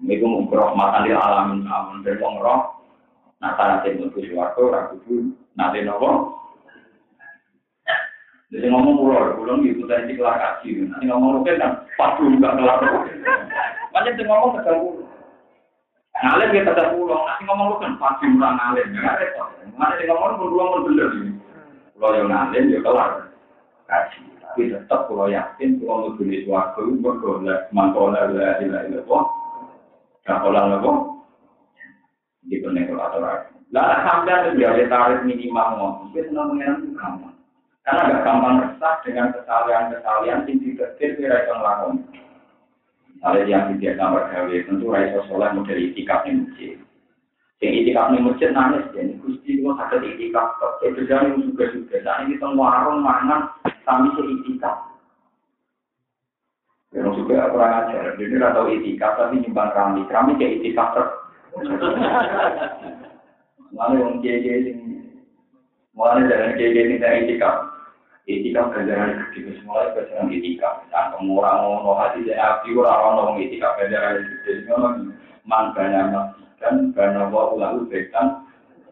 Ini 0.00 0.16
gue 0.16 0.28
mau 0.28 0.48
berahmat 0.48 1.04
alih 1.04 1.12
alamin 1.12 1.68
namun 1.68 2.00
berbong 2.00 2.40
roh. 2.40 2.80
Nah, 3.40 3.56
tanah 3.56 3.84
tim 3.84 4.00
untuk 4.04 4.24
ragu 4.32 4.96
pun, 5.04 5.32
nanti 5.56 5.84
nopo. 5.84 6.40
Jadi 8.50 8.66
ngomong 8.66 8.98
pulau, 8.98 9.38
pulau 9.38 9.62
tadi 9.62 10.18
kelar 10.18 10.34
kaji. 10.42 10.90
Nanti 10.90 11.06
ngomong 11.06 11.38
mungkin 11.38 11.62
kan 11.62 11.86
padu 11.94 12.34
enggak 12.34 12.58
kelar. 12.58 12.82
Macam 13.94 14.18
tuh 14.18 14.26
ngomong 14.26 14.50
tegal 14.58 14.76
pulau. 14.82 15.06
Ngalir 16.18 16.48
dia 16.50 16.66
tegal 16.66 16.98
pulau. 16.98 17.22
Nanti 17.30 17.42
ngomong 17.46 17.78
kan 17.78 17.94
padu 18.02 18.26
murah 18.26 18.50
ngalir. 18.58 18.90
Nggak 18.90 19.18
repot. 19.22 19.46
Mana 19.78 19.94
dia 20.02 20.10
ngomong 20.10 20.42
pulau. 20.42 20.82
Pulau 21.94 22.10
yang 22.18 22.26
ngalir 22.26 22.62
dia 22.66 22.82
kelar 22.82 23.10
kaji. 23.86 24.18
Tapi 24.42 24.60
tetap 24.74 25.06
pulau 25.06 25.30
yakin 25.30 25.78
pulau 25.78 26.10
mlebu 26.10 26.42
swarga 26.42 26.82
bergolek 26.82 27.70
mangkola 27.70 28.34
la 28.34 28.58
ilaha 28.58 28.82
illallah. 28.90 29.24
Kakola 30.26 30.60
napa? 30.74 30.92
Di 32.50 32.58
penekolator. 32.58 33.46
Lah 33.70 34.02
sampai 34.02 34.50
ada 34.58 34.84
tarik 34.90 35.22
minimal 35.22 35.66
ngomong. 35.78 36.10
Kita 36.10 36.34
senang 36.34 36.50
mengenang 36.50 36.98
kamu. 36.98 37.39
Karena 37.80 38.12
gak 38.12 38.22
gampang 38.28 38.56
resah 38.60 38.94
dengan 39.02 39.32
kesalahan-kesalahan 39.32 40.28
yang 40.28 40.40
diketir 40.44 41.16
kira 41.16 41.36
itu 41.42 41.52
ngelakon. 41.56 41.96
Misalnya 43.20 43.44
yang 43.48 43.64
tidak 43.76 43.96
gambar 44.00 44.22
gawe, 44.32 44.56
tentu 44.64 44.86
raiso 44.88 45.20
soleh 45.28 45.52
model 45.52 45.76
itikaf 45.76 46.24
nih 46.24 46.40
masjid. 46.40 46.76
Yang 47.60 47.74
itikaf 47.84 48.06
nih 48.08 48.24
masjid 48.24 48.50
nangis, 48.52 48.84
jadi 48.96 49.12
gusti 49.20 49.50
itu 49.60 49.68
sakit 49.68 50.00
itikaf. 50.16 50.48
Itu 50.80 51.04
jangan 51.04 51.36
yang 51.36 51.52
juga-juga. 51.52 51.96
Saat 52.00 52.24
ini 52.24 52.36
kita 52.36 52.48
warung 52.56 53.04
mangan, 53.04 53.52
kami 53.84 54.08
seitikaf. 54.16 54.76
Yang 56.96 57.12
juga 57.20 57.52
kurang 57.52 57.72
ajar. 57.84 58.16
Jadi 58.16 58.32
tidak 58.32 58.52
tahu 58.56 58.66
itikaf, 58.72 59.12
tapi 59.20 59.34
nyumbang 59.44 59.68
keramik. 59.76 60.04
Keramik 60.08 60.36
kayak 60.40 60.54
itikaf 60.60 60.88
ter. 60.96 61.06
Lalu 63.76 63.94
yang 64.02 64.18
kiai-kiai 64.18 64.74
mulai 65.94 66.26
dari 66.26 66.58
kiai-kiai 66.58 66.86
ini 66.88 66.96
itikaf. 66.98 67.69
Etika 68.28 68.68
ganjaran 68.70 69.32
gede, 69.32 69.58
semua 69.60 69.90
ganjaran 69.96 70.28
etika. 70.28 70.84
Nah, 70.92 71.16
orang 71.16 71.58
ngono 71.64 71.92
hati 71.96 72.28
saya 72.28 72.60
api 72.60 72.76
orang 72.76 73.16
orang 73.16 73.40
etika 73.40 73.68
ganjaran 73.80 74.20
gede. 74.20 74.52
Memang 74.68 74.94
mangkanya 75.48 76.02
masjid 76.12 76.92
karena 76.92 77.32
wa 77.32 77.56
lalu 77.56 77.88
bekan 77.88 78.44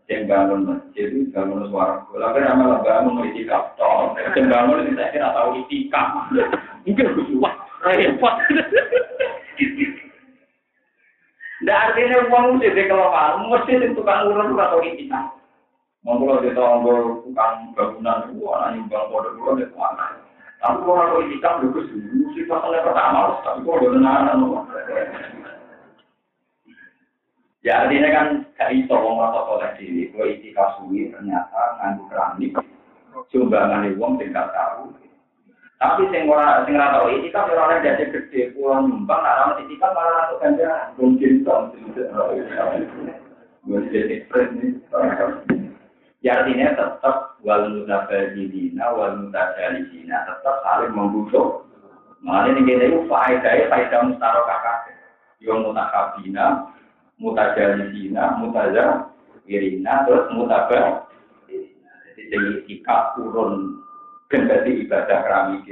yang 0.08 0.24
bangun 0.24 0.64
masjid 0.64 1.12
itu 1.12 1.28
bangun 1.36 1.68
suara. 1.68 2.00
Kalau 2.08 2.32
kan 2.32 2.48
amal 2.48 2.80
bangun 2.80 3.28
etika 3.28 3.76
tol, 3.76 4.16
yang 4.16 4.48
bangun 4.48 4.88
itu 4.88 4.96
saya 4.96 5.12
kira 5.12 5.28
tahu 5.36 5.48
etika. 5.60 6.02
Mungkin 6.88 7.06
wah 7.36 7.54
repot. 7.84 8.34
Nggak 11.58 11.80
artinya 11.90 12.18
uang 12.30 12.44
mesti 12.56 12.70
dikelola, 12.70 13.42
mesti 13.44 13.92
tukang 13.92 14.30
urut 14.30 14.56
atau 14.56 14.80
etika. 14.80 15.37
Monggo 16.08 16.40
kita 16.40 16.56
nggo 16.56 17.20
tukang 17.20 17.76
bangunan 17.76 18.32
itu 18.32 18.48
anak 18.48 18.80
nyumbang 18.80 19.12
kode 19.12 19.28
kulo 19.36 19.60
dek 19.60 19.76
mana. 19.76 20.16
Tapi 20.56 20.80
kalau 20.80 21.04
aku 21.04 21.20
itikaf 21.28 21.60
dulu 21.60 21.84
dulu 21.84 22.24
sih 22.32 22.48
pasalnya 22.48 22.80
pertama, 22.80 23.36
tapi 23.44 23.60
kalau 23.60 23.76
udah 23.76 23.92
tenanan 23.92 24.40
Ya 27.60 27.84
artinya 27.84 28.08
kan 28.08 28.26
gak 28.56 28.72
iso 28.72 28.96
wong 28.96 29.20
rasa 29.20 29.52
soleh 29.52 29.68
diri, 29.76 30.08
itikaf 30.08 30.80
suwi 30.80 31.12
ternyata 31.12 31.76
nganggu 31.76 32.08
keramik, 32.08 32.56
sumbangan 33.28 33.92
wong 34.00 34.16
sing 34.16 34.32
gak 34.32 34.48
tahu. 34.56 34.88
Tapi 35.76 36.08
sing 36.08 36.24
ora 36.24 36.64
sing 36.64 36.72
ora 36.72 36.88
tau 36.88 37.12
itikaf 37.12 37.52
ora 37.52 37.68
ana 37.68 37.84
dadi 37.84 38.08
gede, 38.08 38.56
pulang 38.56 38.88
nyumbang 38.88 39.20
ora 39.20 39.52
ana 39.52 39.60
itikaf 39.60 39.92
malah 39.92 40.32
ora 40.32 40.40
ganjaran. 40.40 40.96
Mungkin 40.96 41.44
to. 41.44 41.56
Wes 43.68 43.84
jadi 43.92 44.24
Ya 46.18 46.42
artinya 46.42 46.74
tetap 46.74 47.38
wal 47.46 47.70
mutabadilina 47.70 48.90
wal 48.90 49.14
mutajalisina 49.22 50.26
tetap 50.26 50.54
saling 50.66 50.90
membutuh. 50.90 51.62
Makanya 52.18 52.58
ini 52.58 52.60
kita 52.66 52.84
itu 52.90 53.00
faedah 53.06 53.54
faedah 53.70 54.00
mustarokah 54.10 54.58
kakek. 54.58 54.98
Yang 55.38 55.70
mutakabina, 55.70 56.46
mutajalisina, 57.22 58.42
mutaja, 58.42 59.06
irina, 59.46 60.02
terus 60.02 60.26
mutabah. 60.34 61.06
Jadi 61.46 62.22
dari 62.34 62.50
sikap 62.66 63.14
turun 63.14 63.78
kendali 64.26 64.82
ibadah 64.82 65.22
keramik, 65.22 65.70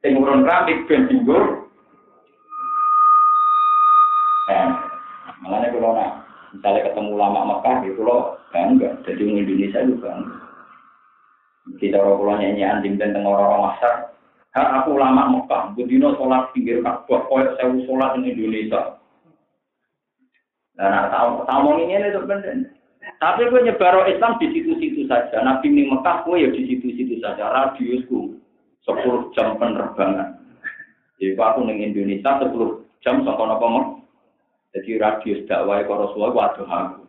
sing 0.00 0.12
urun 0.16 0.48
keramik 0.48 0.88
ben 0.88 1.04
tinggur. 1.12 1.68
Nah, 4.48 4.88
makanya 5.44 5.68
kalau 5.72 5.92
nak 5.92 6.10
misalnya 6.56 6.80
ketemu 6.88 7.10
ulama 7.16 7.40
Mekah, 7.48 7.76
itu 7.84 8.00
loh 8.00 8.40
bangga. 8.54 9.02
Jadi 9.02 9.20
orang 9.26 9.42
Indonesia 9.42 9.82
itu 9.82 9.94
bangga. 9.98 10.36
Kita 11.82 11.96
orang 11.98 12.18
pulau 12.22 12.36
nyanyi 12.38 12.62
anjing 12.62 12.94
dan 13.00 13.18
orang-orang 13.18 13.74
masar. 13.74 14.14
Hak 14.54 14.86
aku 14.86 14.94
lama 14.94 15.34
Mekah, 15.34 15.74
budino 15.74 16.14
sholat 16.14 16.54
pinggir 16.54 16.78
Ka'bah, 16.78 17.26
koyok 17.26 17.58
sewu 17.58 17.82
sholat 17.90 18.14
di 18.22 18.30
Indonesia. 18.30 19.02
Nah, 20.78 21.10
tahu 21.10 21.42
tahu 21.42 21.82
ini 21.82 21.98
itu 21.98 22.22
benar. 22.22 22.70
Tapi 23.18 23.50
gue 23.50 23.66
nyebar 23.66 24.06
Islam 24.06 24.38
di 24.38 24.54
situ-situ 24.54 25.10
saja. 25.10 25.42
Nabi 25.42 25.74
ini 25.74 25.90
Mekah, 25.90 26.22
gue 26.22 26.38
ya 26.38 26.48
di 26.54 26.70
situ-situ 26.70 27.18
saja. 27.18 27.50
Radiusku 27.50 28.38
10 28.86 29.34
jam 29.34 29.58
penerbangan. 29.58 30.38
Jadi 31.18 31.34
aku 31.34 31.58
di 31.66 31.74
Indonesia 31.90 32.38
10 32.46 32.54
jam 33.02 33.26
sama 33.26 33.58
apa 33.58 33.66
Jadi 34.74 34.98
radius 34.98 35.46
dakwah 35.46 35.86
Rasulullah 35.86 36.34
waduh 36.34 36.66
aku. 36.66 37.03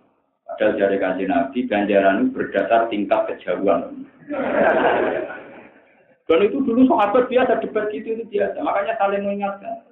Padahal 0.56 0.80
dari 0.80 0.98
kanji 1.04 1.28
Nabi, 1.28 1.68
ganjaran 1.68 2.32
berdasar 2.32 2.88
tingkat 2.88 3.28
kejauhan. 3.28 4.08
Dan 6.26 6.40
itu 6.48 6.64
dulu 6.64 6.88
sahabat 6.88 7.28
biasa 7.28 7.60
debat 7.60 7.92
gitu 7.92 8.16
itu 8.16 8.24
biasa. 8.32 8.64
Makanya 8.64 8.96
saling 8.96 9.28
mengingatkan. 9.28 9.84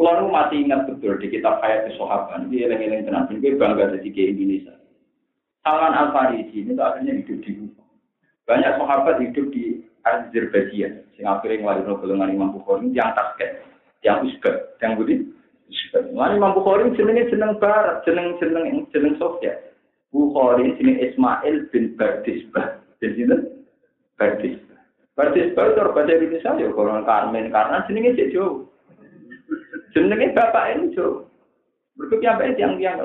Kalau 0.00 0.32
masih 0.32 0.64
ingat 0.64 0.88
betul 0.88 1.20
di 1.20 1.28
kitab 1.28 1.60
Hayat 1.60 1.92
Sahabat, 1.92 2.48
dia 2.48 2.72
eleng-eleng 2.72 3.04
tenang, 3.04 3.28
gue 3.28 3.52
bangga 3.60 4.00
jadi 4.00 4.08
ke 4.08 4.32
Indonesia. 4.32 4.80
Salman 5.60 5.92
Al 5.92 6.08
Farisi 6.16 6.64
ini 6.64 6.72
tuh 6.72 6.80
akhirnya 6.80 7.20
hidup 7.20 7.36
di 7.44 7.52
Kufa. 7.52 7.84
Banyak 8.48 8.72
sahabat 8.80 9.20
hidup 9.20 9.46
di 9.52 9.84
Azerbaijan. 10.08 11.04
Sing 11.14 11.28
akhirnya 11.28 11.60
ngeluarin 11.60 12.00
golongan 12.00 12.32
Imam 12.32 12.56
Bukhari 12.56 12.88
yang 12.96 13.12
Tasket, 13.12 13.60
yang 14.00 14.24
Uzbek, 14.24 14.80
yang 14.80 14.96
Budi. 14.96 15.20
Mari 16.14 16.34
Imam 16.38 16.54
Bukhari 16.54 16.90
jenenge 16.98 17.30
jeneng 17.30 17.58
barat, 17.62 18.02
jeneng 18.02 18.34
jeneng 18.42 18.86
jeneng 18.90 19.14
Sofiat. 19.18 19.74
Bukhari 20.10 20.74
jeneng 20.78 20.98
Ismail 20.98 21.70
bin 21.70 21.94
Bardisbah. 21.94 22.82
Jadi 22.98 23.26
Bardisbah. 24.18 24.80
Bardisbah 25.14 25.64
itu 25.70 25.80
bahasa 25.94 26.12
Indonesia 26.14 26.50
ya 26.58 26.68
orang 26.74 27.06
Karmen 27.06 27.54
karena 27.54 27.86
jenenge 27.86 28.18
cek 28.18 28.30
jauh. 28.34 28.66
Jenenge 29.94 30.34
bapak 30.34 30.78
ini 30.78 30.94
jauh. 30.94 31.26
Berikutnya 31.98 32.38
apa 32.38 32.50
yang 32.56 32.78
yang 32.78 32.98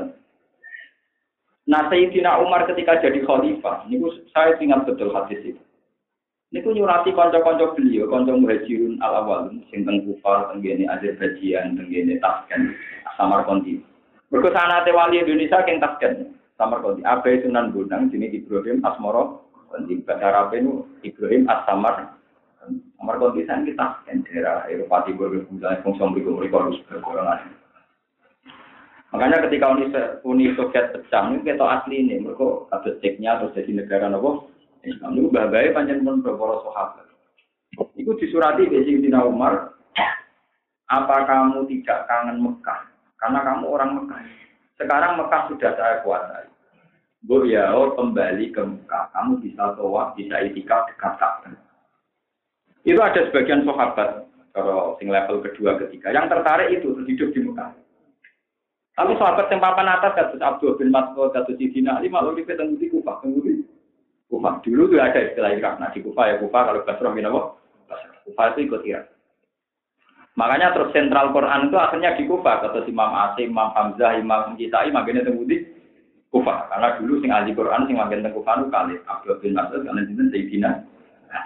Nah, 1.66 1.89
Sayyidina 1.89 2.45
Umar 2.45 2.70
ketika 2.70 3.01
jadi 3.01 3.26
khalifah, 3.26 3.89
ini 3.89 3.97
saya 4.30 4.53
ingat 4.61 4.86
betul 4.86 5.09
hadis 5.09 5.41
itu. 5.41 5.63
Niku 6.54 6.70
nyurati 6.78 7.10
kanca-kanca 7.10 7.74
beliau, 7.74 8.06
kanca 8.06 8.38
muhajirun 8.38 9.02
al 9.02 9.26
awalun 9.26 9.66
sing 9.74 9.82
teng 9.82 10.06
Kufar, 10.06 10.54
teng 10.54 10.62
gene 10.62 10.86
Azerbaijan, 10.86 11.74
teng 11.74 11.89
gene 11.89 12.22
Tashkent, 12.22 12.78
Samarkandi. 13.18 13.82
Mergo 14.30 14.54
sanate 14.54 14.93
wali 14.93 15.26
Indonesia 15.26 15.66
keng 15.66 15.82
Tashkent, 15.82 16.38
Samarkandi. 16.54 17.02
Abai 17.02 17.41
Sunan 17.41 17.74
Bonang 17.74 18.14
jenenge 18.14 18.46
Ibrahim 18.46 18.86
Asmoro, 18.86 19.50
di 19.89 19.98
bahasa 20.06 20.32
Arab 20.32 20.54
Ibrahim 21.02 21.50
As-Samar. 21.50 22.14
Samarkandi 23.02 23.50
san 23.50 23.66
kita 23.66 24.06
Tashkent 24.06 24.30
daerah 24.30 24.70
Eropa 24.70 25.02
Timur, 25.10 25.34
misalnya 25.50 25.82
fungsi 25.82 26.06
mriku 26.06 26.38
mriku 26.38 26.62
harus 26.62 26.78
berkoronasi. 26.86 27.50
Makanya 29.12 29.48
ketika 29.48 29.72
Uni, 30.28 30.52
Soviet 30.60 30.91
pecah, 30.91 31.24
ini 31.32 31.39
kita 31.39 31.64
asli 31.64 32.04
ini, 32.04 32.20
mereka 32.20 32.68
kasus 32.68 33.00
ceknya 33.00 33.39
terus 33.39 33.56
jadi 33.56 33.72
negara 33.72 34.12
nopo 34.12 34.55
Itu 34.86 35.33
bagai 35.33 35.73
panjang 35.73 36.05
pun 36.05 36.21
beberapa 36.21 36.61
sahabat. 36.69 37.09
Itu 37.97 38.13
disurati 38.21 38.69
di 38.69 38.86
Sayyidina 38.86 39.25
Umar, 39.25 39.73
apa 40.86 41.25
kamu 41.25 41.65
tidak 41.65 42.05
kangen 42.05 42.38
Mekah? 42.39 42.86
Karena 43.17 43.39
kamu 43.41 43.65
orang 43.65 43.91
Mekah. 43.97 44.21
Sekarang 44.77 45.17
Mekah 45.17 45.41
sudah 45.49 45.71
saya 45.73 46.05
kuasai. 46.05 46.47
Bu 47.25 47.41
ya, 47.49 47.73
oh, 47.73 47.97
kembali 47.97 48.53
ke 48.53 48.61
Mekah. 48.61 49.09
Kamu 49.09 49.41
bisa 49.41 49.73
toa, 49.73 50.13
bisa 50.13 50.45
itikaf 50.45 50.86
dekat 50.93 51.17
Ka'bah. 51.17 51.57
Itu 52.86 53.01
ada 53.01 53.17
sebagian 53.25 53.65
sahabat, 53.65 54.29
kalau 54.53 54.93
sing 55.01 55.09
level 55.09 55.41
kedua, 55.41 55.81
ketiga, 55.81 56.13
yang 56.13 56.29
tertarik 56.29 56.69
itu 56.69 56.93
hidup 57.09 57.33
di 57.33 57.41
Mekah. 57.41 57.73
Tapi 58.95 59.11
sahabat 59.17 59.49
yang 59.49 59.59
papan 59.59 59.89
atas, 59.89 60.13
kata 60.13 60.38
Abdul 60.39 60.77
bin 60.77 60.93
Mas'ud, 60.93 61.33
kata 61.33 61.51
Sidina 61.57 61.97
Ali, 61.97 62.07
malah 62.07 62.31
di 62.38 62.45
ketemu 62.45 62.77
di 62.77 62.88
Kufah, 62.93 63.19
tunggu 63.19 63.64
Kufa. 64.30 64.61
Dulu 64.65 64.89
tuh 64.89 64.99
ada 65.01 65.19
istilah 65.21 65.53
ikraf. 65.53 65.78
Nah 65.78 65.89
di 65.93 66.01
Kufa 66.01 66.23
ya 66.30 66.36
Kufa, 66.41 66.59
kalau 66.65 66.82
Basrah 66.86 67.11
min 67.13 67.30
apa? 67.30 67.41
Basrah. 67.86 68.17
Kufah 68.26 68.45
itu 68.53 68.59
ikut 68.65 68.82
Irak. 68.86 69.05
Makanya 70.36 70.76
terus 70.76 70.91
sentral 70.91 71.32
Quran 71.32 71.71
itu 71.71 71.78
akhirnya 71.80 72.17
di 72.19 72.23
Kufah. 72.28 72.55
Kata 72.65 72.84
Imam 72.89 73.11
Asim, 73.13 73.55
Imam 73.55 73.71
Hamzah, 73.71 74.19
Imam 74.19 74.57
Kisai, 74.59 74.91
makanya 74.91 75.30
di 75.30 75.57
Kufah. 76.34 76.67
Karena 76.67 76.99
dulu 76.99 77.23
sing 77.23 77.32
ahli 77.32 77.55
Quran 77.55 77.88
sing 77.88 77.95
makin 77.95 78.26
teng 78.26 78.36
Kufah 78.36 78.53
itu 78.59 78.67
kali 78.67 78.93
Abdul 79.07 79.39
bin 79.39 79.55
Mas'ud 79.55 79.82
karena 79.88 80.03
itu 80.03 80.23
Sayyidina. 80.34 80.71
Nah, 81.32 81.45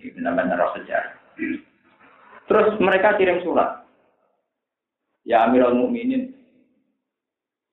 ini 0.00 0.10
benar-benar 0.16 0.58
roh 0.58 0.70
sejarah. 0.74 1.14
Terus 2.44 2.76
mereka 2.82 3.14
kirim 3.16 3.40
surat. 3.46 3.86
Ya 5.24 5.48
Amirul 5.48 5.72
Mukminin, 5.80 6.36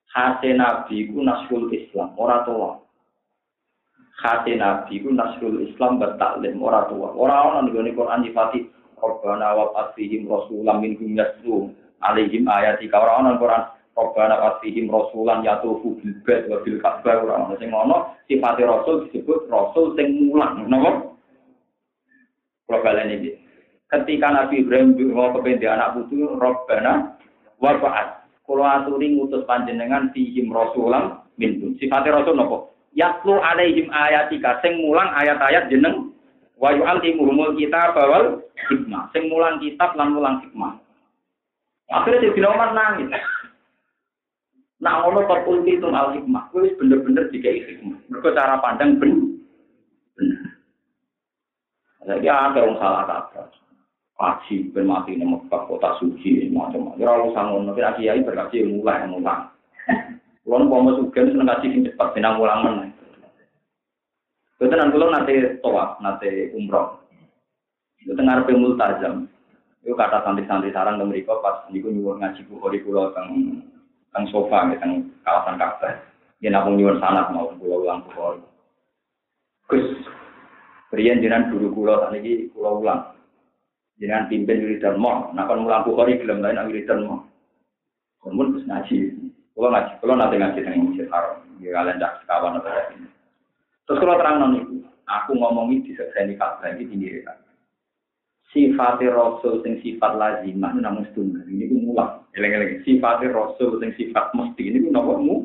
Hati 0.08 0.56
Nabi 0.56 1.08
ku 1.08 1.20
nasrul 1.20 1.68
Islam, 1.68 2.16
ora 2.16 2.44
tua. 2.48 2.80
Hati 4.22 4.54
Nabi 4.54 5.02
ku 5.02 5.10
nasrul 5.10 5.66
Islam 5.66 5.98
bertaklim, 5.98 6.62
ora 6.62 6.86
tua. 6.86 7.10
Ora 7.10 7.42
ana 7.42 7.66
ning 7.66 7.90
Quran 7.90 8.22
nyifati 8.22 8.70
Rabbana 9.02 9.50
wa 9.58 9.74
asfihim 9.82 10.30
rasulam 10.30 10.78
minhum 10.78 11.18
yaslu 11.18 11.74
alaihim 11.98 12.46
ayatika. 12.46 13.02
Ora 13.02 13.18
ana 13.18 13.34
Quran 13.34 13.66
Rabbana 13.98 14.38
wa 14.38 14.46
asfihim 14.54 14.86
rasulan 14.86 15.42
yatufu 15.42 15.98
bil 15.98 16.14
bait 16.22 16.46
wa 16.46 16.62
bil 16.62 16.78
ka'bah 16.78 17.18
ora 17.18 17.34
ana 17.34 17.58
sing 17.58 17.74
ngono 17.74 18.14
sifate 18.30 18.62
rasul 18.62 19.10
disebut 19.10 19.50
rasul 19.50 19.98
sing 19.98 20.30
mulang 20.30 20.70
napa? 20.70 21.18
Kalau 22.70 22.78
kalian 22.78 23.18
ini 23.18 23.34
ketika 23.90 24.30
Nabi 24.30 24.62
Ibrahim 24.62 24.94
mau 25.10 25.34
kependi 25.34 25.66
anak 25.66 25.98
putu 25.98 26.38
Rabbana 26.38 27.18
wa 27.58 27.74
ba'at. 27.74 28.22
Kalau 28.46 28.62
aturi 28.62 29.18
ngutus 29.18 29.42
panjenengan 29.50 30.14
fihim 30.14 30.54
rasulam 30.54 31.26
minhum 31.42 31.74
sifate 31.82 32.06
rasul 32.06 32.38
napa 32.38 32.71
yatlu 32.96 33.40
alaihim 33.40 33.88
ayatika. 33.92 34.60
Sing 34.60 34.80
mulang 34.80 35.10
ayat-ayat 35.16 35.68
jeneng. 35.72 36.12
Wa 36.56 36.70
yu'allimuhumul 36.70 37.58
kita 37.58 37.92
bawal 37.96 38.44
hikmah. 38.70 39.10
Sing 39.10 39.26
mulang 39.26 39.58
kitab 39.58 39.96
lan 39.98 40.14
mulang 40.14 40.40
hikmah. 40.46 40.78
Akhirnya 41.92 42.32
jadi 42.32 42.48
Umar 42.48 42.72
nangis. 42.72 43.12
Nah 44.82 45.04
kok 45.04 45.46
ulti 45.46 45.78
itu 45.78 45.88
al 45.90 46.16
hikmah. 46.16 46.48
Kuwi 46.54 46.72
bener-bener 46.78 47.28
dikai 47.28 47.66
hikmah. 47.66 47.98
Mergo 48.08 48.30
cara 48.32 48.62
pandang 48.62 48.96
ben 48.96 49.42
bener. 50.16 50.40
Jadi 52.02 52.26
ada 52.26 52.58
yang 52.58 52.74
salah 52.82 53.06
kata 53.06 53.46
kaji 54.18 54.70
ben 54.70 54.86
mati 54.86 55.18
ning 55.18 55.34
Mekah 55.34 55.66
kota 55.66 55.98
suci 55.98 56.46
macam-macam. 56.50 56.98
Ora 56.98 57.26
usah 57.26 57.42
ngono. 57.46 57.74
Kira 57.74 57.94
kiai 57.98 58.22
berkaji 58.22 58.66
mulai 58.66 59.06
mulang 59.06 59.51
Kulon 60.42 60.66
mau 60.66 60.82
masuk 60.82 61.14
seneng 61.14 61.46
kaji 61.46 61.66
sing 61.70 61.82
cepat 61.86 62.18
benang 62.18 62.42
meneh 62.42 62.90
Betul 64.62 64.78
nanti 64.78 64.94
lo 64.94 65.06
nanti 65.10 65.34
toa, 65.58 65.98
nanti 65.98 66.54
umroh. 66.54 67.02
Itu 67.98 68.14
tengah 68.14 68.46
ngarepe 68.46 68.54
multazam. 68.54 69.26
Itu 69.82 69.98
kata 69.98 70.22
santri-santri 70.22 70.70
sarang 70.70 71.02
ke 71.02 71.06
mereka 71.06 71.34
pas 71.42 71.66
niku 71.74 71.90
nyuwun 71.90 72.22
ngaji 72.22 72.46
bukhari 72.46 72.78
kula 72.86 73.10
teng 73.10 73.58
teng 74.14 74.24
sofa 74.30 74.70
teng 74.78 75.10
kawasan 75.26 75.58
Ka'bah. 75.58 75.98
Yen 76.38 76.54
aku 76.54 76.78
nyuwun 76.78 77.02
sanat 77.02 77.34
mau 77.34 77.50
kula 77.58 77.82
ulang 77.82 78.06
bukhari. 78.06 78.38
Gus, 79.66 79.86
Rian 80.94 81.18
jenengan 81.18 81.50
guru 81.50 81.74
kula 81.74 82.06
sakniki 82.06 82.54
kula 82.54 82.70
ulang. 82.78 83.02
Jenengan 83.98 84.30
pimpin 84.30 84.62
wiridan 84.62 84.94
mo, 84.94 85.34
nah 85.34 85.50
kon 85.50 85.66
mulang 85.66 85.82
bukhari 85.82 86.22
gelem 86.22 86.38
lain 86.38 86.70
wiridan 86.70 87.02
mo. 87.02 87.26
Kemudian 88.22 88.62
ngaji. 88.70 89.31
Kula 89.52 89.68
ngaji, 89.68 89.92
kula 90.00 90.14
nanti 90.16 90.36
ngaji 90.40 90.60
teng 90.64 90.80
Masjid 90.88 91.08
Haram. 91.12 91.44
Ya 91.60 91.70
kalian 91.76 92.00
dak 92.00 92.24
sekawan 92.24 92.58
atau 92.58 92.72
ini. 92.96 93.08
Terus 93.84 94.00
kalau 94.00 94.18
terang 94.18 94.36
non 94.40 94.56
itu, 94.56 94.74
aku 95.04 95.30
ngomongi 95.36 95.84
di 95.84 95.92
sekseni 95.92 96.34
kabeh 96.40 96.74
ini 96.74 96.88
tinggi 96.88 97.22
kan. 97.22 97.38
Sifat 98.52 99.00
Rasul 99.00 99.64
sing 99.64 99.80
sifat 99.80 100.12
lazimah 100.16 100.76
namun 100.76 101.08
setunggal. 101.08 101.48
Ini 101.48 101.72
pun 101.72 101.88
mulang. 101.88 102.12
Eleng-eleng. 102.36 102.84
Sifat 102.84 103.24
Rasul 103.32 103.80
sing 103.80 103.96
sifat 103.96 104.32
mesti 104.36 104.62
ini 104.68 104.78
pun 104.88 104.92
namun 104.92 105.18
mu 105.24 105.36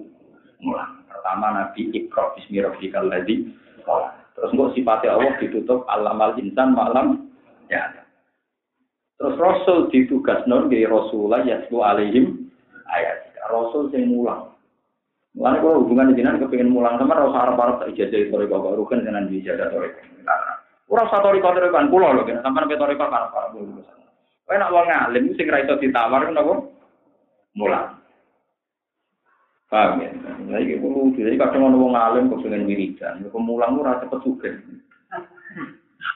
mulang. 0.60 1.04
Pertama 1.08 1.56
Nabi 1.56 1.88
Iqra 1.96 2.36
bismi 2.36 2.60
ladzi 2.60 3.48
Terus 4.38 4.54
kok 4.54 4.74
sifatnya 4.78 5.18
Allah 5.18 5.34
ditutup 5.42 5.88
alamal 5.90 6.38
insan 6.38 6.78
malam 6.78 7.34
ya. 7.74 7.90
Terus 9.18 9.34
Rasul 9.40 9.90
ditugas 9.90 10.46
non 10.46 10.70
di 10.70 10.86
Rasulullah 10.86 11.42
yaslu 11.42 11.82
alaihim 11.82 12.48
ayat. 12.92 13.27
Rasul 13.52 13.90
sing 13.92 14.12
mulang. 14.12 14.58
Mulane 15.38 15.62
kalau 15.62 15.86
hubungan 15.86 16.18
jenengan 16.18 16.42
kepengin 16.42 16.74
mulang 16.74 16.98
sama 16.98 17.14
ora 17.14 17.30
usah 17.30 17.42
arep-arep 17.46 17.76
tak 17.78 17.90
ijazah 17.94 18.26
sore 18.34 18.50
bapak 18.50 18.74
rugen 18.74 19.06
dengan 19.06 19.30
ijazah 19.30 19.70
sore. 19.70 19.94
Ora 20.90 21.06
usah 21.06 21.22
tori 21.22 21.38
tori 21.38 21.70
kan 21.70 21.94
kula 21.94 22.18
lho 22.18 22.26
kan 22.26 22.42
sampean 22.42 22.66
pe 22.66 22.74
tori 22.74 22.98
kan 22.98 23.14
apa 23.14 23.54
kulo. 23.54 23.86
Kowe 24.50 24.56
nak 24.58 24.74
wong 24.74 24.90
alim 24.90 25.38
sing 25.38 25.46
ra 25.52 25.62
iso 25.62 25.78
ditawar 25.78 26.26
napa? 26.34 26.66
Mulang. 27.54 28.02
Paham 29.68 30.00
ya? 30.02 30.10
Nah, 30.48 30.58
iki 30.58 30.82
kulo 30.82 31.14
jadi 31.14 31.38
kadang 31.38 31.70
ono 31.70 31.86
wong 31.86 31.94
kok 32.34 32.42
pengen 32.42 32.66
wiridan, 32.66 33.22
kok 33.22 33.38
mulang 33.38 33.78
ora 33.78 34.02
cepet 34.02 34.20
sugih. 34.26 34.58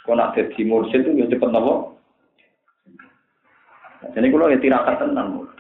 Kok 0.08 0.16
nak 0.18 0.34
dadi 0.34 0.66
mursyid 0.66 1.06
itu 1.06 1.20
ya 1.20 1.30
cepet 1.30 1.50
napa? 1.54 1.94
Jadi 4.18 4.28
kalau 4.34 4.50
ya 4.50 4.58
tirakat 4.58 4.98
tenan. 4.98 5.51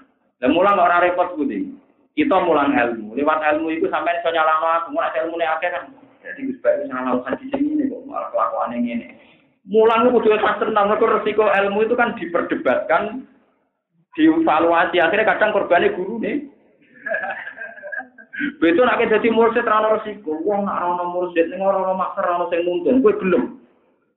Dan 0.42 0.58
mulang 0.58 0.82
ora 0.82 1.06
repot 1.06 1.38
budi. 1.38 1.70
kita 2.12 2.36
mulang 2.44 2.76
ilmu. 2.76 3.16
Lewat 3.16 3.40
ilmu 3.56 3.72
itu 3.72 3.88
sampai 3.88 4.20
iso 4.20 4.30
nyalano 4.36 4.68
aku, 4.68 4.98
ora 4.98 5.14
ilmu 5.16 5.40
ne 5.40 5.46
akeh 5.48 5.70
kan. 5.72 5.86
Jadi 6.22 6.50
wis 6.50 6.60
bae 6.60 6.84
nyalano 6.90 7.24
di 7.40 7.46
sini 7.54 7.88
kok 7.88 8.04
malah 8.04 8.30
kelakuan 8.36 8.76
yang 8.76 9.00
ini. 9.00 9.08
Mulang 9.70 10.10
itu 10.10 10.18
kudu 10.18 10.36
tenang, 10.42 10.90
mergo 10.90 11.06
resiko 11.06 11.46
ilmu 11.46 11.86
itu 11.86 11.94
kan 11.94 12.18
diperdebatkan, 12.18 13.30
dievaluasi. 14.18 14.98
Akhirnya 14.98 15.30
kadang 15.38 15.54
korbannya 15.54 15.94
guru 15.94 16.18
nih. 16.20 16.50
Betul 18.58 18.90
nak 18.90 18.98
jadi 19.06 19.28
mursyid 19.30 19.70
rano 19.70 20.02
resiko. 20.02 20.42
Wong 20.42 20.66
nak 20.66 20.82
rano 20.82 21.14
mursyid 21.14 21.48
ning 21.54 21.62
ora 21.62 21.78
ono 21.78 21.94
maksa 21.94 22.26
rano 22.26 22.50
sing 22.50 22.66
mungkin. 22.66 23.06
Kowe 23.06 23.14
gelem. 23.22 23.62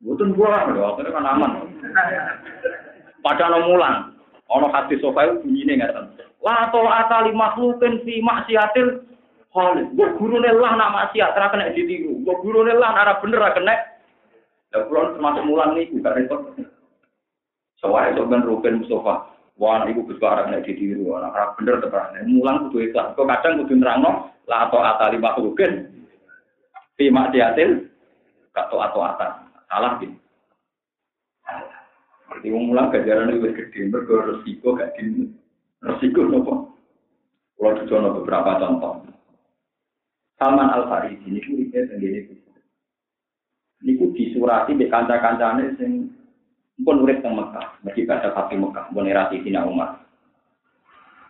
Mboten 0.01 0.37
gua 0.37 0.69
lho, 0.69 0.83
akhirnya 0.85 1.17
kan 1.17 1.29
aman. 1.29 1.53
Padahal 3.25 3.65
mulang. 3.69 4.14
Ono 4.53 4.69
hadis 4.69 5.01
sofa 5.01 5.25
itu 5.25 5.41
bunyinya 5.41 5.89
nggak 5.89 6.25
La 6.45 6.69
atali 6.69 7.33
makhlukin 7.33 8.05
fi 8.05 8.21
maksiatil 8.21 9.01
khalid. 9.55 9.87
Mbok 9.97 10.21
gurune 10.21 10.51
lah 10.53 10.77
nak 10.77 10.93
maksiat 10.93 11.33
ora 11.33 11.49
kena 11.49 11.73
ditiru. 11.73 12.21
Mbok 12.21 12.45
gurune 12.45 12.77
lah 12.77 12.93
ora 12.93 13.17
bener 13.25 13.41
ora 13.41 13.57
kena. 13.57 13.75
Ya 14.75 14.85
kula 14.85 15.15
termasuk 15.15 15.47
mulang 15.47 15.73
niku 15.79 16.03
gak 16.03 16.19
repot. 16.19 16.53
Soale 17.79 18.13
to 18.13 18.27
ben 18.27 18.45
rupen 18.45 18.83
Mustafa. 18.83 19.33
Wah, 19.55 19.87
iku 19.87 20.03
Gus 20.11 20.19
barang 20.19 20.51
nek 20.51 20.67
ditiru, 20.67 21.15
ora 21.15 21.31
ora 21.31 21.55
bener 21.55 21.79
tenan. 21.79 22.27
Mulang 22.27 22.69
kudu 22.69 22.91
ikhlas. 22.91 23.15
Kok 23.15 23.25
kadang 23.25 23.65
kudu 23.65 23.79
nerangno 23.79 24.35
la 24.51 24.67
atali 24.69 25.17
makhlukin 25.17 25.89
fi 26.99 27.09
maksiatil 27.09 27.89
gak 28.53 28.67
to 28.69 28.77
atau 28.77 29.01
ata. 29.01 29.49
Salah 29.71 29.97
gitu. 30.03 30.24
Berarti 32.35 32.51
mulang 32.51 32.91
gajaran 32.91 33.31
itu 33.31 33.55
gede, 33.55 33.81
mergo 33.87 34.19
resiko 34.27 34.75
gak 34.75 34.99
di 34.99 35.31
Resiko 35.85 36.27
nopo. 36.27 36.75
Kalau 37.55 37.79
dijono 37.79 38.19
beberapa 38.19 38.59
contoh. 38.59 39.07
Salman 40.35 40.73
Al 40.75 40.91
Farisi 40.91 41.23
ini 41.31 41.39
kuripe 41.39 41.87
tenggene 41.87 42.27
itu. 42.27 42.35
Niku 43.87 44.11
disurati 44.17 44.75
di 44.75 44.91
kanca-kancane 44.91 45.79
sing 45.79 46.11
pun 46.83 47.07
urip 47.07 47.23
teng 47.23 47.39
Mekah, 47.39 47.79
mergi 47.87 48.03
baca 48.03 48.35
Fatih 48.35 48.59
Mekah, 48.59 48.91
pun 48.91 49.07
era 49.07 49.31
Sina 49.31 49.63
Umar. 49.63 50.03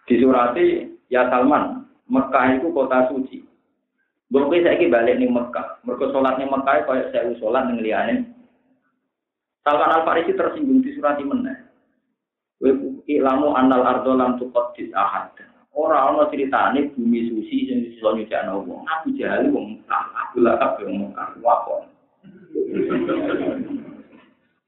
Disurati 0.09 0.89
ya 1.13 1.29
Salman, 1.29 1.85
Mekah 2.09 2.57
itu 2.57 2.73
kota 2.73 3.13
suci. 3.13 3.45
Mbok 4.33 4.51
saya 4.51 4.81
balik 4.89 5.21
ning 5.21 5.31
Mekah, 5.31 5.85
salat 5.85 6.41
ning 6.41 6.49
Mekah 6.49 6.89
kaya 6.89 7.13
saya 7.13 7.37
salat 7.37 7.69
ning 7.69 7.85
liyane. 7.85 8.34
Salman 9.65 9.97
Al 9.97 10.05
Farisi 10.05 10.37
tersinggung 10.37 10.85
disurati 10.85 11.25
meneh. 11.25 11.57
ilamu 13.09 13.57
anal 13.57 13.85
ardo 13.85 14.13
lam 14.13 14.37
tuqaddis 14.37 14.93
ahad. 14.93 15.33
Ora 15.75 16.07
ana 16.07 16.31
critane 16.31 16.95
bumi 16.95 17.27
suci 17.33 17.67
sing 17.67 17.79
iso 17.91 18.15
nyucikno 18.15 18.63
wong. 18.63 18.87
Aku 18.87 19.11
jahil 19.19 19.51
wong 19.51 19.83
aku 19.91 20.39
lah 20.45 20.55
kabeh 20.61 20.87
wong 20.87 21.11
wakon. 21.43 21.83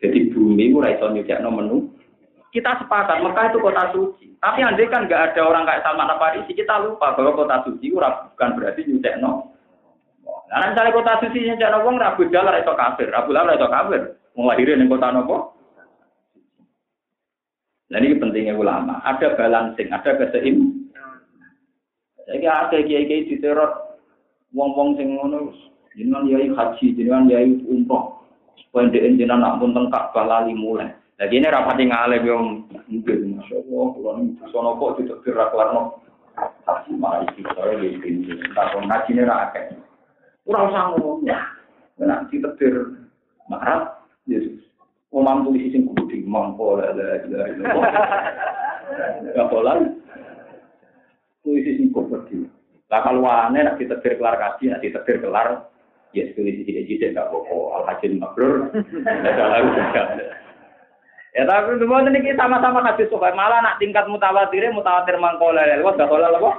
Jadi 0.02 0.18
bumi 0.34 0.74
ora 0.74 0.96
iso 0.96 1.06
nyucikno 1.12 1.48
menu. 1.52 1.92
Kita 2.50 2.80
sepakat 2.80 3.20
Mekah 3.20 3.52
itu 3.52 3.58
kota 3.60 3.84
suci. 3.92 4.26
Tapi 4.40 4.64
andai 4.64 4.88
kan 4.88 5.04
nggak 5.04 5.36
ada 5.36 5.40
orang 5.44 5.68
kayak 5.68 5.84
Salman 5.84 6.08
Farisi, 6.16 6.56
kita 6.56 6.80
lupa 6.80 7.12
bahwa 7.12 7.36
kota 7.36 7.68
suci 7.68 7.92
ora 7.92 8.32
bukan 8.32 8.56
berarti 8.56 8.88
nyucikno. 8.88 9.52
Nah, 10.46 10.72
misalnya 10.72 10.96
kota 10.96 11.12
suci 11.20 11.52
nyucikno 11.52 11.84
wong 11.84 12.00
Rabu 12.00 12.26
Jalal 12.32 12.58
itu 12.58 12.72
kafir, 12.72 13.12
Rabu 13.12 13.30
Jalal 13.30 13.60
itu 13.60 13.68
kafir. 13.68 14.02
Lahirin 14.36 14.84
di 14.84 14.92
kota 14.92 15.08
nopo? 15.16 15.56
Nah 17.88 17.98
ini 18.02 18.20
pentingnya 18.20 18.58
ulama. 18.58 19.00
Ada 19.00 19.38
balancing, 19.38 19.88
ada 19.88 20.10
keseim. 20.20 20.84
Jadi 22.26 22.44
ada 22.44 22.74
kiai-kiai 22.74 23.30
di 23.30 23.38
teror, 23.38 23.96
wong-wong 24.50 24.98
sing 24.98 25.14
ngono, 25.14 25.54
jenengan 25.94 26.26
yai 26.26 26.50
haji, 26.50 26.98
jenengan 26.98 27.30
yai 27.30 27.54
umroh, 27.70 28.18
supaya 28.58 28.90
dia 28.90 29.06
jenengan 29.14 29.46
nak 29.46 29.62
pun 29.62 29.70
tengkak 29.70 30.10
balali 30.10 30.50
mulai. 30.50 30.90
Lagi 31.22 31.38
ini 31.38 31.46
rapati 31.46 31.86
ngalih 31.86 32.20
yang 32.26 32.66
mungkin, 32.90 33.40
masya 33.40 33.62
Allah, 33.62 33.86
kalau 33.94 34.12
ini 34.20 34.36
sono 34.52 34.70
kok 34.76 35.00
tidak 35.00 35.22
gerak 35.24 35.54
larno. 35.54 36.02
Tapi 36.66 36.92
malah 36.98 37.24
isi 37.30 37.40
saya 37.46 37.78
di 37.80 37.96
sini, 38.04 38.28
entah 38.28 38.74
kalau 38.74 38.84
ngaji 38.84 39.10
ini 39.16 39.22
rakyat. 39.24 39.64
Kurang 40.44 40.68
ngomong, 40.68 41.24
ya. 41.24 41.40
Nah, 41.96 42.28
ter 42.28 42.74
marah. 43.48 43.95
Umam 45.14 45.46
tulis 45.46 45.70
sing 45.70 45.86
kudu 45.86 46.10
di 46.10 46.18
mangko 46.26 46.82
la 46.82 46.90
la 46.92 47.22
la 47.24 47.46
la. 47.46 47.70
Gak 49.32 49.48
boleh. 49.48 49.96
Tulis 51.46 51.62
sing 51.62 51.88
kudu 51.94 52.20
di. 52.26 52.42
Lah 52.90 53.00
kalau 53.06 53.26
aneh 53.26 53.62
nak 53.64 53.78
ditetir 53.78 54.18
kelar 54.18 54.36
kaji, 54.38 54.70
nak 54.70 54.82
ditetir 54.82 55.22
kelar, 55.22 55.70
ya 56.10 56.26
tulis 56.34 56.58
sing 56.58 56.66
tidak 56.66 56.84
tidak 56.90 57.26
apa-apa. 57.30 57.56
Al-Hajin 57.80 58.12
Mabrur. 58.18 58.68
Ya 61.36 61.44
tapi 61.44 61.76
dua 61.76 62.00
ini 62.00 62.32
sama-sama 62.32 62.80
hadis 62.80 63.12
sobat 63.12 63.36
malah 63.36 63.60
nak 63.60 63.76
tingkat 63.76 64.08
mutawatir 64.08 64.72
mutawatir 64.72 65.20
mangkola 65.20 65.68
lewat 65.68 66.00
gak 66.00 66.08
kolal 66.08 66.32
apa? 66.32 66.50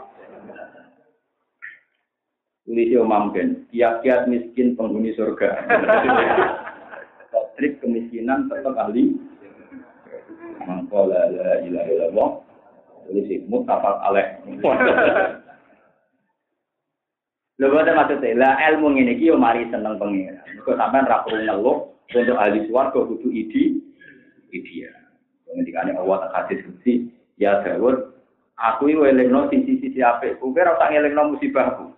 Tulis 2.68 2.92
Imam 2.92 3.32
Ben, 3.32 3.64
kiat-kiat 3.72 4.28
miskin 4.28 4.76
penghuni 4.76 5.16
surga. 5.16 5.56
Trik 7.58 7.82
kemiskinan 7.82 8.46
tetap 8.48 8.78
ahli. 8.78 9.18
Mangkola 10.64 11.34
la 11.34 11.52
ilaha 11.66 11.90
illallah. 11.90 12.30
Tulis 13.10 13.42
mutafak 13.50 13.98
alaih. 14.06 14.38
Lha 17.58 17.66
boten 17.74 17.98
maksudnya, 17.98 18.38
lah 18.38 18.54
ilmu 18.70 18.94
ngene 18.94 19.18
iki 19.18 19.34
yo 19.34 19.36
mari 19.40 19.66
seneng 19.74 19.98
pengiran. 19.98 20.46
Kok 20.62 20.78
sampean 20.78 21.10
ra 21.10 21.26
perlu 21.26 21.42
ngeluh 21.42 21.78
untuk 22.14 22.38
ahli 22.38 22.70
swarga 22.70 23.00
kudu 23.02 23.34
idi 23.34 23.82
dia. 24.54 24.94
Ketika 25.50 25.90
Allah 25.90 26.30
tak 26.30 26.34
hadis 26.38 26.62
kursi, 26.70 27.10
ya 27.42 27.66
Dawud, 27.66 28.14
aku 28.62 28.94
ini 28.94 29.02
welengno 29.02 29.50
sisi-sisi 29.50 30.06
apik, 30.06 30.38
kowe 30.38 30.54
ora 30.54 30.78
tak 30.78 30.94
ngelingno 30.94 31.34
musibahku. 31.34 31.94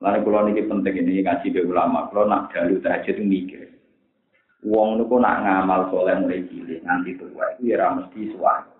Lalu 0.00 0.18
kalau 0.24 0.48
ini 0.48 0.64
penting 0.64 0.94
ini 1.04 1.20
ngaji 1.20 1.46
be 1.52 1.60
ulama, 1.68 2.08
kalau 2.08 2.24
nak 2.24 2.48
dalu 2.56 2.80
tahajud 2.80 3.20
itu 3.20 3.24
mikir. 3.24 3.68
Wong 4.64 5.00
niku 5.00 5.20
nak 5.20 5.44
ngamal 5.44 5.88
soleh 5.88 6.16
mulai 6.20 6.44
cilik 6.48 6.84
nganti 6.84 7.16
tua 7.16 7.56
itu 7.56 7.72
ya 7.72 7.88
mesti 7.92 8.28
suwargo. 8.32 8.76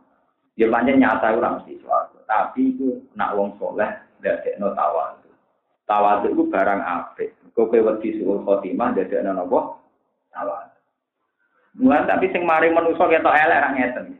Ya 0.56 0.68
pancen 0.68 1.00
nyata 1.00 1.36
ora 1.36 1.56
mesti 1.56 1.76
suwargo, 1.80 2.20
tapi 2.28 2.76
itu 2.76 3.04
nak 3.16 3.32
wong 3.36 3.56
soleh 3.56 3.88
ndadekno 4.20 4.76
tawadu. 4.76 5.32
Tawadu 5.88 6.36
itu 6.36 6.42
barang 6.52 6.80
apik. 6.84 7.32
Kowe 7.56 7.72
wedi 7.72 8.20
suul 8.20 8.44
khotimah 8.44 8.92
ndadekno 8.92 9.32
napa? 9.36 9.60
Tawadu. 10.32 10.78
Mulai 11.80 12.04
tapi 12.08 12.28
sing 12.28 12.44
mari 12.44 12.68
manusa 12.72 13.08
ketok 13.08 13.36
elek 13.40 13.60
ra 13.64 13.68
ngeten. 13.72 14.19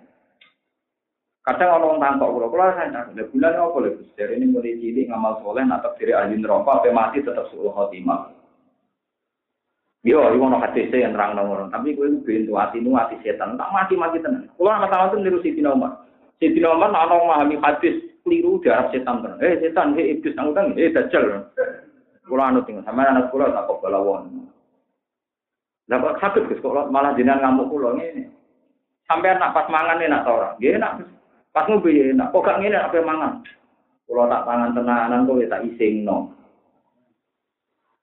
Kadang 1.40 1.80
orang 1.80 2.04
tangkok 2.04 2.36
kula, 2.36 2.46
kula 2.52 2.66
saya 2.76 3.00
ada 3.00 3.22
bulan 3.32 3.56
apa 3.56 3.76
lho? 3.80 3.90
Dari 4.12 4.36
ini 4.36 4.52
mulai 4.52 4.76
cilik 4.76 5.08
ngamal 5.08 5.40
soleh, 5.40 5.64
nak 5.64 5.88
diri 5.96 6.12
ahli 6.12 6.36
neraka, 6.36 6.84
sampai 6.84 6.92
mati 6.92 7.24
tetap 7.24 7.48
suul 7.48 7.72
khotimah. 7.72 8.28
Yo, 10.04 10.20
iku 10.32 10.44
ono 10.48 10.60
hadis 10.60 10.92
yang 10.92 11.16
terang 11.16 11.36
nomor, 11.36 11.68
tapi 11.72 11.96
kowe 11.96 12.08
bentu 12.24 12.56
ati 12.56 12.80
nu 12.80 12.96
ati 12.96 13.20
setan, 13.24 13.56
tak 13.56 13.68
mati-mati 13.68 14.20
tenan. 14.20 14.48
Kula 14.56 14.80
masalah 14.80 15.12
itu 15.12 15.20
niru 15.20 15.40
Siti 15.44 15.60
Umar. 15.60 16.08
Siti 16.40 16.60
Umar 16.64 16.88
ana 16.88 17.20
memahami 17.20 17.60
hadis 17.60 18.00
keliru 18.24 18.60
darah 18.64 18.88
setan 18.92 19.24
tenan. 19.24 19.40
Eh 19.44 19.60
setan, 19.60 19.96
eh 19.96 20.16
iblis 20.16 20.36
nang 20.36 20.56
kan, 20.56 20.72
eh 20.76 20.88
dajjal. 20.88 21.44
Kula 22.24 22.48
anu 22.48 22.64
tinggal 22.64 22.84
sama 22.88 23.08
anak 23.08 23.28
kula 23.28 23.52
tak 23.52 23.68
kok 23.68 23.80
balawon. 23.80 24.48
Lah 25.88 26.00
kok 26.00 26.16
sakit 26.20 26.48
Gus 26.48 26.64
malah 26.64 27.12
jenengan 27.16 27.60
ngamuk 27.60 27.68
kula 27.68 27.96
ngene. 27.96 28.24
Sampai 29.04 29.36
nak 29.36 29.52
pas 29.52 29.68
mangan 29.68 30.00
enak 30.00 30.24
ta 30.24 30.30
ora? 30.32 30.48
Nggih 30.56 30.80
enak. 30.80 30.92
Pas 31.50 31.66
ngopi 31.66 32.14
enak. 32.14 32.30
Kok 32.30 32.42
gak 32.46 32.58
ngene 32.62 32.78
apa 32.78 32.98
mangan? 33.02 33.32
Kula 34.06 34.26
tak 34.26 34.46
pangan 34.46 34.74
tenanan 34.74 35.26
kok 35.26 35.38
ya 35.38 35.46
tak 35.46 35.64
isingno. 35.66 36.34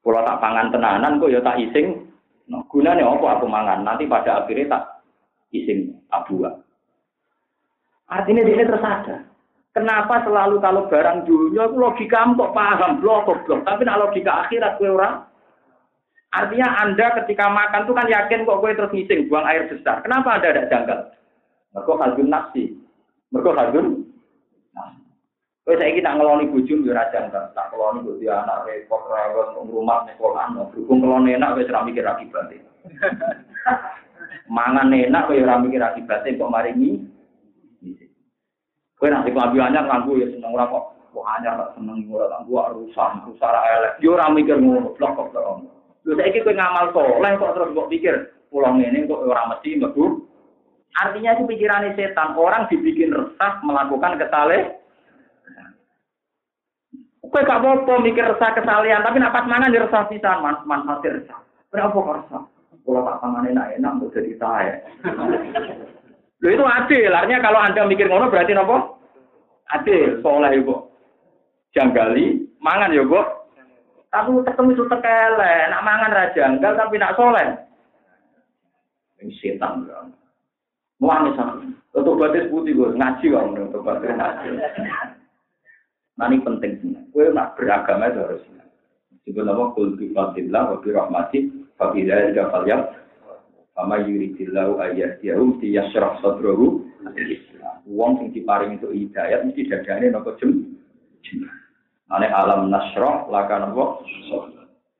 Kula 0.04 0.24
tak 0.24 0.40
pangan 0.40 0.72
tenanan 0.72 1.20
kok 1.20 1.32
ya 1.32 1.40
tak 1.44 1.60
ising. 1.60 2.08
No, 2.48 2.64
gunane 2.72 3.04
apa 3.04 3.28
aku 3.36 3.48
mangan? 3.48 3.84
Nanti 3.84 4.08
pada 4.08 4.44
akhirnya 4.44 4.72
tak 4.72 4.84
ising 5.52 6.00
abuah. 6.16 6.56
Artinya 8.08 8.48
dia 8.48 8.64
tersadar. 8.64 9.28
Kenapa 9.76 10.24
selalu 10.24 10.64
kalau 10.64 10.88
barang 10.88 11.28
dunia 11.28 11.70
itu 11.70 11.76
logika 11.76 12.24
kok 12.24 12.56
paham 12.56 12.98
blok 12.98 13.30
blok, 13.46 13.62
tapi 13.62 13.86
nak 13.86 14.00
logika 14.00 14.48
akhirat 14.48 14.82
kue 14.82 14.90
orang 14.90 15.28
Artinya 16.34 16.82
Anda 16.82 17.14
ketika 17.24 17.48
makan 17.48 17.86
itu 17.88 17.94
kan 17.94 18.08
yakin 18.10 18.44
kok 18.44 18.60
kue 18.60 18.76
terus 18.76 18.92
ngising, 18.92 19.32
buang 19.32 19.48
air 19.48 19.70
besar. 19.70 20.04
Kenapa 20.04 20.40
Anda 20.40 20.50
tidak 20.50 20.70
janggal? 20.74 21.00
Mereka 21.72 21.94
hadun 22.04 22.30
nafsi. 22.32 22.64
Mereka 23.32 23.52
hadun 23.56 24.08
Kue 25.68 25.76
saya 25.76 25.92
kita 25.92 26.16
ngeloni 26.16 26.48
bujum 26.48 26.88
ya 26.88 26.96
raja 26.96 27.28
enggak 27.28 27.52
tak 27.52 27.68
ngeloni 27.76 28.08
buat 28.08 28.24
dia 28.24 28.40
anak 28.40 28.64
repot 28.72 29.04
rewel 29.04 29.68
rumah 29.68 30.08
sekolah 30.08 30.56
no 30.56 30.72
berhubung 30.72 31.04
ngeloni 31.04 31.36
enak 31.36 31.60
kue 31.60 31.68
serami 31.68 31.92
kira 31.92 32.16
akibat 32.16 32.56
mangan 34.56 34.96
enak 34.96 35.28
kue 35.28 35.44
serami 35.44 35.68
kira 35.68 35.92
akibat 35.92 36.24
kok 36.24 36.48
mari 36.48 36.72
ini 36.72 37.04
kue 38.96 39.12
nanti 39.12 39.36
kelabiannya 39.36 39.84
nganggu 39.84 40.24
ya 40.24 40.28
seneng 40.32 40.56
ora 40.56 40.72
kok. 40.72 40.86
Kok 41.12 41.26
hanya 41.34 41.52
seneng 41.74 42.06
ora 42.14 42.30
tak 42.30 42.42
gua 42.46 42.72
rusak 42.72 43.10
rusak 43.26 43.52
elek. 43.52 43.94
Yo 44.00 44.14
ora 44.16 44.30
mikir 44.32 44.62
ngono 44.62 44.94
blok 44.94 45.16
kok 45.18 45.30
terus 45.34 45.68
Lho 46.08 46.14
saiki 46.16 46.46
kowe 46.48 46.56
ngamal 46.56 46.96
soleh 46.96 47.32
kok 47.36 47.54
terus 47.58 47.74
kok 47.76 47.90
pikir 47.92 48.16
pulang 48.48 48.80
ini 48.80 49.04
kok 49.04 49.20
ora 49.20 49.50
mesti 49.52 49.84
mlebu. 49.84 50.27
Artinya 50.96 51.36
itu 51.36 51.44
pikiran 51.46 51.94
setan, 51.94 52.34
orang 52.40 52.66
dibikin 52.72 53.14
resah 53.14 53.60
melakukan 53.62 54.18
kesalahan. 54.18 54.74
Kowe 57.28 57.44
gak 57.44 57.60
apa 57.60 57.94
mikir 58.00 58.24
resah 58.24 58.56
kesalahan, 58.56 59.04
tapi 59.04 59.20
nak 59.20 59.36
pas 59.36 59.44
mangan 59.44 59.74
ya 59.76 59.84
resah 59.84 60.08
pisan, 60.08 60.40
man 60.40 60.64
manfaat 60.64 61.04
resah. 61.04 61.40
Kenapa 61.70 61.98
kok 62.00 62.18
resah? 62.24 62.44
Kalau 62.88 63.04
tak 63.04 63.20
pangan 63.20 63.52
enak 63.52 63.68
enak 63.76 63.96
mau 64.00 64.08
jadi 64.16 64.32
saya. 64.40 64.80
Lho 66.42 66.50
itu 66.54 66.64
adil, 66.64 67.12
artinya 67.12 67.44
kalau 67.44 67.60
anda 67.60 67.82
mikir 67.84 68.08
ngono 68.08 68.30
berarti 68.30 68.54
nopo? 68.54 69.02
Adil, 69.74 70.22
soleh 70.24 70.56
ibu. 70.56 70.88
Janggali, 71.76 72.48
mangan 72.64 72.96
ya 72.96 73.04
bu. 73.04 73.20
Tapi 74.08 74.40
ketemu 74.46 74.70
itu 74.72 74.86
tekele, 74.88 75.56
nak 75.68 75.84
mangan 75.84 76.16
raja 76.16 76.44
enggak 76.48 76.80
tapi 76.80 76.96
nak 76.96 77.18
soleh. 77.20 77.48
Ini 79.20 79.34
setan 79.42 79.84
kan. 79.90 80.14
Muangis 80.98 81.38
sama. 81.38 81.62
Untuk 81.98 82.18
batis 82.18 82.50
putih 82.50 82.78
gue 82.78 82.94
ngaji 82.94 83.26
kok 83.34 83.46
untuk 83.54 83.82
batis 83.86 84.12
ngaji. 84.14 84.50
Nah 86.18 86.26
ini 86.30 86.42
penting 86.42 86.72
sih. 86.82 86.94
Gue 87.14 87.30
nak 87.34 87.54
beragama 87.58 88.10
itu 88.10 88.22
harus. 88.22 88.44
Juga 89.28 89.44
nama 89.44 89.76
kul 89.76 90.00
bi 90.00 90.10
fadillah 90.16 90.64
wa 90.72 90.78
bi 90.80 90.90
rahmati 90.96 91.40
fa 91.76 91.92
bi 91.92 92.08
dzalika 92.08 92.48
falyam 92.50 92.82
Fama 93.78 94.02
yuridillahu 94.02 94.82
ayyadiyahum 94.82 95.62
tiyashrah 95.62 96.18
sadrahu 96.26 96.82
Wong 97.88 98.20
sing 98.20 98.34
diparing 98.34 98.82
itu 98.82 98.90
hidayat 98.90 99.48
mesti 99.48 99.70
dadane 99.70 100.12
nopo 100.12 100.36
jem. 100.42 100.76
Ane 102.12 102.28
alam 102.28 102.68
nasroh 102.68 103.30
laka 103.32 103.64
nopo. 103.64 104.02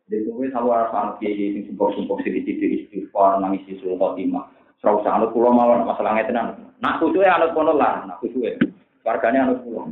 Jadi 0.08 0.24
kowe 0.32 0.46
selalu 0.48 0.70
arep 0.72 0.92
anut 0.96 1.16
kiai 1.20 1.52
sing 1.52 1.64
sumpah-sumpah 1.68 2.16
sithik-sithik 2.24 2.88
istighfar 2.88 3.44
nangis 3.44 3.66
isul 3.68 4.00
khotimah. 4.00 4.48
Usah 4.86 5.10
anut 5.10 5.34
kula 5.34 5.50
mawon 5.50 5.90
masalah 5.90 6.14
ngeten 6.14 6.38
Nak 6.78 7.02
kusuke 7.02 7.26
anut 7.26 7.58
kono 7.58 7.74
lah, 7.74 8.06
nak 8.06 8.22
kusuke. 8.22 8.54
Wargane 9.02 9.42
anut 9.42 9.66
kula. 9.66 9.90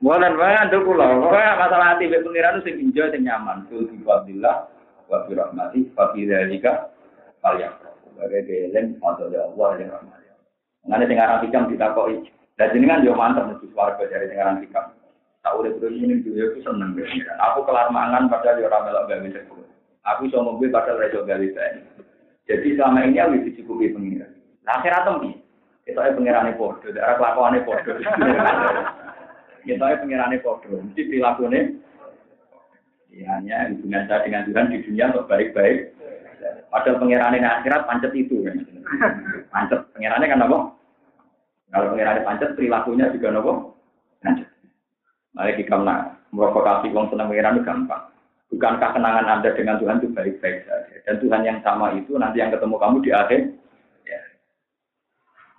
Bukan 0.00 0.36
banget 0.36 0.66
tuh 0.68 0.84
kula. 0.84 1.06
Pokoknya 1.16 1.60
masalah 1.60 1.86
hati 1.96 2.12
be 2.12 2.20
pengiran 2.20 2.60
sing 2.60 2.76
enjoy 2.76 3.08
sing 3.08 3.24
nyaman. 3.24 3.64
Kul 3.72 3.88
bi 3.88 4.04
fadillah 4.04 4.68
wa 5.08 5.24
bi 5.24 5.32
rahmati 5.32 5.88
fa 5.96 6.12
fi 6.12 6.28
dzalika 6.28 6.92
falyafrahu. 7.40 8.20
Bagai 8.20 8.44
deleng 8.44 9.00
atau 9.00 9.32
Allah 9.32 9.68
yang 9.80 9.96
rahmat. 9.96 10.20
Nanti 10.84 11.08
sing 11.08 11.16
aran 11.16 11.40
hikam. 11.40 11.72
Dan 12.60 12.68
jenengan 12.76 13.00
yo 13.00 13.16
mantap 13.16 13.48
nih 13.48 13.72
warga 13.72 14.04
dari 14.04 14.28
sing 14.28 14.36
aran 14.36 14.60
hikam. 14.60 14.92
Tak 15.40 15.56
udah 15.56 15.72
terus 15.80 15.96
ini 15.96 16.20
juga 16.20 16.52
aku 16.52 16.60
seneng. 16.68 16.92
Aku 17.48 17.64
kelar 17.64 17.88
mangan 17.88 18.28
padahal 18.28 18.60
yo 18.60 18.68
ora 18.68 18.84
melok 18.84 19.08
gawe 19.08 19.28
sepuluh. 19.32 19.69
Aku 20.08 20.26
iso 20.28 20.40
mobil 20.40 20.72
padahal 20.72 20.96
ora 20.96 21.10
iso 21.12 21.26
gawe 21.28 21.46
Jadi 22.48 22.68
selama 22.74 23.04
ini 23.04 23.20
aku 23.20 23.46
dicukupi 23.46 23.92
pengiran. 23.92 24.32
Nah 24.64 24.80
akhirat 24.80 25.06
tembi. 25.06 25.36
Kita 25.84 26.06
ini 26.06 26.16
pengirane 26.22 26.52
podo, 26.54 26.86
daerah 26.92 27.18
kelakuannya 27.18 27.66
podo. 27.66 27.90
Kita 29.66 29.84
ini 29.86 30.00
pengirane 30.02 30.36
podo, 30.38 30.70
mesti 30.70 31.02
perilakunya. 31.08 31.60
Ya, 33.10 33.26
hanya 33.34 33.74
hubungan 33.74 34.06
saya 34.06 34.22
dengan 34.22 34.46
Tuhan 34.46 34.70
di 34.70 34.86
dunia 34.86 35.10
untuk 35.10 35.26
baik-baik. 35.26 35.98
Padahal 36.70 37.00
pengirane 37.02 37.42
akhirat 37.42 37.90
pancet 37.90 38.12
itu. 38.14 38.46
Kan. 38.46 38.62
Pancet. 39.50 39.80
Pengirannya 39.98 40.30
kan 40.30 40.44
apa? 40.46 40.58
Kalau 41.74 41.90
pengirannya 41.94 42.26
pancet, 42.26 42.54
perilakunya 42.54 43.10
juga 43.10 43.34
apa? 43.34 43.52
Pancet. 44.22 44.48
Mari 45.34 45.58
kita 45.58 45.74
nak 45.74 46.22
merokokasi 46.30 46.90
uang 46.94 47.10
senang 47.10 47.30
pengiran 47.34 47.58
itu 47.58 47.66
gampang. 47.66 48.02
Bukankah 48.50 48.98
kenangan 48.98 49.30
Anda 49.30 49.54
dengan 49.54 49.78
Tuhan 49.78 50.02
itu 50.02 50.10
baik-baik 50.10 50.66
saja? 50.66 50.96
Dan 51.06 51.22
Tuhan 51.22 51.46
yang 51.46 51.58
sama 51.62 51.94
itu 51.94 52.18
nanti 52.18 52.42
yang 52.42 52.50
ketemu 52.50 52.82
kamu 52.82 52.96
di 53.06 53.10
akhir. 53.14 53.40
Ya. 54.02 54.20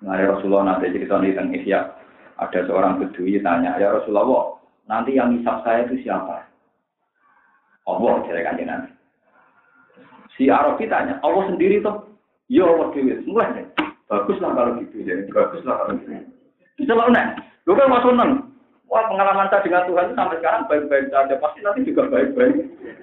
Nah, 0.04 0.20
Rasulullah 0.20 0.76
nanti 0.76 0.92
cerita 0.92 1.24
tentang 1.24 1.56
Ihya. 1.56 1.88
Ada 2.36 2.68
seorang 2.68 3.00
bedui 3.00 3.40
tanya, 3.40 3.78
ya 3.80 3.96
Rasulullah, 3.96 4.60
nanti 4.90 5.16
yang 5.16 5.32
hisap 5.40 5.62
saya 5.62 5.86
itu 5.86 6.04
siapa? 6.04 6.42
Allah, 7.86 8.14
jadi 8.28 8.44
kan 8.44 8.60
nanti. 8.60 8.92
Si 10.36 10.50
Arabi 10.50 10.90
tanya, 10.90 11.22
Allah 11.22 11.54
sendiri 11.54 11.86
tuh? 11.86 12.18
Ya 12.52 12.68
Allah 12.68 12.92
Dewi, 12.92 13.14
mulai. 13.24 13.64
Baguslah 14.12 14.52
kalau 14.52 14.82
gitu, 14.84 15.06
jadi 15.08 15.24
baguslah 15.32 15.86
kalau 15.86 15.96
gitu. 16.02 16.12
Bisa 16.76 16.92
nih, 16.98 17.26
lu 17.64 17.78
kan 17.78 17.88
masuk. 17.88 18.51
Wah 18.92 19.08
pengalaman 19.08 19.48
saya 19.48 19.64
dengan 19.64 19.88
Tuhan 19.88 20.12
itu 20.12 20.16
sampai 20.20 20.38
sekarang 20.44 20.68
baik-baik 20.68 21.08
saja. 21.16 21.36
Pasti 21.40 21.60
nanti 21.64 21.88
juga 21.88 22.12
baik-baik. 22.12 22.56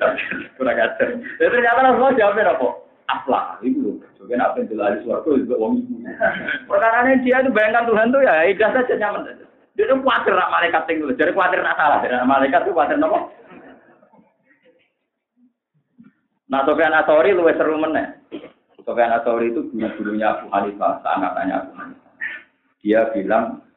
Kurang 0.60 0.76
ajar. 0.76 1.08
Jadi 1.16 1.48
ternyata 1.48 1.80
Rasulullah 1.80 2.12
jawabnya 2.12 2.52
apa? 2.52 2.68
Aflah. 3.08 3.56
Itu. 3.64 3.96
Coba 4.20 4.36
apa 4.36 4.60
yang 4.60 4.68
jelas 4.68 5.00
suatu 5.00 5.40
juga 5.40 5.56
wong 5.56 5.80
ibu. 5.80 6.04
Perkara 6.68 7.08
dia 7.24 7.40
itu 7.40 7.50
bayangkan 7.56 7.88
Tuhan 7.88 8.12
tuh 8.12 8.20
ya 8.20 8.44
idah 8.52 8.70
saja 8.76 8.94
nyaman 9.00 9.24
saja. 9.32 9.44
Dia 9.80 9.84
itu 9.88 9.96
khawatir 10.04 10.36
nak 10.36 10.52
malaikat 10.52 10.82
tinggal. 10.84 11.16
Jadi 11.16 11.32
khawatir 11.32 11.60
nak 11.64 11.78
salah. 11.80 11.98
Jadi 12.04 12.14
malaikat 12.20 12.60
itu 12.68 12.72
khawatir 12.76 12.96
apa? 13.00 13.18
Nah, 16.48 16.64
Sofyan 16.64 16.96
Asori 16.96 17.30
luwes 17.32 17.56
seru 17.56 17.76
meneh. 17.80 18.08
Sofyan 18.84 19.12
Asori 19.16 19.52
itu 19.52 19.68
guru-gurunya 19.72 20.36
Abu 20.36 20.48
Hanifah, 20.48 21.00
seangkatannya 21.04 21.54
Abu 21.54 21.72
Hanifah. 21.76 22.12
Dia 22.80 23.00
bilang, 23.12 23.67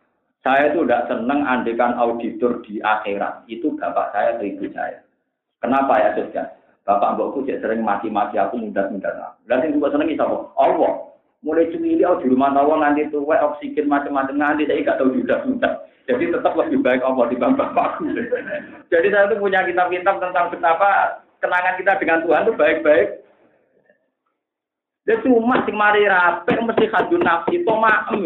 saya 0.42 0.74
itu 0.74 0.82
tidak 0.82 1.06
senang 1.06 1.46
andekan 1.46 1.94
auditor 2.02 2.66
di 2.66 2.82
akhirat. 2.82 3.46
Itu 3.46 3.78
bapak 3.78 4.10
saya 4.10 4.38
atau 4.38 4.46
ibu 4.46 4.66
saya. 4.74 5.06
Kenapa 5.62 6.02
ya, 6.02 6.18
Sofyan? 6.18 6.50
Bapak 6.82 7.14
mbokku 7.14 7.46
jadi 7.46 7.62
sering 7.62 7.86
mati-mati 7.86 8.42
aku 8.42 8.58
mudah-mudah. 8.58 9.38
Lalu 9.46 9.70
yang 9.70 9.74
juga 9.78 9.88
seneng 9.94 10.10
siapa? 10.18 10.38
Allah. 10.58 10.94
Mulai 11.42 11.74
cemili 11.74 12.06
oh, 12.06 12.22
di 12.22 12.30
rumah 12.30 12.54
tawa 12.54 12.78
nanti 12.82 13.06
tuh 13.10 13.26
oksigen 13.26 13.90
macam-macam 13.90 14.38
nanti 14.38 14.66
saya 14.66 14.82
nggak 14.82 14.98
tahu 14.98 15.14
juga 15.14 15.42
sudah. 15.46 15.74
Jadi 16.10 16.34
tetap 16.34 16.54
lebih 16.58 16.82
baik 16.82 17.02
Allah 17.06 17.26
dibanding 17.30 17.58
bapakku. 17.62 18.10
Jadi 18.90 19.08
saya 19.10 19.30
tuh 19.30 19.42
punya 19.42 19.66
kitab-kitab 19.66 20.22
tentang 20.22 20.50
betapa 20.54 21.22
kenangan 21.42 21.78
kita 21.82 21.98
dengan 22.02 22.22
Tuhan 22.26 22.46
itu 22.46 22.54
baik-baik. 22.58 23.08
Dia 25.06 25.18
cuma 25.26 25.66
sing 25.66 25.74
mari 25.74 26.06
rapi 26.06 26.54
mesti 26.62 26.86
hadun 26.94 27.26
nafsi 27.26 27.58
maem. 27.66 28.22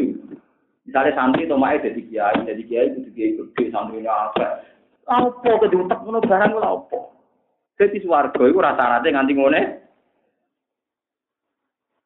Misalnya 0.86 1.18
santri 1.18 1.50
to 1.50 1.58
mae 1.58 1.82
jadi 1.82 1.98
kiai, 1.98 2.46
jadi 2.46 2.62
kiai 2.62 2.88
itu 2.94 3.10
kiai 3.18 3.34
gede 3.34 3.74
santrinya 3.74 4.30
apa. 4.30 4.62
Apa 5.10 5.50
kedutek 5.66 6.00
ngono 6.06 6.22
barang 6.22 6.54
lho 6.54 6.62
apa. 6.62 7.00
Jadi 7.82 8.06
swarga 8.06 8.42
iku 8.46 8.60
rata-rata 8.62 9.10
nganti 9.10 9.34
ngene. 9.34 9.62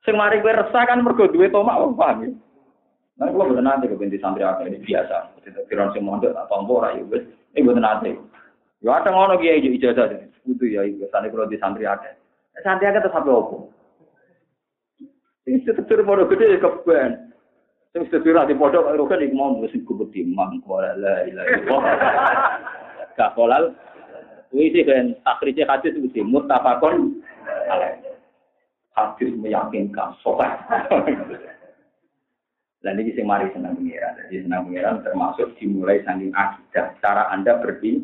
Sing 0.07 0.15
mari 0.15 0.39
kowe 0.39 0.55
resah 0.55 0.83
kan 0.87 1.03
mergo 1.03 1.27
duwe 1.27 1.51
tomak 1.51 1.75
wong 1.75 1.99
paham 1.99 2.23
ya. 2.23 2.29
Nah, 3.19 3.27
kalau 3.35 3.51
betul 3.51 3.67
nanti 3.67 3.91
ke 3.91 3.99
binti 3.99 4.15
santri 4.15 4.47
akeh 4.47 4.63
ini 4.71 4.79
biasa. 4.79 5.43
Tidak 5.43 5.67
kira 5.67 5.91
sing 5.91 6.07
mondok 6.07 6.31
tak 6.31 6.47
tompo 6.47 6.79
ora 6.79 6.95
ya 6.95 7.03
wis. 7.03 7.27
Ini 7.53 7.67
betul 7.67 7.83
nanti. 7.83 8.15
Ya 8.79 8.95
ada 8.95 9.11
ngono 9.11 9.35
kiai 9.43 9.59
ijazah 9.59 10.07
itu 10.47 10.65
ya 10.71 10.87
santri 11.11 11.29
kalau 11.29 11.51
di 11.51 11.59
santri 11.59 11.83
akeh. 11.83 12.15
Santri 12.63 12.87
akeh 12.87 13.11
sampe 13.11 13.27
opo? 13.27 13.75
Sing 15.43 15.59
setetur 15.67 15.99
mono 16.07 16.31
gede 16.31 16.57
ya 16.57 16.63
keben. 16.63 17.28
Sing 17.99 18.07
setetur 18.07 18.39
di 18.47 18.55
pondok 18.55 18.87
karo 18.87 19.03
kan 19.11 19.19
iku 19.19 19.35
mau 19.35 19.59
mesti 19.59 19.83
kubeti 19.83 20.23
mang 20.23 20.63
la 20.71 20.95
ilaha 20.95 21.27
illallah. 21.27 21.83
Gak 23.19 23.35
kolal. 23.35 23.75
Kuwi 24.55 24.71
sih 24.71 24.87
kan 24.87 25.19
akhirnya 25.27 25.67
hadis 25.67 25.99
itu 25.99 26.23
muttafaqun 26.23 27.19
alaih. 27.67 27.99
Hadis 28.95 29.35
meyakinkan 29.35 30.15
sopan. 30.23 30.47
Dan 32.79 33.03
ini 33.03 33.11
sing 33.19 33.27
mari 33.27 33.51
senang 33.51 33.75
pengiran. 33.75 34.15
Jadi 34.31 34.47
senang 34.47 34.71
pengiran 34.71 35.03
termasuk 35.03 35.51
dimulai 35.59 35.99
saking 36.07 36.31
akidah. 36.31 36.95
Cara 37.03 37.27
Anda 37.35 37.59
berpikir. 37.59 37.99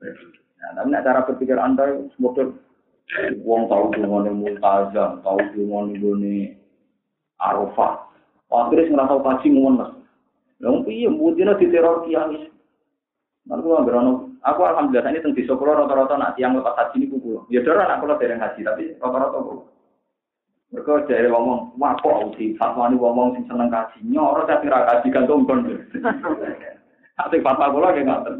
Nah, 0.00 0.80
tapi 0.80 0.96
cara 0.96 1.28
berpikir 1.28 1.60
Anda 1.60 2.08
semoga 2.16 2.56
wong 3.44 3.68
tahu 3.68 3.84
dengan 3.92 4.32
multazam, 4.32 5.20
tahu 5.20 5.44
dengan 5.52 5.92
ini 5.92 6.56
arafah. 7.36 8.09
Akhirnya 8.50 9.06
tahu 9.06 9.22
kaji 9.22 9.48
mas. 9.54 9.90
Lalu 10.60 10.92
iya, 10.92 11.08
mungkin 11.08 11.56
di 11.56 11.66
teror 11.70 12.04
kiai. 12.04 12.50
Lalu 13.48 13.62
aku 13.62 13.82
nggak 13.86 14.30
Aku 14.40 14.64
alhamdulillah 14.64 15.12
ini 15.12 15.20
tentang 15.20 15.36
di 15.36 15.44
rata-rata 15.44 16.16
nak 16.16 16.32
tiang 16.32 16.56
lepas 16.56 16.72
haji 16.72 17.04
ini 17.04 17.12
kuku. 17.12 17.44
Ya 17.52 17.60
darah 17.60 17.84
nak 17.84 18.00
kalau 18.00 18.16
dari 18.16 18.40
haji, 18.40 18.60
tapi 18.64 18.84
rata-rata 18.96 19.36
kuku. 19.36 19.68
Mereka 20.72 21.10
dari 21.10 21.28
ngomong, 21.28 21.76
wah 21.76 21.92
kok 22.00 22.40
sih 22.40 22.56
fatwa 22.56 22.88
ini 22.88 22.96
ngomong 22.96 23.36
sing 23.36 23.44
seneng 23.50 23.68
kaji, 23.68 24.00
nyorot 24.06 24.48
tapi 24.48 24.72
ra 24.72 24.88
kaji 24.88 25.12
gantung 25.12 25.44
kon. 25.44 25.66
Tapi 27.20 27.36
fatwa 27.44 27.68
kula 27.68 27.92
nggih 27.92 28.06
ngoten. 28.08 28.34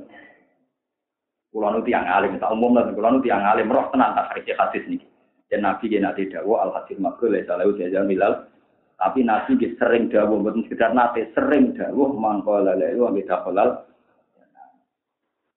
Kula 1.53 1.69
nu 1.75 1.85
tiang 1.85 2.07
alim, 2.07 2.39
tak 2.41 2.55
umum 2.55 2.79
lah, 2.79 2.89
kula 2.95 3.13
nu 3.13 3.21
tiang 3.21 3.45
alim 3.45 3.69
roh 3.69 3.85
tenan 3.93 4.17
tak 4.17 4.33
hadis 4.33 4.57
hadis 4.57 4.87
niki. 4.89 5.05
Dan 5.51 5.67
Nabi 5.67 5.91
dia 5.91 6.01
nanti 6.01 6.31
dawo 6.31 6.63
al 6.63 6.73
hadis 6.73 6.97
makul 6.97 7.35
ya 7.35 7.45
salahu 7.45 7.77
jajan 7.77 8.09
milal. 8.09 8.47
Tapi 9.01 9.25
Nabi 9.25 9.57
sering 9.81 10.13
dawo, 10.13 10.45
bukan 10.45 10.69
sekedar 10.69 10.93
nanti 10.93 11.25
sering 11.33 11.73
dawo 11.73 12.13
mangko 12.13 12.61
lalu 12.61 13.01
ambil 13.01 13.25
dakolal 13.25 13.71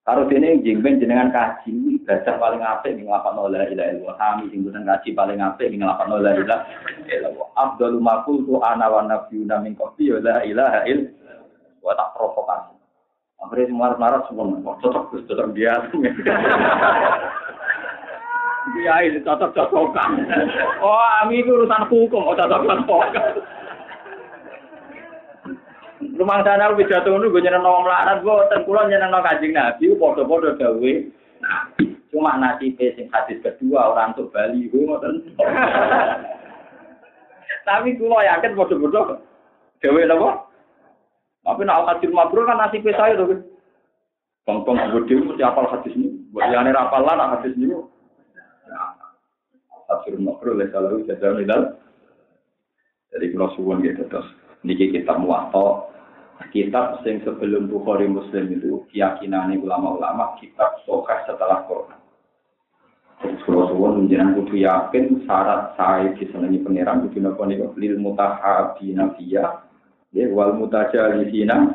Karo 0.04 0.28
dene 0.28 0.60
jengben 0.60 1.00
jenengan 1.00 1.32
kaji 1.32 1.72
ibadah 1.96 2.36
paling 2.36 2.60
apik 2.60 2.92
ning 2.92 3.08
lapan 3.08 3.40
la 3.48 3.64
ilaha 3.72 3.88
illallah. 3.88 4.16
Kami 4.20 4.52
sing 4.52 4.60
kaji 4.68 5.10
paling 5.16 5.40
apik 5.40 5.72
ning 5.72 5.80
lapan 5.80 6.20
la 6.20 6.36
ilaha 6.36 6.60
illallah. 7.08 7.48
Abdul 7.56 8.04
makul 8.04 8.44
tu 8.44 8.60
ana 8.60 8.92
wa 8.92 9.08
nabiyuna 9.08 9.64
min 9.64 9.80
qabli 9.80 10.12
la 10.20 10.44
ilaha 10.44 10.84
illallah. 10.92 11.48
Wa 11.80 11.96
tak 11.96 12.20
provokasi. 12.20 12.76
Akhirnya 13.44 13.72
semua 13.72 13.96
marah 13.96 14.22
semua, 14.28 14.76
cocok 14.80 15.24
cocok 15.24 15.48
dia. 15.56 15.76
Dia 18.72 18.96
ini 19.04 19.20
cocok 19.20 19.52
cocokan. 19.52 20.24
Oh, 20.80 21.04
ami 21.20 21.44
itu 21.44 21.52
urusan 21.52 21.92
hukum, 21.92 22.24
oh 22.24 22.32
cocok 22.32 22.64
cocokan. 22.64 23.44
Rumah 26.14 26.46
sana 26.46 26.72
lebih 26.72 26.88
jatuh 26.92 27.16
gue 27.16 27.44
nyeneng 27.44 27.64
nong 27.64 27.88
melarat 27.88 28.22
gue 28.22 28.36
ten 28.52 28.62
kulon 28.68 28.92
nyeneng 28.92 29.10
nong 29.12 29.24
kajing 29.24 29.56
nabi 29.56 29.92
podo 29.98 30.24
dawe. 30.56 30.94
Nah, 31.44 31.64
cuma 32.12 32.40
nasi 32.40 32.76
sing 32.78 33.08
hadis 33.12 33.40
kedua 33.44 33.92
orang 33.96 34.16
tuh 34.16 34.28
Bali 34.30 34.68
gue 34.68 34.84
ngoten. 34.84 35.34
Tapi 37.64 37.96
kulo 37.96 38.20
yakin 38.20 38.56
podo 38.56 38.76
podo 38.78 39.02
dawe 39.80 40.02
apa? 40.06 40.30
Tapi 41.44 41.62
nak 41.68 41.88
hadis 41.88 42.12
mabrur 42.12 42.48
kan 42.48 42.60
nasi 42.60 42.84
saya 42.84 43.20
tuh. 43.20 43.40
Bang-bang 44.44 44.92
gede 44.92 45.24
mesti 45.24 45.44
apal 45.44 45.72
hadis 45.72 45.96
ini. 45.96 46.20
Buat 46.36 46.52
yang 46.52 46.68
rapal 46.76 47.08
lah 47.08 47.40
hadis 47.40 47.56
ini. 47.56 47.72
Hadis 50.02 50.18
mabrur 50.18 50.58
lah 50.58 50.68
selalu 50.74 51.06
jajan 51.06 51.38
medal. 51.38 51.62
Jadi 53.14 53.26
kalau 53.30 53.54
suwon 53.54 53.86
gitu 53.86 54.10
terus 54.10 54.26
niki 54.66 54.90
kita 54.90 55.14
muwato 55.22 55.94
kitab 56.50 57.02
sing 57.06 57.22
sebelum 57.22 57.70
Bukhari 57.70 58.10
Muslim 58.10 58.58
itu 58.58 58.82
keyakinan 58.90 59.54
ulama-ulama 59.62 60.34
kitab 60.42 60.82
sokah 60.84 61.22
setelah 61.30 61.62
Quran. 61.70 62.00
Terus 63.22 63.40
kalau 63.46 63.70
suwon 63.70 63.94
menjelang 64.04 64.34
yakin 64.50 65.24
syarat 65.30 65.78
saya 65.78 66.12
disenangi 66.18 66.60
pangeran 66.66 67.08
kudu 67.08 67.20
napa 67.22 67.42
niku? 67.46 67.72
Lil 67.78 67.96
mutahabina 68.02 69.14
fiya 69.16 69.62
ya 70.14 70.26
wal 70.34 70.58
mutajalisina 70.58 71.72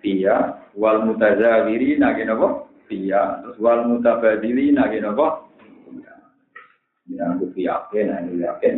fiya 0.00 0.64
wal 0.74 1.04
mutazawirina 1.04 2.16
napa? 2.16 2.68
Fiya. 2.88 3.44
Terus 3.44 3.56
wal 3.60 3.84
mutabadilina 3.84 4.88
napa 4.88 5.47
ya 7.08 7.26
kudu 7.40 7.58
yakin 7.58 8.36
yakin 8.36 8.76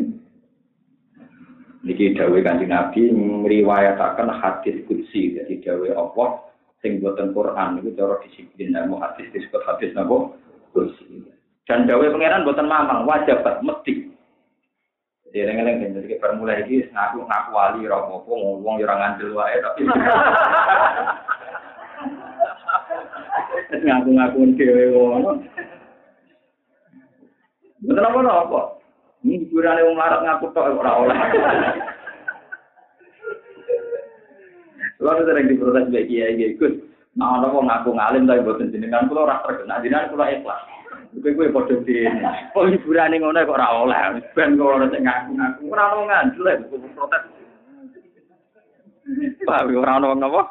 Niki 1.81 2.13
dawe 2.13 2.37
kanjeng 2.45 2.69
Nabi 2.69 3.09
meriwayataken 3.09 4.29
hadis 4.37 4.85
kursi 4.85 5.33
jadi 5.33 5.65
dawe 5.65 5.89
Allah 5.97 6.45
sing 6.85 7.01
boten 7.01 7.33
Quran 7.33 7.81
itu 7.81 7.97
cara 7.97 8.21
disiplin 8.21 8.77
ilmu 8.77 9.01
hadis 9.01 9.25
disebut 9.33 9.65
hadis 9.65 9.89
nabo 9.97 10.37
kursi. 10.77 11.25
Dan 11.65 11.89
dawe 11.89 12.05
pangeran 12.05 12.45
boten 12.45 12.69
mamang 12.69 13.09
wajibat 13.09 13.65
mesti. 13.65 14.13
Jadi 15.25 15.37
eleng-eleng 15.41 15.97
jadi 15.97 16.21
kita 16.21 16.37
mulai 16.37 16.69
iki 16.69 16.85
ngaku 16.93 17.25
ngaku 17.25 17.51
wali 17.55 17.81
ora 17.89 17.97
apa 18.03 18.29
ngomong 18.29 18.77
ya 18.77 18.85
ora 18.85 18.97
ngandel 19.01 19.31
wae 19.33 19.57
tapi 19.65 19.81
ngaku-ngaku 23.89 24.39
dhewe 24.53 24.85
ngono. 24.93 25.41
Betul 27.81 28.05
apa 28.05 28.21
apa? 28.21 28.61
Ini 29.25 29.45
hiburan 29.45 29.81
yang 29.81 29.97
larat 29.97 30.21
ngaku 30.25 30.47
tok 30.57 30.81
ora 30.81 30.93
oleh. 30.97 31.17
Lalu 35.01 35.21
sering 35.25 35.47
diprotes 35.49 35.89
baik 35.89 36.09
kiai 36.09 36.37
kiai 36.37 36.57
Gus. 36.61 36.77
Nah, 37.17 37.41
orang 37.41 37.53
mau 37.53 37.65
ngaku 37.67 37.91
ngalim 37.97 38.29
tapi 38.29 38.45
buatan 38.45 38.73
jenengan 38.73 39.09
kulo 39.09 39.25
ora 39.25 39.41
terkenal 39.45 39.81
jenengan 39.81 40.13
kulo 40.13 40.25
ikhlas. 40.25 40.61
Kowe 41.11 41.31
kowe 41.37 41.53
padha 41.53 41.75
dene. 41.85 42.31
Kok 42.55 42.69
hiburane 42.71 43.17
ngono 43.19 43.45
kok 43.45 43.57
ora 43.59 43.69
oleh. 43.83 44.01
Ben 44.33 44.57
kok 44.57 44.71
ora 44.77 44.87
sing 44.89 45.03
ngaku-ngaku. 45.05 45.61
Ora 45.73 45.85
ono 45.93 46.03
ngandel 46.07 46.45
lek 46.45 46.59
protes. 46.97 47.23
Paham 49.45 49.75
ora 49.75 49.93
ono 49.99 50.09
napa? 50.17 50.43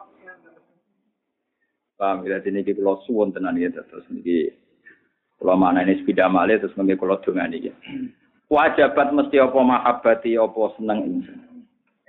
Paham 1.97 2.25
ya 2.25 2.41
dene 2.41 2.61
iki 2.61 2.75
kula 2.75 3.01
suwun 3.05 3.31
tenan 3.31 3.57
ya 3.57 3.69
terus 3.71 4.05
niki 4.11 4.51
kula 5.39 5.55
maknane 5.55 5.95
sepeda 6.03 6.27
malih 6.27 6.59
terus 6.59 6.75
mengke 6.75 6.99
kula 6.99 7.17
dongani 7.23 7.63
iki. 7.63 7.71
Wajabat 8.51 9.15
mesti 9.15 9.39
apa 9.39 9.59
mahabbati 9.59 10.35
apa 10.35 10.61
seneng 10.75 10.99
ingsun. 11.07 11.39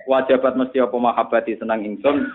Wajabat 0.05 0.53
mesti 0.59 0.77
apa 0.83 0.97
mahabbati 0.99 1.55
seneng 1.55 1.81
ingsun 1.87 2.27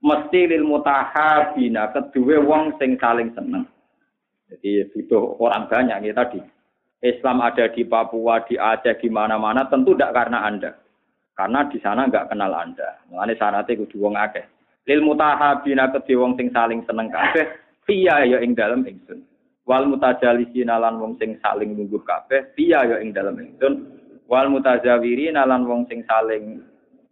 mesti 0.00 0.40
lil 0.48 0.64
mutahabina 0.64 1.92
kedua 1.92 2.40
wong 2.40 2.76
sing 2.80 2.96
saling 2.96 3.30
seneng. 3.36 3.68
Jadi 4.50 4.90
butuh 4.90 5.38
orang 5.38 5.70
banyak 5.70 6.10
ya 6.10 6.14
tadi. 6.16 6.40
Islam 7.00 7.40
ada 7.40 7.64
di 7.72 7.80
Papua, 7.86 8.44
di 8.44 8.60
Aceh, 8.60 9.00
di 9.00 9.08
mana-mana 9.08 9.64
tentu 9.72 9.96
tidak 9.96 10.12
karena 10.12 10.44
Anda. 10.44 10.76
Karena 11.32 11.64
di 11.64 11.80
sana 11.80 12.04
nggak 12.04 12.28
kenal 12.28 12.52
Anda. 12.52 13.00
Mulane 13.08 13.38
syaratnya 13.40 13.78
kudu 13.80 13.96
wong 14.04 14.20
akeh. 14.20 14.44
Lil 14.84 15.00
mutahabina 15.00 15.88
kedhe 15.88 16.12
wong 16.18 16.36
sing 16.36 16.52
saling 16.52 16.84
seneng 16.84 17.08
kabeh, 17.08 17.46
fiya 17.88 18.26
ya 18.26 18.38
ing 18.44 18.52
dalem 18.52 18.84
ingsun. 18.84 19.22
Wal 19.70 19.86
mutajalisina 19.86 20.82
lan 20.82 20.98
wong 20.98 21.14
sing 21.22 21.38
saling 21.38 21.78
nunggu 21.78 22.02
kabeh, 22.02 22.50
fiya 22.58 22.82
ya 22.90 22.96
ing 22.98 23.14
dalem 23.14 23.38
ingsun. 23.38 23.86
Wal 24.26 24.50
mutajawirina 24.50 25.46
lan 25.46 25.62
wong 25.62 25.86
sing 25.86 26.02
saling 26.10 26.58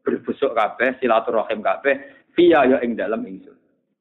berbusuk 0.02 0.58
kabeh, 0.58 0.98
silaturahim 0.98 1.62
kabeh, 1.62 1.94
fiya 2.34 2.66
ya 2.66 2.82
ing 2.82 2.98
dalem 2.98 3.22
ingsun 3.30 3.58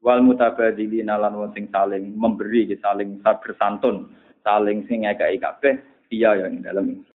wal 0.07 0.21
mutabadzilina 0.21 1.17
lan 1.17 1.35
wong 1.35 1.51
sing 1.51 1.67
saling 1.73 2.13
memberi 2.13 2.69
saling 2.79 3.19
bersantun 3.19 4.13
saling 4.45 4.85
sing 4.85 5.03
ngekeki 5.03 5.41
kabeh 5.41 5.73
iya 6.13 6.37
yang 6.39 6.63
dalam 6.63 7.03